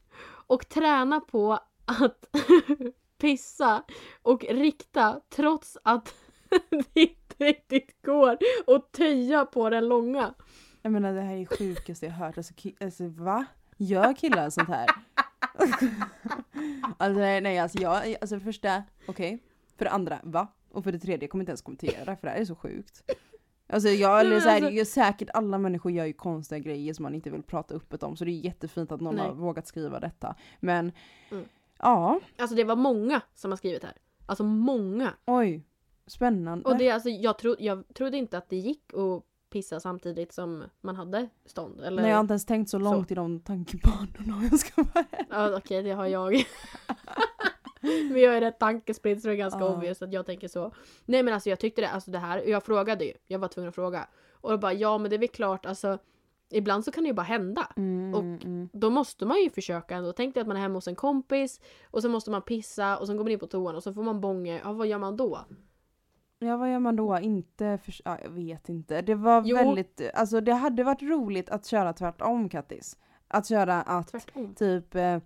och 0.46 0.68
träna 0.68 1.20
på 1.20 1.52
att 1.84 2.24
pissa 3.20 3.82
och 4.22 4.44
rikta 4.44 5.20
trots 5.28 5.78
att 5.82 6.14
det 6.70 7.00
inte 7.00 7.44
riktigt 7.44 8.02
går 8.02 8.38
att 8.66 8.92
töja 8.92 9.44
på 9.44 9.70
den 9.70 9.88
långa. 9.88 10.34
Jag 10.82 10.92
menar 10.92 11.12
det 11.14 11.20
här 11.20 11.36
är 11.36 11.56
sjukaste 11.58 12.06
jag 12.06 12.12
hört. 12.12 12.36
Alltså, 12.38 12.54
alltså 12.80 13.06
va? 13.08 13.44
Gör 13.76 14.12
killar 14.14 14.50
sånt 14.50 14.68
här? 14.68 14.86
alltså 16.98 17.20
nej, 17.20 17.40
nej 17.40 17.58
alltså 17.58 17.78
jag, 17.78 18.16
alltså 18.20 18.38
för 18.38 18.44
första, 18.44 18.82
okej. 19.06 19.38
För 19.76 19.84
det 19.84 19.90
andra, 19.90 20.20
va? 20.22 20.48
Och 20.70 20.84
för 20.84 20.92
det 20.92 20.98
tredje, 20.98 21.24
jag 21.24 21.30
kommer 21.30 21.42
inte 21.42 21.50
ens 21.50 21.62
kommentera 21.62 22.16
för 22.16 22.26
det 22.26 22.30
här 22.32 22.40
är 22.40 22.44
så 22.44 22.54
sjukt. 22.54 23.02
Alltså 23.72 23.88
jag, 23.88 24.20
eller 24.20 24.40
så 24.40 24.48
här, 24.48 24.62
alltså- 24.62 24.84
säkert 24.84 25.28
alla 25.34 25.58
människor 25.58 25.92
gör 25.92 26.04
ju 26.04 26.12
konstiga 26.12 26.58
grejer 26.58 26.94
som 26.94 27.02
man 27.02 27.14
inte 27.14 27.30
vill 27.30 27.42
prata 27.42 27.74
öppet 27.74 28.02
om 28.02 28.16
så 28.16 28.24
det 28.24 28.30
är 28.30 28.44
jättefint 28.44 28.92
att 28.92 29.00
någon 29.00 29.16
Nej. 29.16 29.26
har 29.26 29.34
vågat 29.34 29.66
skriva 29.66 30.00
detta. 30.00 30.34
Men 30.60 30.92
Mm. 31.30 31.44
Ja, 31.82 32.20
Alltså 32.38 32.56
det 32.56 32.64
var 32.64 32.76
många 32.76 33.20
som 33.34 33.50
har 33.50 33.56
skrivit 33.56 33.82
här. 33.84 33.96
Alltså 34.26 34.44
många. 34.44 35.12
oj. 35.26 35.66
Spännande. 36.06 36.68
Och 36.68 36.78
det, 36.78 36.90
alltså, 36.90 37.08
jag, 37.08 37.38
tro, 37.38 37.56
jag 37.58 37.84
trodde 37.94 38.16
inte 38.16 38.38
att 38.38 38.48
det 38.48 38.56
gick 38.56 38.94
att 38.94 39.24
pissa 39.50 39.80
samtidigt 39.80 40.32
som 40.32 40.64
man 40.80 40.96
hade 40.96 41.28
stånd. 41.46 41.80
Eller? 41.80 42.02
Nej 42.02 42.10
jag 42.10 42.16
har 42.16 42.20
inte 42.20 42.32
ens 42.32 42.46
tänkt 42.46 42.70
så 42.70 42.78
långt 42.78 43.10
i 43.10 43.14
de 43.14 43.40
tankebanorna 43.40 44.44
jag 44.50 44.58
ska 44.58 44.82
vara. 44.82 45.04
Ja 45.30 45.56
okej, 45.56 45.82
det 45.82 45.90
har 45.90 46.06
jag. 46.06 46.32
men 47.80 48.20
jag 48.20 48.36
är 48.36 48.40
rätt 48.40 48.58
tankespridd 48.58 49.22
så 49.22 49.28
det 49.28 49.34
är 49.34 49.36
ganska 49.36 49.60
Ja. 49.60 49.74
obvious 49.74 50.02
att 50.02 50.12
jag 50.12 50.26
tänker 50.26 50.48
så. 50.48 50.72
Nej 51.04 51.22
men 51.22 51.34
alltså 51.34 51.50
jag 51.50 51.58
tyckte 51.60 51.80
det, 51.80 51.88
alltså 51.88 52.10
det 52.10 52.18
här, 52.18 52.42
jag 52.48 52.64
frågade 52.64 53.04
ju. 53.04 53.12
Jag 53.26 53.38
var 53.38 53.48
tvungen 53.48 53.68
att 53.68 53.74
fråga. 53.74 54.08
Och 54.32 54.50
då 54.50 54.58
bara 54.58 54.72
ja 54.72 54.98
men 54.98 55.10
det 55.10 55.16
är 55.16 55.20
väl 55.20 55.28
klart 55.28 55.66
alltså. 55.66 55.98
Ibland 56.50 56.84
så 56.84 56.90
kan 56.92 57.02
det 57.04 57.08
ju 57.08 57.14
bara 57.14 57.22
hända. 57.22 57.66
Mm, 57.76 58.14
Och- 58.14 58.44
mm. 58.44 58.68
Då 58.72 58.90
måste 58.90 59.26
man 59.26 59.42
ju 59.42 59.50
försöka 59.50 59.94
ändå. 59.96 60.12
Tänk 60.12 60.34
dig 60.34 60.40
att 60.40 60.46
man 60.46 60.56
är 60.56 60.60
hemma 60.60 60.74
hos 60.74 60.88
en 60.88 60.94
kompis 60.96 61.60
och 61.90 62.02
så 62.02 62.08
måste 62.08 62.30
man 62.30 62.42
pissa 62.42 62.98
och 62.98 63.06
sen 63.06 63.16
går 63.16 63.24
man 63.24 63.32
in 63.32 63.38
på 63.38 63.46
toan 63.46 63.76
och 63.76 63.82
så 63.82 63.94
får 63.94 64.02
man 64.02 64.20
bånge. 64.20 64.60
Ja 64.64 64.72
vad 64.72 64.86
gör 64.86 64.98
man 64.98 65.16
då? 65.16 65.38
Ja 66.38 66.56
vad 66.56 66.72
gör 66.72 66.78
man 66.78 66.96
då? 66.96 67.18
Inte 67.18 67.78
för... 67.82 67.94
ja, 68.04 68.18
jag 68.22 68.30
vet 68.30 68.68
inte. 68.68 69.02
Det 69.02 69.14
var 69.14 69.42
Jo. 69.46 69.56
väldigt, 69.56 70.00
alltså 70.14 70.40
det 70.40 70.52
hade 70.52 70.84
varit 70.84 71.02
roligt 71.02 71.50
att 71.50 71.66
köra 71.66 71.92
tvärtom 71.92 72.48
Kattis. 72.48 72.98
Att 73.28 73.48
köra 73.48 73.82
att 73.82 74.08
Tvärtom. 74.08 74.54
typ 74.54 74.94
eh, 74.94 75.18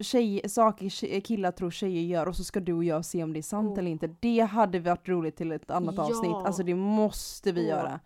tjej, 0.00 0.48
saker 0.48 1.20
killar 1.20 1.50
tror 1.52 1.70
tjejer 1.70 2.02
gör 2.02 2.28
och 2.28 2.36
så 2.36 2.44
ska 2.44 2.60
du 2.60 2.72
och 2.72 2.84
jag 2.84 3.04
se 3.04 3.24
om 3.24 3.32
det 3.32 3.40
är 3.40 3.42
sant 3.42 3.72
Oh. 3.72 3.78
eller 3.78 3.90
inte. 3.90 4.06
Det 4.20 4.40
hade 4.40 4.78
varit 4.80 5.08
roligt 5.08 5.36
till 5.36 5.52
ett 5.52 5.70
annat 5.70 5.94
Ja. 5.96 6.02
avsnitt. 6.02 6.32
Alltså 6.34 6.62
det 6.62 6.74
måste 6.74 7.52
vi 7.52 7.60
Åh. 7.60 7.68
göra. 7.68 8.00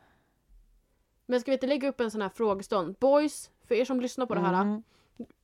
Men 1.30 1.40
ska 1.40 1.50
vi 1.50 1.54
inte 1.54 1.66
lägga 1.66 1.88
upp 1.88 2.00
en 2.00 2.10
sån 2.10 2.22
här 2.22 2.28
frågestånd? 2.28 2.96
Boys, 3.00 3.50
för 3.68 3.74
er 3.74 3.84
som 3.84 4.00
lyssnar 4.00 4.26
på 4.26 4.34
det 4.34 4.40
här. 4.40 4.62
Mm. 4.62 4.82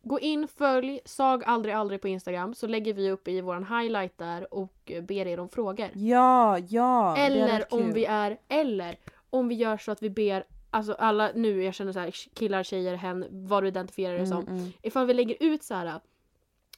Gå 0.03 0.21
in, 0.21 0.49
följ 0.49 1.01
Sag 1.05 1.45
aldrig 1.45 1.75
aldrig 1.75 2.01
på 2.01 2.09
Instagram 2.09 2.55
så 2.55 2.67
lägger 2.67 2.95
vi 2.95 3.11
upp 3.11 3.29
i 3.29 3.41
våran 3.41 3.65
highlight 3.65 4.19
där 4.19 4.55
och 4.55 4.75
eh, 4.87 5.03
ber 5.03 5.27
er 5.27 5.41
om 5.41 5.49
frågor. 5.49 5.89
Ja, 5.95 6.59
ja. 6.59 7.17
eller 7.17 7.75
om 7.75 7.83
kul. 7.83 7.93
vi 7.93 8.05
är, 8.05 8.39
eller 8.49 8.99
om 9.31 9.49
vi 9.49 9.55
gör 9.55 9.77
så 9.77 9.93
att 9.93 10.03
vi 10.03 10.11
ber 10.11 10.45
Alltså 10.71 10.93
alla 10.93 11.31
nu, 11.35 11.65
jag 11.65 11.75
känner 11.75 11.93
så 11.93 11.99
här 11.99 12.11
killar, 12.11 12.63
tjejer, 12.63 12.95
hen, 12.95 13.27
vad 13.31 13.63
du 13.63 13.69
identifierar 13.69 14.19
det 14.19 14.27
som. 14.27 14.41
Mm, 14.47 14.59
mm. 14.59 14.73
Ifall 14.83 15.07
vi 15.07 15.15
lägger 15.15 15.37
ut 15.41 15.63
så 15.63 15.75
här 15.75 16.01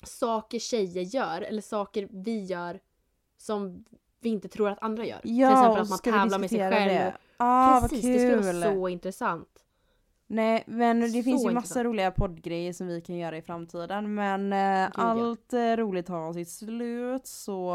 saker 0.02 0.58
tjejer 0.58 1.02
gör 1.02 1.42
eller 1.42 1.62
saker 1.62 2.08
vi 2.10 2.44
gör 2.44 2.80
som 3.36 3.84
vi 4.20 4.28
inte 4.28 4.48
tror 4.48 4.68
att 4.68 4.82
andra 4.82 5.06
gör. 5.06 5.18
Till 5.18 5.38
Ja, 5.38 5.52
exempel 5.52 5.70
och 5.70 5.82
att 5.82 5.88
man 5.88 5.98
tävlar 5.98 6.38
med 6.38 6.50
sig 6.50 6.58
själv. 6.58 6.92
det? 6.92 7.14
Ah, 7.40 7.80
Precis, 7.80 8.04
vad 8.04 8.12
det 8.12 8.18
skulle 8.18 8.52
kul! 8.52 8.60
vara 8.62 8.74
så 8.74 8.88
intressant. 8.88 9.48
Nej, 10.30 10.64
men 10.66 11.00
det 11.00 11.08
Så 11.08 11.12
finns 11.22 11.26
ju 11.26 11.32
massa 11.46 11.50
intressant. 11.50 11.84
roliga 11.86 12.10
poddgrejer 12.10 12.72
som 12.72 12.86
vi 12.86 13.00
kan 13.00 13.16
göra 13.16 13.36
i 13.36 13.42
framtiden. 13.42 14.14
Men 14.14 14.52
eh, 14.52 14.90
allt 14.94 15.52
eh, 15.52 15.58
roligt 15.76 16.08
har 16.08 16.32
sitt 16.32 16.50
slut 16.50 17.26
så... 17.26 17.70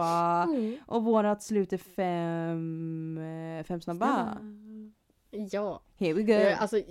Mm. 0.48 0.78
Och 0.88 1.04
vårat 1.04 1.44
slut 1.44 1.74
är 1.74 1.78
fem, 1.78 3.18
eh, 3.60 3.64
fem 3.64 3.82
snabba. 3.82 4.38
Ja. 5.32 5.82
Here 5.98 6.14
we 6.14 6.24
go. 6.24 6.34
Eh, 6.34 6.62
Alltså, 6.62 6.82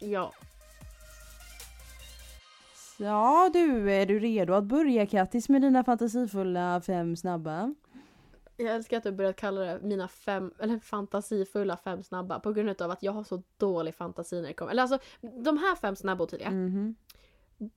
ja. 0.00 0.32
Ja 2.98 3.50
du, 3.52 3.92
är 3.92 4.06
du 4.06 4.18
redo 4.18 4.52
att 4.54 4.64
börja 4.64 5.06
Kattis 5.06 5.48
med 5.48 5.62
dina 5.62 5.84
fantasifulla 5.84 6.80
fem 6.86 7.16
snabba? 7.16 7.74
Jag 8.62 8.74
älskar 8.74 8.96
att 8.96 9.02
du 9.02 9.12
börjat 9.12 9.36
kalla 9.36 9.60
det 9.60 9.80
mina 9.82 10.08
fem, 10.08 10.52
eller 10.58 10.78
fantasifulla 10.78 11.76
fem 11.76 12.02
snabba 12.02 12.40
på 12.40 12.52
grund 12.52 12.82
av 12.82 12.90
att 12.90 13.02
jag 13.02 13.12
har 13.12 13.24
så 13.24 13.42
dålig 13.56 13.94
fantasi 13.94 14.40
när 14.40 14.48
det 14.48 14.54
kommer. 14.54 14.72
Eller 14.72 14.82
alltså, 14.82 14.98
de 15.44 15.58
här 15.58 15.76
fem 15.76 15.96
snabba 15.96 16.24
Ottilia, 16.24 16.50
Mhm. 16.50 16.94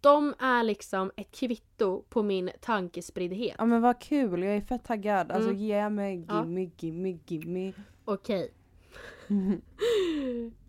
de 0.01 0.33
är 0.39 0.63
liksom 0.63 1.11
ett 1.15 1.31
kvitto 1.31 2.03
på 2.09 2.23
min 2.23 2.49
tankespriddhet. 2.61 3.55
Ja 3.57 3.65
men 3.65 3.81
vad 3.81 3.99
kul, 4.01 4.43
jag 4.43 4.55
är 4.55 4.61
fett 4.61 4.83
taggad. 4.83 5.31
Alltså 5.31 5.49
Mm. 5.49 5.61
ge 5.61 5.89
mig 5.89 6.25
Ja. 6.29 6.41
gimme, 6.43 6.69
gimme, 6.77 7.19
gimme. 7.27 7.73
Okej. 8.05 8.51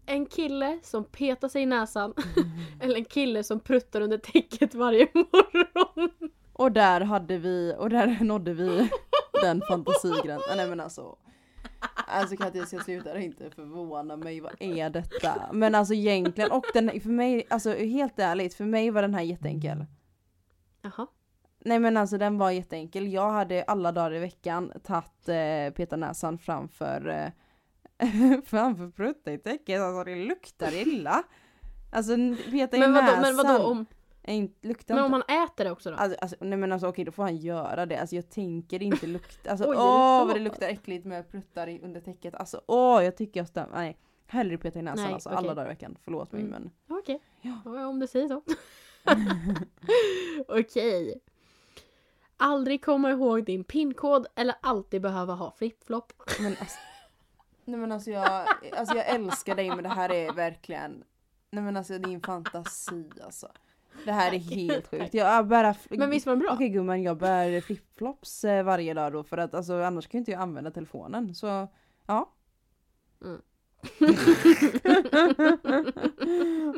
En 0.08 0.26
kille 0.26 0.78
som 0.82 1.04
petar 1.04 1.48
sig 1.48 1.62
i 1.62 1.66
näsan. 1.66 2.14
eller 2.80 2.96
en 2.96 3.04
kille 3.04 3.44
som 3.44 3.60
pruttar 3.60 4.00
under 4.00 4.18
täcket 4.18 4.74
varje 4.74 5.08
morgon. 5.14 6.10
Och 6.52 6.72
där 6.72 7.00
hade 7.00 7.38
vi, 7.38 7.74
och 7.78 7.90
där 7.90 8.24
nådde 8.24 8.54
vi 8.54 8.90
den 9.42 9.62
fantasigränsen. 9.68 10.56
Nej 10.56 10.68
men 10.68 10.80
alltså. 10.80 11.16
Alltså 12.06 12.36
Katja 12.36 12.60
jag 12.60 12.68
ska 12.68 12.78
sluta 12.78 13.18
inte 13.18 13.50
förvåna 13.50 14.16
mig, 14.16 14.40
vad 14.40 14.52
är 14.58 14.90
detta? 14.90 15.50
Men 15.52 15.74
alltså 15.74 15.94
egentligen, 15.94 16.50
och 16.50 16.64
den, 16.74 17.00
för 17.00 17.08
mig, 17.10 17.46
alltså 17.50 17.70
helt 17.74 18.18
ärligt, 18.18 18.54
för 18.54 18.64
mig 18.64 18.90
var 18.90 19.02
den 19.02 19.14
här 19.14 19.22
jätteenkel. 19.22 19.86
Jaha. 20.82 21.06
Nej 21.58 21.78
men 21.78 21.96
alltså 21.96 22.18
den 22.18 22.38
var 22.38 22.50
jätteenkel. 22.50 23.12
Jag 23.12 23.30
hade 23.30 23.62
alla 23.62 23.92
dagar 23.92 24.14
i 24.14 24.18
veckan 24.18 24.72
tagit 24.84 25.28
eh, 25.28 25.74
peta 25.76 25.96
näsan 25.96 26.38
framför 26.38 27.08
eh, 27.08 27.30
framför 28.44 28.90
prutta 28.90 29.32
i 29.32 29.38
täcket. 29.38 29.80
Alltså 29.80 30.04
det 30.04 30.16
luktar 30.16 30.74
illa. 30.74 31.22
Alltså 31.92 32.16
peta 32.50 32.76
i 32.76 32.80
Men 32.80 32.92
vadå, 32.92 33.06
näsan. 33.06 33.22
men 33.22 33.36
vadå 33.36 33.64
om, 33.64 33.86
inte, 34.34 34.68
luktar 34.68 34.94
men 34.94 35.04
om 35.04 35.14
inte. 35.14 35.32
han 35.32 35.44
äter 35.44 35.64
det 35.64 35.70
också 35.70 35.90
då? 35.90 35.96
Alltså, 35.96 36.18
alltså, 36.20 36.36
nej 36.40 36.58
men 36.58 36.72
alltså 36.72 36.88
okej 36.88 37.04
då 37.04 37.12
får 37.12 37.22
han 37.22 37.36
göra 37.36 37.86
det. 37.86 37.96
Alltså 37.96 38.16
jag 38.16 38.30
tänker 38.30 38.82
inte 38.82 39.06
lukta. 39.06 39.50
Alltså 39.50 39.64
Oj, 39.70 39.76
åh 39.78 40.18
det 40.20 40.24
vad 40.26 40.36
det 40.36 40.40
luktar 40.40 40.68
äckligt 40.68 41.04
med 41.04 41.30
pruttar 41.30 41.66
i, 41.66 41.80
under 41.80 42.00
täcket. 42.00 42.34
Alltså 42.34 42.60
åh 42.66 43.04
jag 43.04 43.16
tycker 43.16 43.40
jag 43.40 43.48
stämmer. 43.48 43.74
Nej. 43.76 43.98
Hellre 44.26 44.58
peta 44.58 44.78
i 44.78 44.82
näsan 44.82 45.04
Nej, 45.04 45.14
alltså 45.14 45.28
okej. 45.28 45.38
alla 45.38 45.54
dagar 45.54 45.66
i 45.66 45.68
veckan. 45.68 45.96
Förlåt 46.04 46.32
mig 46.32 46.42
Mm. 46.42 46.52
men. 46.52 46.98
Okej, 46.98 47.20
Ja. 47.40 47.60
ja, 47.64 47.86
om 47.86 48.00
du 48.00 48.06
säger 48.06 48.28
så. 48.28 48.42
Okej. 50.48 51.20
Aldrig 52.36 52.84
komma 52.84 53.10
ihåg 53.10 53.44
din 53.44 53.64
pinkod 53.64 54.26
eller 54.34 54.54
alltid 54.62 55.02
behöva 55.02 55.34
ha 55.34 55.50
flip-flop. 55.58 56.12
Men 56.40 56.56
alltså, 56.60 56.78
nej 57.64 57.80
men 57.80 57.92
alltså 57.92 58.10
jag, 58.10 58.46
alltså 58.76 58.96
jag 58.96 59.08
älskar 59.08 59.54
dig 59.54 59.68
men 59.68 59.82
det 59.82 59.88
här 59.88 60.12
är 60.12 60.32
verkligen, 60.32 61.04
nej 61.50 61.64
men 61.64 61.76
alltså 61.76 61.98
din 61.98 62.20
fantasi 62.22 63.04
alltså. 63.24 63.48
Det 64.04 64.12
här 64.12 64.32
är 64.34 64.38
helt 64.38 64.90
sjukt. 64.90 65.14
Jag 65.14 65.46
bär, 65.46 65.76
Men 65.88 66.10
visst 66.10 66.26
var 66.26 66.32
den 66.32 66.40
bra? 66.40 66.52
Okej 66.52 66.68
gumman 66.68 67.02
jag 67.02 67.18
bär 67.18 67.60
flipflops 67.60 68.44
eh, 68.44 68.64
varje 68.64 68.94
dag 68.94 69.12
då 69.12 69.22
för 69.22 69.38
att 69.38 69.54
alltså 69.54 69.82
annars 69.82 70.06
kan 70.06 70.18
ju 70.18 70.20
inte 70.20 70.30
jag 70.30 70.40
använda 70.40 70.70
telefonen 70.70 71.34
så 71.34 71.68
ja. 72.06 72.32
Mm. 73.24 73.40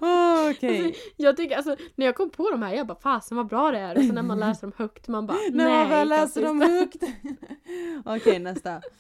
Åh, 0.03 0.51
Okej. 0.51 0.97
Jag 1.17 1.37
tycker 1.37 1.57
alltså, 1.57 1.77
när 1.95 2.07
jag 2.07 2.17
kom 2.17 2.31
på 2.31 2.51
de 2.51 2.63
här, 2.63 2.75
jag 2.75 2.87
bara 2.87 2.99
fasen 2.99 3.37
vad 3.37 3.47
bra 3.47 3.71
det 3.71 3.79
är. 3.79 3.99
Och 3.99 4.05
så 4.05 4.13
när 4.13 4.23
man 4.23 4.39
läser 4.41 4.61
dem 4.63 4.73
högt, 4.77 5.09
man 5.09 5.27
bara 5.27 5.37
nej. 5.37 5.51
När 5.51 5.69
man 5.69 5.89
väl 5.89 6.09
läser 6.09 6.43
dem 6.43 6.61
högt. 6.61 7.03
Okej 8.05 8.39
nästa. 8.39 8.83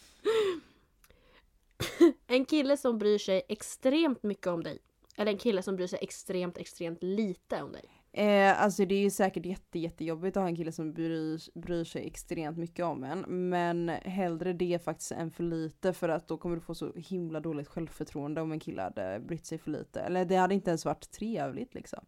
En 2.27 2.45
kille 2.45 2.77
som 2.77 2.99
bryr 2.99 3.19
sig 3.19 3.43
extremt 3.49 4.23
mycket 4.23 4.47
om 4.47 4.63
dig. 4.63 4.79
Eller 5.17 5.33
en 5.33 5.39
kille 5.39 5.63
som 5.63 5.77
bryr 5.77 5.87
sig 5.87 5.99
extremt, 6.03 6.59
extremt 6.59 7.03
lite 7.03 7.63
om 7.63 7.73
dig. 7.73 7.98
Eh, 8.13 8.63
alltså 8.63 8.85
det 8.85 8.95
är 8.95 9.01
ju 9.01 9.11
säkert 9.11 9.47
jätte, 9.47 9.79
jättejobbigt 9.79 10.37
att 10.37 10.41
ha 10.41 10.49
en 10.49 10.57
kille 10.57 10.73
som 10.73 10.93
bryr, 10.93 11.59
bryr 11.59 11.85
sig 11.85 12.07
extremt 12.07 12.59
mycket 12.59 12.85
om 12.85 13.05
en. 13.05 13.49
Men 13.49 13.89
hellre 13.89 14.53
det 14.53 14.85
faktiskt 14.85 15.13
än 15.13 15.31
för 15.31 15.45
lite 15.45 15.93
för 15.93 16.09
att 16.09 16.29
då 16.29 16.37
kommer 16.37 16.57
du 16.57 16.63
få 16.63 16.75
så 16.75 16.93
himla 16.97 17.41
dåligt 17.41 17.69
självförtroende 17.69 18.41
om 18.41 18.53
en 18.53 18.61
kille 18.61 18.83
hade 18.83 19.21
brytt 19.21 19.47
sig 19.47 19.59
för 19.59 19.71
lite. 19.71 20.01
Eller 20.01 20.25
det 20.25 20.37
hade 20.37 20.55
inte 20.55 20.71
ens 20.71 20.85
varit 20.85 21.11
trevligt 21.11 21.75
liksom. 21.75 22.01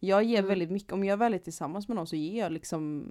Jag 0.00 0.24
ger 0.24 0.38
Mm. 0.38 0.48
väldigt 0.48 0.70
mycket, 0.70 0.92
om 0.92 1.04
jag 1.04 1.16
väl 1.16 1.34
är 1.34 1.38
tillsammans 1.38 1.88
med 1.88 1.96
någon 1.96 2.06
så 2.06 2.16
ger 2.16 2.42
jag 2.42 2.52
liksom 2.52 3.08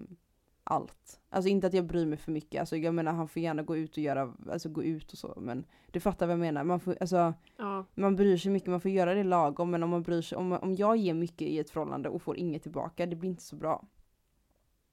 allt. 0.64 1.22
Alltså 1.30 1.50
inte 1.50 1.68
att 1.68 1.74
jag 1.74 1.86
bryr 1.86 2.06
mig 2.06 2.18
för 2.18 2.32
mycket, 2.32 2.60
alltså 2.60 2.78
jag 2.78 2.94
menar 2.94 3.12
han 3.14 3.28
får 3.28 3.42
gärna 3.42 3.64
gå 3.64 3.78
ut 3.78 3.92
och 3.92 3.98
göra, 3.98 4.34
alltså 4.52 4.70
gå 4.70 4.84
ut 4.84 5.12
och 5.12 5.18
så 5.18 5.34
men 5.38 5.66
du 5.92 6.00
fattar 6.00 6.26
vad 6.28 6.34
jag 6.34 6.40
menar. 6.40 6.64
Man 6.64 6.80
får, 6.80 6.98
alltså 7.02 7.34
Ja. 7.58 7.86
man 7.96 8.16
bryr 8.16 8.38
sig 8.38 8.52
mycket, 8.52 8.70
man 8.70 8.82
får 8.82 8.92
göra 8.92 9.14
det 9.14 9.24
lagom 9.24 9.72
men 9.72 9.84
om 9.84 9.90
man 9.90 10.04
bryr 10.04 10.22
sig, 10.22 10.38
om, 10.38 10.52
om 10.52 10.76
jag 10.76 10.98
ger 10.98 11.14
mycket 11.14 11.42
i 11.42 11.60
ett 11.60 11.70
förhållande 11.70 12.10
och 12.10 12.22
får 12.22 12.38
inget 12.38 12.64
tillbaka, 12.64 13.06
det 13.06 13.16
blir 13.16 13.30
inte 13.30 13.44
så 13.44 13.56
bra. 13.56 13.84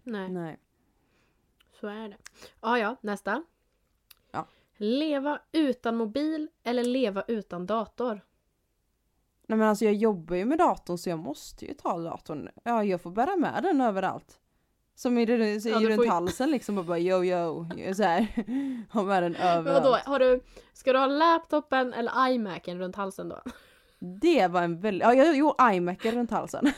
Nej, 0.03 0.29
Nej. 0.29 0.59
så 1.81 1.87
är 1.87 2.09
det. 2.09 2.17
Ja, 2.61 2.79
ja, 2.79 2.97
nästa. 3.01 3.43
Ja. 4.31 4.47
Leva 4.77 5.41
utan 5.53 5.97
mobil 5.97 6.49
eller 6.63 6.85
leva 6.85 7.23
utan 7.29 7.67
dator? 7.67 8.21
Nej 9.47 9.59
men 9.59 9.69
alltså 9.69 9.85
jag 9.85 9.95
jobbar 9.95 10.37
ju 10.37 10.45
med 10.45 10.59
datorn 10.59 10.99
så 10.99 11.11
jag 11.11 11.19
måste 11.19 11.65
ju 11.67 11.75
ta 11.75 11.99
datorn. 11.99 12.49
Ja 12.63 12.85
jag 12.85 13.01
får 13.01 13.11
bära 13.11 13.37
med 13.37 13.63
den 13.63 13.81
överallt. 13.81 14.41
Som 14.99 15.15
det, 15.15 15.61
så 15.61 15.69
Ja, 15.69 15.79
runt 15.79 15.95
får 15.95 16.07
halsen 16.07 16.51
liksom 16.51 16.79
och 16.79 16.85
bara 16.85 16.99
yo 16.99 17.25
yo. 17.25 17.67
Så 17.95 18.03
här. 18.03 18.27
Ha 18.93 19.03
med 19.03 19.23
den 19.23 19.37
överallt. 19.37 19.85
vadå, 19.85 19.99
har 20.05 20.19
du, 20.19 20.41
ska 20.73 20.93
du 20.93 20.99
ha 20.99 21.07
laptopen 21.07 21.93
eller 21.93 22.29
iMacen 22.29 22.79
runt 22.79 22.97
halsen 22.97 23.29
då? 23.29 23.41
Det 23.99 24.47
var 24.47 24.63
en 24.63 24.81
väldigt, 24.81 25.03
ja 25.03 25.33
jo 25.35 25.55
iMacen 25.73 26.15
runt 26.15 26.31
halsen. 26.31 26.65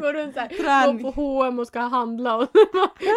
Går 0.00 0.12
runt 0.12 0.34
såhär, 0.34 0.48
Träning. 0.48 1.02
går 1.02 1.12
på 1.12 1.20
H&M 1.20 1.58
och 1.58 1.66
ska 1.66 1.80
handla 1.80 2.36
och 2.36 2.48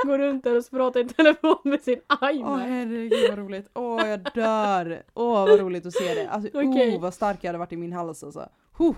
går 0.03 0.17
runt 0.17 0.43
där 0.43 0.57
och 0.57 0.69
pratar 0.71 0.99
i 0.99 1.07
telefon 1.07 1.57
med 1.63 1.81
sin 1.81 2.01
Åh 2.21 2.31
iMac. 2.35 2.61
herregud 2.61 3.29
vad 3.29 3.39
roligt. 3.39 3.69
Åh 3.73 4.07
jag 4.07 4.19
dör. 4.33 5.03
Åh 5.13 5.33
vad 5.49 5.59
roligt 5.59 5.85
att 5.85 5.93
se 5.93 6.13
det. 6.13 6.29
Alltså 6.29 6.49
Okej. 6.49 6.95
oh, 6.95 7.01
vad 7.01 7.13
stark 7.13 7.37
jag 7.41 7.47
hade 7.47 7.59
varit 7.59 7.73
i 7.73 7.77
min 7.77 7.93
hals 7.93 8.23
alltså. 8.23 8.49
Huh. 8.77 8.95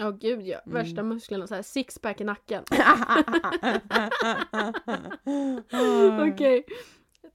Ja 0.00 0.10
gud 0.10 0.42
ja, 0.46 0.60
Mm. 0.66 0.74
värsta 0.74 1.02
musklerna, 1.02 1.46
så 1.46 1.54
här 1.54 1.62
sixpack 1.62 2.20
i 2.20 2.24
nacken. 2.24 2.64
Okej. 6.32 6.64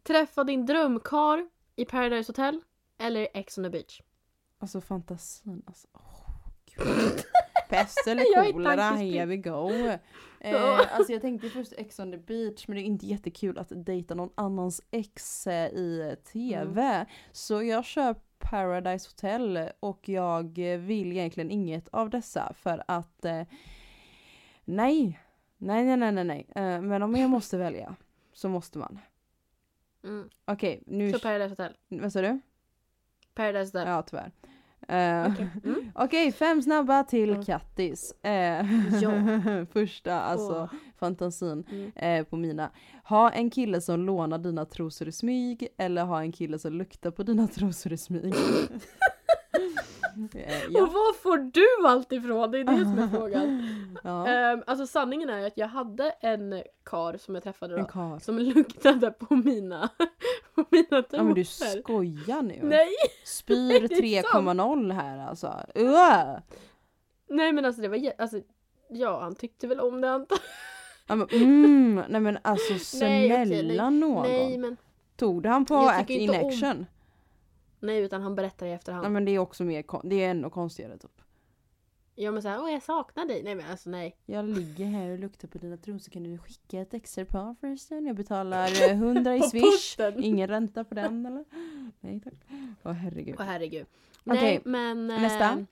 Träffa 0.03 0.43
din 0.43 0.65
drömkar 0.65 1.47
i 1.75 1.85
Paradise 1.85 2.29
Hotel. 2.29 2.61
eller 2.97 3.27
Ex 3.33 3.57
on 3.57 3.63
the 3.63 3.69
beach? 3.69 4.01
Alltså 4.59 4.81
fantasin 4.81 5.63
alltså. 5.67 5.87
Gud. 6.75 7.23
Pest 7.69 8.07
eller 8.07 8.51
kolera, 8.51 8.81
here 8.83 9.25
we 9.25 9.37
go. 9.37 9.69
Eh, 10.39 10.95
alltså 10.97 11.13
jag 11.13 11.21
tänkte 11.21 11.49
först 11.49 11.73
Ex 11.77 11.99
on 11.99 12.11
the 12.11 12.17
beach 12.17 12.67
men 12.67 12.75
det 12.77 12.81
är 12.83 12.85
inte 12.85 13.05
jättekul 13.05 13.57
att 13.57 13.71
dejta 13.85 14.15
någon 14.15 14.29
annans 14.35 14.81
ex 14.91 15.47
eh, 15.47 15.67
i 15.73 16.15
tv. 16.33 16.81
Mm. 16.81 17.05
Så 17.31 17.63
jag 17.63 17.85
kör 17.85 18.15
Paradise 18.49 19.09
Hotel 19.09 19.69
och 19.79 20.09
jag 20.09 20.57
vill 20.77 21.11
egentligen 21.11 21.51
inget 21.51 21.89
av 21.89 22.09
dessa 22.09 22.53
för 22.53 22.83
att 22.87 23.25
eh, 23.25 23.41
nej. 24.65 25.19
Nej 25.57 25.83
nej 25.85 25.97
nej 25.97 26.11
nej 26.11 26.23
nej. 26.23 26.47
Eh, 26.55 26.81
men 26.81 27.03
om 27.03 27.15
jag 27.15 27.29
måste 27.29 27.57
välja 27.57 27.95
så 28.33 28.49
måste 28.49 28.77
man. 28.77 28.99
Mm. 30.03 30.29
Okej 30.45 30.83
nu, 30.87 31.11
Så 31.11 31.19
Paradise 31.19 31.49
Hotel. 31.49 31.77
vad 31.87 32.13
sa 32.13 32.21
du? 32.21 32.39
Paradise 33.33 33.77
Hotel. 33.77 33.87
Ja 33.93 34.01
tyvärr. 34.01 34.31
Eh, 34.87 35.31
Okej. 35.31 35.47
Mm. 35.65 35.91
Okej, 35.95 36.31
fem 36.31 36.61
snabba 36.61 37.03
till 37.03 37.29
Mm. 37.29 37.43
Kattis. 37.45 38.13
Eh, 38.23 38.31
Ja. 39.01 39.11
Första, 39.73 40.21
alltså 40.21 40.53
Åh. 40.71 40.79
fantasin 40.99 41.63
Mm. 41.71 41.91
eh, 41.95 42.23
på 42.25 42.35
mina. 42.35 42.69
Ha 43.03 43.29
en 43.31 43.49
kille 43.49 43.81
som 43.81 43.99
lånar 43.99 44.37
dina 44.37 44.65
trosor 44.65 45.07
i 45.07 45.11
smyg 45.11 45.67
eller 45.77 46.03
ha 46.05 46.21
en 46.21 46.31
kille 46.31 46.59
som 46.59 46.73
luktar 46.73 47.11
på 47.11 47.23
dina 47.23 47.47
trosor 47.55 47.93
i 47.93 47.97
smyg. 47.97 48.33
Eh, 50.35 50.65
Och 50.65 50.71
ja. 50.71 50.79
var 50.85 51.13
får 51.13 51.37
du 51.37 51.87
allt 51.87 52.11
ifrån? 52.11 52.51
Det 52.51 52.59
är 52.59 52.63
det 52.63 52.77
som 52.77 52.99
är 52.99 53.07
frågan. 53.07 53.63
ja. 54.03 54.27
Ehm, 54.27 54.63
alltså 54.67 54.87
sanningen 54.87 55.29
är 55.29 55.39
ju 55.39 55.45
att 55.45 55.57
jag 55.57 55.67
hade 55.67 56.09
en 56.09 56.63
kar 56.85 57.17
som 57.17 57.35
jag 57.35 57.43
träffade 57.43 57.77
då. 57.93 58.19
Som 58.21 58.39
luktade 58.39 59.11
på 59.11 59.35
mina, 59.35 59.89
på 60.55 60.65
mina 60.69 61.01
trosor. 61.01 61.17
Ja 61.17 61.23
men 61.23 61.33
du 61.33 61.45
skojar 61.45 62.41
nu. 62.41 62.59
Nej! 62.63 62.89
Spyr 63.25 63.87
det 63.87 63.95
är 64.17 64.23
3,0 64.23 64.91
här 64.93 65.27
alltså. 65.27 65.53
Ugh! 65.75 66.37
Nej 67.29 67.53
men 67.53 67.65
alltså 67.65 67.81
det 67.81 67.87
var 67.87 68.11
alltså, 68.17 68.37
Ja 68.89 69.19
han 69.21 69.35
tyckte 69.35 69.67
väl 69.67 69.79
om 69.79 70.01
det 70.01 70.11
antar 70.11 70.37
Ja, 71.07 71.15
men, 71.15 71.27
mm, 71.31 72.03
nej 72.09 72.21
men 72.21 72.37
alltså 72.41 72.73
Nej, 72.73 73.33
okej, 73.33 73.45
snälla 73.47 73.89
nej. 73.89 73.99
någon. 73.99 74.23
Nej 74.27 74.57
men 74.57 74.77
Tog 75.17 75.43
du 75.43 75.49
han 75.49 75.65
på 75.65 75.73
Jag 75.73 75.95
act 75.95 76.09
in 76.09 76.29
om- 76.29 76.47
action? 76.47 76.85
Nej 77.85 77.99
utan 78.03 78.21
han 78.21 78.35
berättar 78.35 78.65
i 78.65 78.71
efterhand. 78.71 79.05
Ja 79.05 79.09
men 79.09 79.25
det 79.25 79.31
är 79.31 79.39
också 79.39 79.63
mer, 79.63 79.81
kon- 79.81 80.09
det 80.09 80.23
är 80.23 80.29
ännu 80.31 80.49
konstigare 80.49 80.97
typ. 80.97 81.21
Ja 82.17 82.31
men 82.31 82.41
såhär, 82.41 82.61
åh 82.63 82.71
jag 82.71 82.83
saknar 82.83 83.25
dig. 83.25 83.43
Nej 83.43 83.55
men 83.55 83.65
alltså 83.71 83.89
nej. 83.89 84.15
Jag 84.25 84.45
ligger 84.45 84.85
här 84.85 85.09
och 85.09 85.19
luktar 85.19 85.47
på 85.47 85.57
dina 85.57 85.77
trosor, 85.77 86.11
kan 86.11 86.23
du 86.23 86.37
skicka 86.37 86.79
ett 86.81 86.93
exemplar 86.93 87.55
förresten? 87.59 88.05
Jag 88.05 88.15
betalar 88.15 88.67
eh, 88.83 88.91
100 89.01 89.35
i 89.35 89.39
På 89.39 89.45
swish. 89.47 89.63
posten. 89.97 90.23
Ingen 90.23 90.47
ränta 90.47 90.83
på 90.83 90.95
den 90.95 91.25
eller? 91.25 91.45
Nej 91.99 92.21
tack. 92.23 92.33
Åh 92.83 92.91
herregud. 92.91 93.35
Åh 93.39 93.45
herregud. 93.45 93.85
Okej, 94.25 94.41
Nej 94.41 94.61
men... 94.65 95.11
eh, 95.11 95.21
Nästa. 95.21 95.65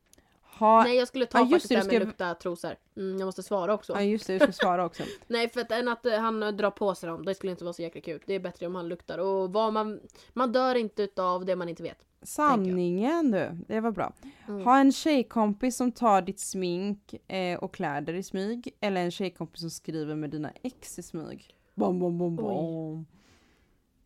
Ha... 0.60 0.84
Nej 0.84 0.95
jag 0.97 1.08
skulle 1.08 1.26
ta 1.26 1.39
just 1.39 1.51
faktiskt 1.51 1.70
det, 1.70 1.76
det 1.76 1.80
här 1.80 1.86
med 1.86 1.95
ska- 1.95 2.06
lukta 2.06 2.36
trosor. 2.36 2.76
Mm, 2.97 3.20
jag 3.20 3.26
måste 3.26 3.43
svara 3.43 3.74
också. 3.74 3.93
Ja 3.93 4.01
just 4.01 4.28
det, 4.28 4.34
du 4.34 4.39
ska 4.39 4.51
svara 4.51 4.86
också. 4.86 5.04
Nej 5.28 5.49
för 5.49 5.62
att 5.62 5.72
än 5.72 5.88
att 5.88 6.06
eh, 6.06 6.20
han 6.20 6.43
eh, 6.43 6.51
drar 6.51 6.72
på 6.72 6.95
sig 6.95 7.10
dem, 7.10 7.26
det 7.26 7.36
skulle 7.36 7.51
inte 7.51 7.64
vara 7.64 7.74
så 7.74 7.82
jäkla 7.82 8.01
kul. 8.01 8.22
Det 8.26 8.34
är 8.34 8.39
bättre 8.39 8.68
om 8.68 8.76
han 8.76 8.88
luktar. 8.88 9.18
Och 9.18 9.54
vad 9.54 9.74
man, 9.74 9.99
man 10.34 10.51
dör 10.51 10.76
inte 10.76 11.04
utav 11.04 11.45
det 11.45 11.56
man 11.56 11.70
inte 11.70 11.84
vet. 11.84 12.06
Sanningen 12.22 13.32
du, 13.32 13.58
det 13.68 13.80
var 13.80 13.91
bra. 13.91 14.14
Mm. 14.47 14.64
Ha 14.64 14.80
en 14.80 14.91
tjejkompis 14.91 15.78
som 15.78 15.91
tar 15.91 16.22
ditt 16.22 16.39
smink 16.39 17.14
eh, 17.28 17.60
och 17.60 17.74
kläder 17.74 18.14
i 18.14 18.24
smyg. 18.24 18.76
Eller 18.80 19.01
en 19.01 19.12
tjejkompis 19.12 19.62
som 19.62 19.70
skriver 19.70 20.16
med 20.16 20.30
dina 20.30 20.51
ex 20.64 20.99
i 20.99 21.04
smyg. 21.04 21.56
Bom, 21.76 21.99
bom, 21.99 22.18
bom, 22.18 22.36
bom. 22.36 23.06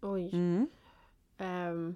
Oj. 0.02 0.30
Mm. 0.34 0.68
Ehm. 1.38 1.96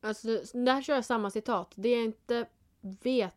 alltså 0.00 0.28
där 0.52 0.82
kör 0.82 0.94
jag 0.94 1.04
samma 1.04 1.30
citat. 1.30 1.72
Det 1.76 1.92
jag 1.92 2.04
inte 2.04 2.46
vet 3.02 3.34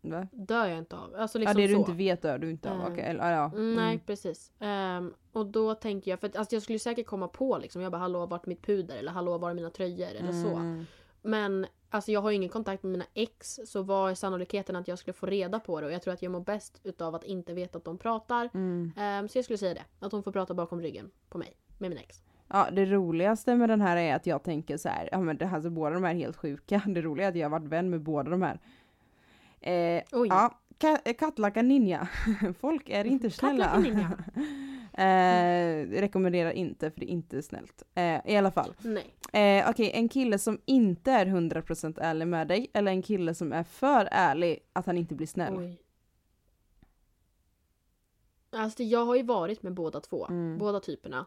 Va? 0.00 0.26
dör 0.32 0.66
jag 0.66 0.78
inte 0.78 0.96
av. 0.96 1.14
Alltså 1.16 1.38
Ja 1.38 1.40
liksom 1.40 1.56
det 1.62 1.66
du 1.66 1.74
så. 1.74 1.80
inte 1.80 1.92
vet 1.92 2.22
dör 2.22 2.38
du 2.38 2.50
inte 2.50 2.70
av. 2.72 2.80
Eh, 2.80 2.86
Okej, 2.92 3.04
eller, 3.04 3.32
ja. 3.32 3.44
Mm, 3.44 3.74
nej 3.74 3.94
Mm. 3.94 4.00
precis. 4.06 4.52
Ehm, 4.58 5.14
och 5.32 5.46
då 5.46 5.74
tänker 5.74 6.10
jag, 6.10 6.20
för 6.20 6.26
att, 6.28 6.36
alltså, 6.36 6.54
jag 6.56 6.62
skulle 6.62 6.78
säkert 6.78 7.06
komma 7.06 7.28
på 7.28 7.58
liksom, 7.58 7.82
jag 7.82 7.92
bara 7.92 7.98
hallå 7.98 8.26
vart 8.26 8.46
mitt 8.46 8.62
puder 8.62 8.96
eller 8.96 9.12
hallå 9.12 9.38
var 9.38 9.50
är 9.50 9.54
mina 9.54 9.70
tröjor 9.70 10.08
eller 10.18 10.32
så. 10.32 10.48
Mm. 10.56 10.86
Men 11.22 11.66
alltså 11.90 12.12
jag 12.12 12.20
har 12.20 12.30
ju 12.30 12.36
ingen 12.36 12.48
kontakt 12.48 12.82
med 12.82 12.92
mina 12.92 13.04
ex 13.14 13.60
så 13.66 13.82
vad 13.82 14.10
är 14.10 14.14
sannolikheten 14.14 14.76
att 14.76 14.88
jag 14.88 14.98
skulle 14.98 15.14
få 15.14 15.26
reda 15.26 15.60
på 15.60 15.80
det? 15.80 15.86
Och 15.86 15.92
jag 15.92 16.02
tror 16.02 16.14
att 16.14 16.22
jag 16.22 16.32
mår 16.32 16.40
bäst 16.40 16.80
utav 16.84 17.14
att 17.14 17.24
inte 17.24 17.54
veta 17.54 17.78
att 17.78 17.84
de 17.84 17.98
pratar. 17.98 18.50
Mm. 18.54 18.92
Ehm, 18.96 19.28
så 19.28 19.38
jag 19.38 19.44
skulle 19.44 19.58
säga 19.58 19.74
det. 19.74 19.84
Att 20.00 20.10
de 20.10 20.22
får 20.22 20.32
prata 20.32 20.54
bakom 20.54 20.80
ryggen 20.82 21.10
på 21.28 21.38
mig. 21.38 21.56
Med 21.78 21.90
min 21.90 21.98
ex. 21.98 22.22
Ja, 22.48 22.68
det 22.72 22.86
roligaste 22.86 23.56
med 23.56 23.68
den 23.68 23.80
här 23.80 23.96
är 23.96 24.14
att 24.14 24.26
jag 24.26 24.42
tänker 24.42 24.76
så 24.76 24.88
här, 24.88 25.08
ja 25.12 25.20
men 25.20 25.36
det, 25.36 25.48
alltså, 25.48 25.70
båda 25.70 25.94
de 25.94 26.04
här 26.04 26.10
är 26.10 26.14
helt 26.18 26.36
sjuka. 26.36 26.82
Det 26.86 27.02
roliga 27.02 27.26
är 27.26 27.30
att 27.30 27.36
jag 27.36 27.44
har 27.50 27.58
varit 27.58 27.68
vän 27.68 27.90
med 27.90 28.00
båda 28.00 28.30
de 28.30 28.42
här. 28.42 28.58
Eh, 29.60 30.02
Oj. 30.12 30.28
ja, 30.28 30.58
ka- 30.78 31.12
Kattlaka 31.12 31.62
Ninja. 31.62 32.08
Folk 32.60 32.88
är 32.90 33.04
inte 33.04 33.30
snälla. 33.30 33.84
Eh, 34.92 35.86
rekommenderar 35.88 36.50
inte 36.50 36.90
för 36.90 37.00
det 37.00 37.06
är 37.06 37.12
inte 37.12 37.42
snällt. 37.42 37.82
Eh, 37.94 38.20
I 38.26 38.36
alla 38.36 38.50
fall. 38.50 38.74
Nej. 38.82 39.14
Eh, 39.58 39.70
Okej, 39.70 39.90
en 39.94 40.08
kille 40.08 40.38
som 40.38 40.58
inte 40.64 41.12
är 41.12 41.26
100% 41.26 41.98
ärlig 42.00 42.26
med 42.28 42.48
dig 42.48 42.70
eller 42.72 42.92
en 42.92 43.02
kille 43.02 43.34
som 43.34 43.52
är 43.52 43.62
för 43.62 44.08
ärlig 44.12 44.58
att 44.72 44.86
han 44.86 44.98
inte 44.98 45.14
blir 45.14 45.26
snäll. 45.26 45.54
Oj. 45.58 45.80
Alltså 48.50 48.82
jag 48.82 49.04
har 49.06 49.16
ju 49.16 49.22
varit 49.22 49.62
med 49.62 49.74
båda 49.74 50.00
två. 50.00 50.26
Mm. 50.26 50.58
Båda 50.58 50.80
typerna. 50.80 51.26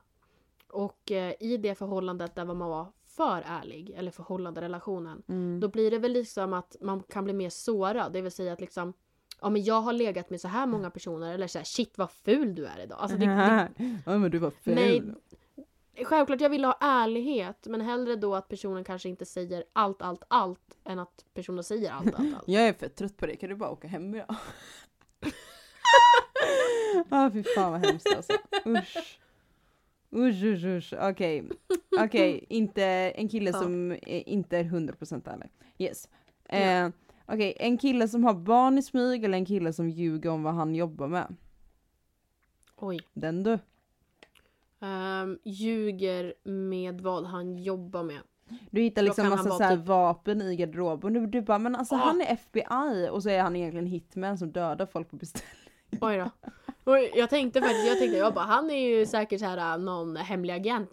Och 0.74 1.11
eh, 1.11 1.34
i 1.39 1.57
det 1.57 1.76
förhållandet 1.76 2.36
där 2.36 2.45
man 2.45 2.59
var 2.59 2.88
för 3.05 3.43
ärlig, 3.45 3.93
eller 3.97 4.11
förhållande 4.11 4.61
relationen. 4.61 5.24
Mm. 5.28 5.59
Då 5.59 5.67
blir 5.67 5.91
det 5.91 5.99
väl 5.99 6.11
liksom 6.11 6.53
att 6.53 6.76
man 6.82 7.03
kan 7.03 7.24
bli 7.24 7.34
mer 7.34 7.49
sårad. 7.49 8.13
Det 8.13 8.22
vill 8.22 8.32
säga 8.32 8.53
att 8.53 8.61
liksom 8.61 8.93
Ja 9.41 9.49
men 9.49 9.63
jag 9.63 9.82
har 9.82 9.93
legat 9.93 10.30
med 10.30 10.41
så 10.41 10.47
här 10.47 10.65
många 10.65 10.89
personer 10.89 11.34
eller 11.34 11.47
så 11.47 11.57
här, 11.57 11.65
shit 11.65 11.97
vad 11.97 12.11
ful 12.11 12.55
du 12.55 12.65
är 12.65 12.84
idag. 12.84 12.97
Alltså 13.01 13.17
det, 13.17 13.26
det, 13.26 13.69
ja 14.05 14.17
men 14.17 14.32
du 14.32 14.38
var 14.38 14.51
ful. 14.51 14.76
nej, 14.76 15.03
självklart 16.05 16.41
jag 16.41 16.49
vill 16.49 16.65
ha 16.65 16.78
ärlighet 16.82 17.67
men 17.69 17.82
hellre 17.82 18.15
då 18.15 18.36
att 18.36 18.47
personen 18.47 18.84
kanske 18.84 19.09
inte 19.09 19.26
säger 19.26 19.63
allt, 19.74 20.01
allt, 20.01 20.24
allt 20.28 20.78
än 20.84 20.99
att 20.99 21.26
personen 21.34 21.63
säger 21.63 21.91
allt, 21.91 22.15
allt, 22.15 22.36
allt. 22.36 22.47
Jag 22.47 22.67
är 22.67 22.74
för 22.74 22.88
trött 22.88 23.17
på 23.17 23.26
det, 23.26 23.36
kan 23.36 23.49
du 23.49 23.55
bara 23.55 23.69
åka 23.69 23.88
hem 23.88 24.15
idag? 24.15 24.36
Ja 27.09 27.32
fy 27.34 27.43
fan 27.43 27.72
vad 27.72 27.86
hemskt 27.86 28.15
alltså. 28.15 28.34
Usch. 28.65 29.19
Usch 30.16 30.43
usch 30.43 30.64
usch. 30.66 30.93
Okej. 31.01 31.49
Okej, 31.99 32.45
inte 32.49 32.84
en 33.16 33.30
kille 33.30 33.49
Ja. 33.51 33.59
som 33.59 33.91
är, 33.91 34.30
inte 34.30 34.57
är 34.57 34.64
100% 34.64 35.30
ärlig. 35.34 35.49
Yes. 35.78 36.09
Eh, 36.49 36.89
Okej, 37.26 37.53
en 37.59 37.78
kille 37.78 38.07
som 38.07 38.24
har 38.24 38.34
barn 38.34 38.78
i 38.78 38.82
smyg 38.84 39.24
eller 39.24 39.38
en 39.38 39.45
kille 39.45 39.74
som 39.74 39.89
ljuger 39.89 40.30
om 40.30 40.43
vad 40.43 40.53
han 40.53 40.76
jobbar 40.76 41.07
med. 41.07 41.36
Oj. 42.76 42.99
Den 43.14 43.43
du. 43.43 43.59
Um, 44.80 45.39
ljuger 45.43 46.34
med 46.43 47.01
vad 47.01 47.26
han 47.26 47.57
jobbar 47.57 48.03
med. 48.03 48.20
Du 48.70 48.82
hittar 48.82 49.01
liksom 49.01 49.30
massa 49.30 49.49
så 49.49 49.64
här 49.64 49.78
typ- 49.78 49.86
vapen 49.88 50.41
i 50.41 50.55
garderoben. 50.55 51.14
Du, 51.14 51.28
du 51.28 51.41
bara 51.41 51.59
men 51.59 51.76
alltså 51.76 51.95
Ah. 51.95 51.97
han 51.97 52.22
är 52.22 52.34
FBI 52.34 53.09
och 53.12 53.24
så 53.24 53.30
är 53.30 53.41
han 53.41 53.55
egentligen 53.55 53.86
hitman 53.88 54.38
som 54.38 54.51
dödar 54.51 54.86
folk 54.86 55.09
på 55.09 55.16
beställning. 55.16 55.51
Oj 56.01 56.18
då. 56.18 56.30
Oj, 56.86 57.11
jag 57.15 57.29
tänkte 57.29 57.61
faktiskt, 57.61 57.88
jag 57.88 57.97
tänkte, 57.97 58.17
jag 58.17 58.34
bara, 58.34 58.45
han 58.45 58.69
är 58.69 58.89
ju 58.89 59.05
säkert 59.05 59.39
så 59.39 59.45
här 59.45 59.77
någon 59.77 60.15
hemlig 60.15 60.53
agent 60.53 60.89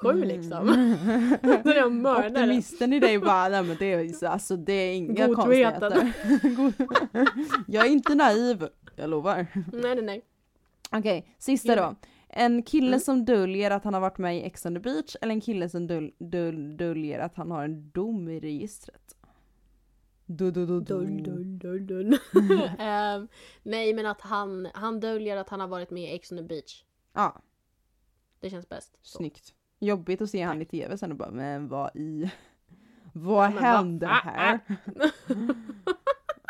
007 0.00 0.24
liksom. 0.24 0.66
När 1.64 1.74
jag 1.74 1.92
mördar. 1.92 2.28
Optimisten 2.30 2.92
i 2.92 3.00
dig 3.00 3.18
bara, 3.18 3.48
nej 3.48 3.62
men 3.62 3.76
det 3.78 3.92
är, 3.92 4.24
alltså, 4.26 4.56
det 4.56 4.72
är 4.72 4.94
inga 4.94 5.26
Godheten. 5.26 5.34
konstigheter. 5.34 6.12
God- 6.56 6.88
jag 7.66 7.86
är 7.86 7.90
inte 7.90 8.14
naiv, 8.14 8.68
jag 8.96 9.10
lovar. 9.10 9.46
Nej 9.72 9.94
nej 9.94 10.02
nej. 10.02 10.22
Okej, 10.92 11.34
sista 11.38 11.76
då. 11.76 11.94
En 12.28 12.62
kille 12.62 12.86
Mm. 12.86 13.00
som 13.00 13.24
döljer 13.24 13.70
att 13.70 13.84
han 13.84 13.94
har 13.94 14.00
varit 14.00 14.18
med 14.18 14.36
i 14.36 14.42
Ex 14.42 14.66
on 14.66 14.74
the 14.74 14.80
beach 14.80 15.16
eller 15.20 15.32
en 15.34 15.40
kille 15.40 15.68
som 15.68 15.86
döl, 15.86 16.10
döl, 16.18 16.76
döljer 16.76 17.18
att 17.18 17.36
han 17.36 17.50
har 17.50 17.64
en 17.64 17.90
dom 17.90 18.28
i 18.28 18.40
registret. 18.40 19.16
Du, 20.32 20.50
du, 20.50 20.66
du, 20.66 20.80
du. 20.80 20.80
Dull, 20.80 21.22
dull, 21.22 21.58
dull, 21.58 21.86
dull. 21.86 22.18
Nej 23.62 23.94
men 23.94 24.06
att 24.06 24.20
han, 24.20 24.68
han 24.74 25.00
döljer 25.00 25.36
att 25.36 25.48
han 25.48 25.60
har 25.60 25.68
varit 25.68 25.90
med 25.90 26.02
i 26.02 26.14
Ex 26.14 26.32
on 26.32 26.38
the 26.38 26.44
beach. 26.44 26.84
Ja, 27.14 27.42
Det 28.40 28.50
känns 28.50 28.68
bäst. 28.68 28.98
Så. 29.02 29.16
snyggt. 29.18 29.54
Jobbigt 29.78 30.20
att 30.20 30.30
se 30.30 30.42
han 30.42 30.62
i 30.62 30.64
tv 30.64 30.98
sen 30.98 31.10
och 31.10 31.16
bara, 31.16 31.30
men 31.30 31.68
vad 31.68 31.96
i... 31.96 32.30
Vad 33.12 33.52
vad 33.52 33.62
hände 33.62 34.06
fan? 34.06 34.20
här? 34.34 34.60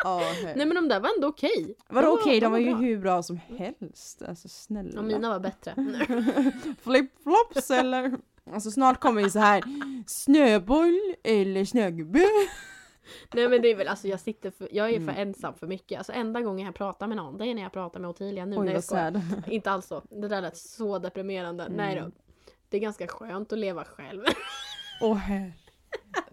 Ja, 0.03 0.17
här. 0.43 0.55
Nej 0.55 0.65
men 0.65 0.75
de 0.75 0.87
där 0.87 0.99
var 0.99 1.09
ändå 1.15 1.27
okej. 1.27 1.75
Vadå 1.89 2.07
De 2.07 2.11
var- 2.15 2.21
okej, 2.21 2.39
de 2.39 2.51
var 2.51 2.59
ju 2.59 2.75
hur 2.75 2.99
bra 2.99 3.23
som 3.23 3.37
helst. 3.37 4.21
Alltså 4.21 4.47
snälla. 4.49 4.91
Ja, 4.95 5.01
mina 5.01 5.29
var 5.29 5.39
bättre. 5.39 5.73
Flip-flops 6.83 7.71
eller? 7.79 8.17
Alltså 8.53 8.71
snart 8.71 8.99
kommer 8.99 9.21
ju 9.21 9.29
så 9.29 9.39
här 9.39 9.63
snöboll 10.07 10.99
eller 11.23 11.65
snögubbe. 11.65 12.25
Nej 13.33 13.47
men 13.49 13.61
det 13.61 13.67
är 13.71 13.75
väl 13.75 13.87
alltså 13.87 14.07
jag 14.07 14.19
sitter 14.19 14.51
för, 14.51 14.67
jag 14.71 14.89
är 14.89 14.93
för 14.93 15.01
Mm. 15.11 15.27
ensam 15.27 15.53
för 15.53 15.67
mycket. 15.67 15.97
Alltså 15.97 16.13
enda 16.13 16.41
gången 16.41 16.65
jag 16.65 16.75
pratar 16.75 17.07
med 17.07 17.17
någon 17.17 17.37
det 17.37 17.47
är 17.47 17.55
när 17.55 17.61
jag 17.61 17.71
pratar 17.73 17.99
med 17.99 18.09
Ottilia 18.09 18.45
nu. 18.45 18.57
Oj 18.57 18.65
Nej, 18.65 18.73
jag 18.73 18.83
skojar. 18.83 19.21
Inte 19.47 19.71
alls 19.71 19.85
så. 19.87 20.01
Det 20.09 20.27
där 20.27 20.41
lät 20.41 20.57
så 20.57 20.99
deprimerande. 20.99 21.67
Nej 21.69 21.95
då. 21.95 21.99
Mm. 22.01 22.11
Det 22.69 22.77
är 22.77 22.81
ganska 22.81 23.07
skönt 23.07 23.53
att 23.53 23.59
leva 23.59 23.83
själv. 23.83 24.23
Åh 25.01 25.15
herre. 25.15 25.51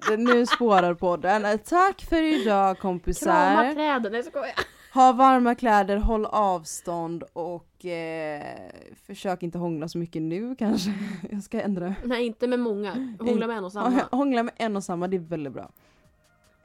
Det- 0.08 0.16
Nu 0.16 0.46
spårar 0.46 0.94
podden. 0.94 1.44
Eh, 1.44 1.56
Tack 1.56 2.02
för 2.02 2.22
idag 2.22 2.44
Krama 2.46 2.74
kompisar. 2.74 3.74
träden, 3.74 4.12
nej 4.12 4.18
jag 4.18 4.24
skojar. 4.24 4.54
Ha 4.94 5.12
varma 5.12 5.54
kläder, 5.54 5.96
håll 5.96 6.26
avstånd 6.26 7.24
och 7.32 7.84
eh, 7.84 8.42
försök 9.06 9.42
inte 9.42 9.58
hångla 9.58 9.88
så 9.88 9.98
mycket 9.98 10.22
nu 10.22 10.56
kanske. 10.56 10.90
Jag 11.30 11.42
ska 11.42 11.60
ändra. 11.60 11.94
Nej 12.04 12.26
inte 12.26 12.46
med 12.46 12.60
många, 12.60 13.16
hångla 13.20 13.46
med 13.46 13.56
en 13.56 13.64
och 13.64 13.72
samma. 13.72 14.00
Hångla 14.10 14.42
med 14.42 14.54
en 14.56 14.76
och 14.76 14.84
samma, 14.84 15.08
det 15.08 15.16
är 15.16 15.20
väldigt 15.20 15.52
bra. 15.52 15.70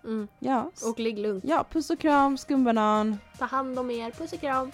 Mm. 0.03 0.27
Ja, 0.39 0.71
Och 0.85 0.99
ligg 0.99 1.19
lugnt. 1.19 1.43
ja 1.47 1.65
puss 1.71 1.89
och 1.89 1.99
kram, 1.99 2.37
skumbanan. 2.37 3.17
Ta 3.39 3.45
hand 3.45 3.79
om 3.79 3.91
er, 3.91 4.11
puss 4.11 4.33
och 4.33 4.39
kram. 4.39 4.71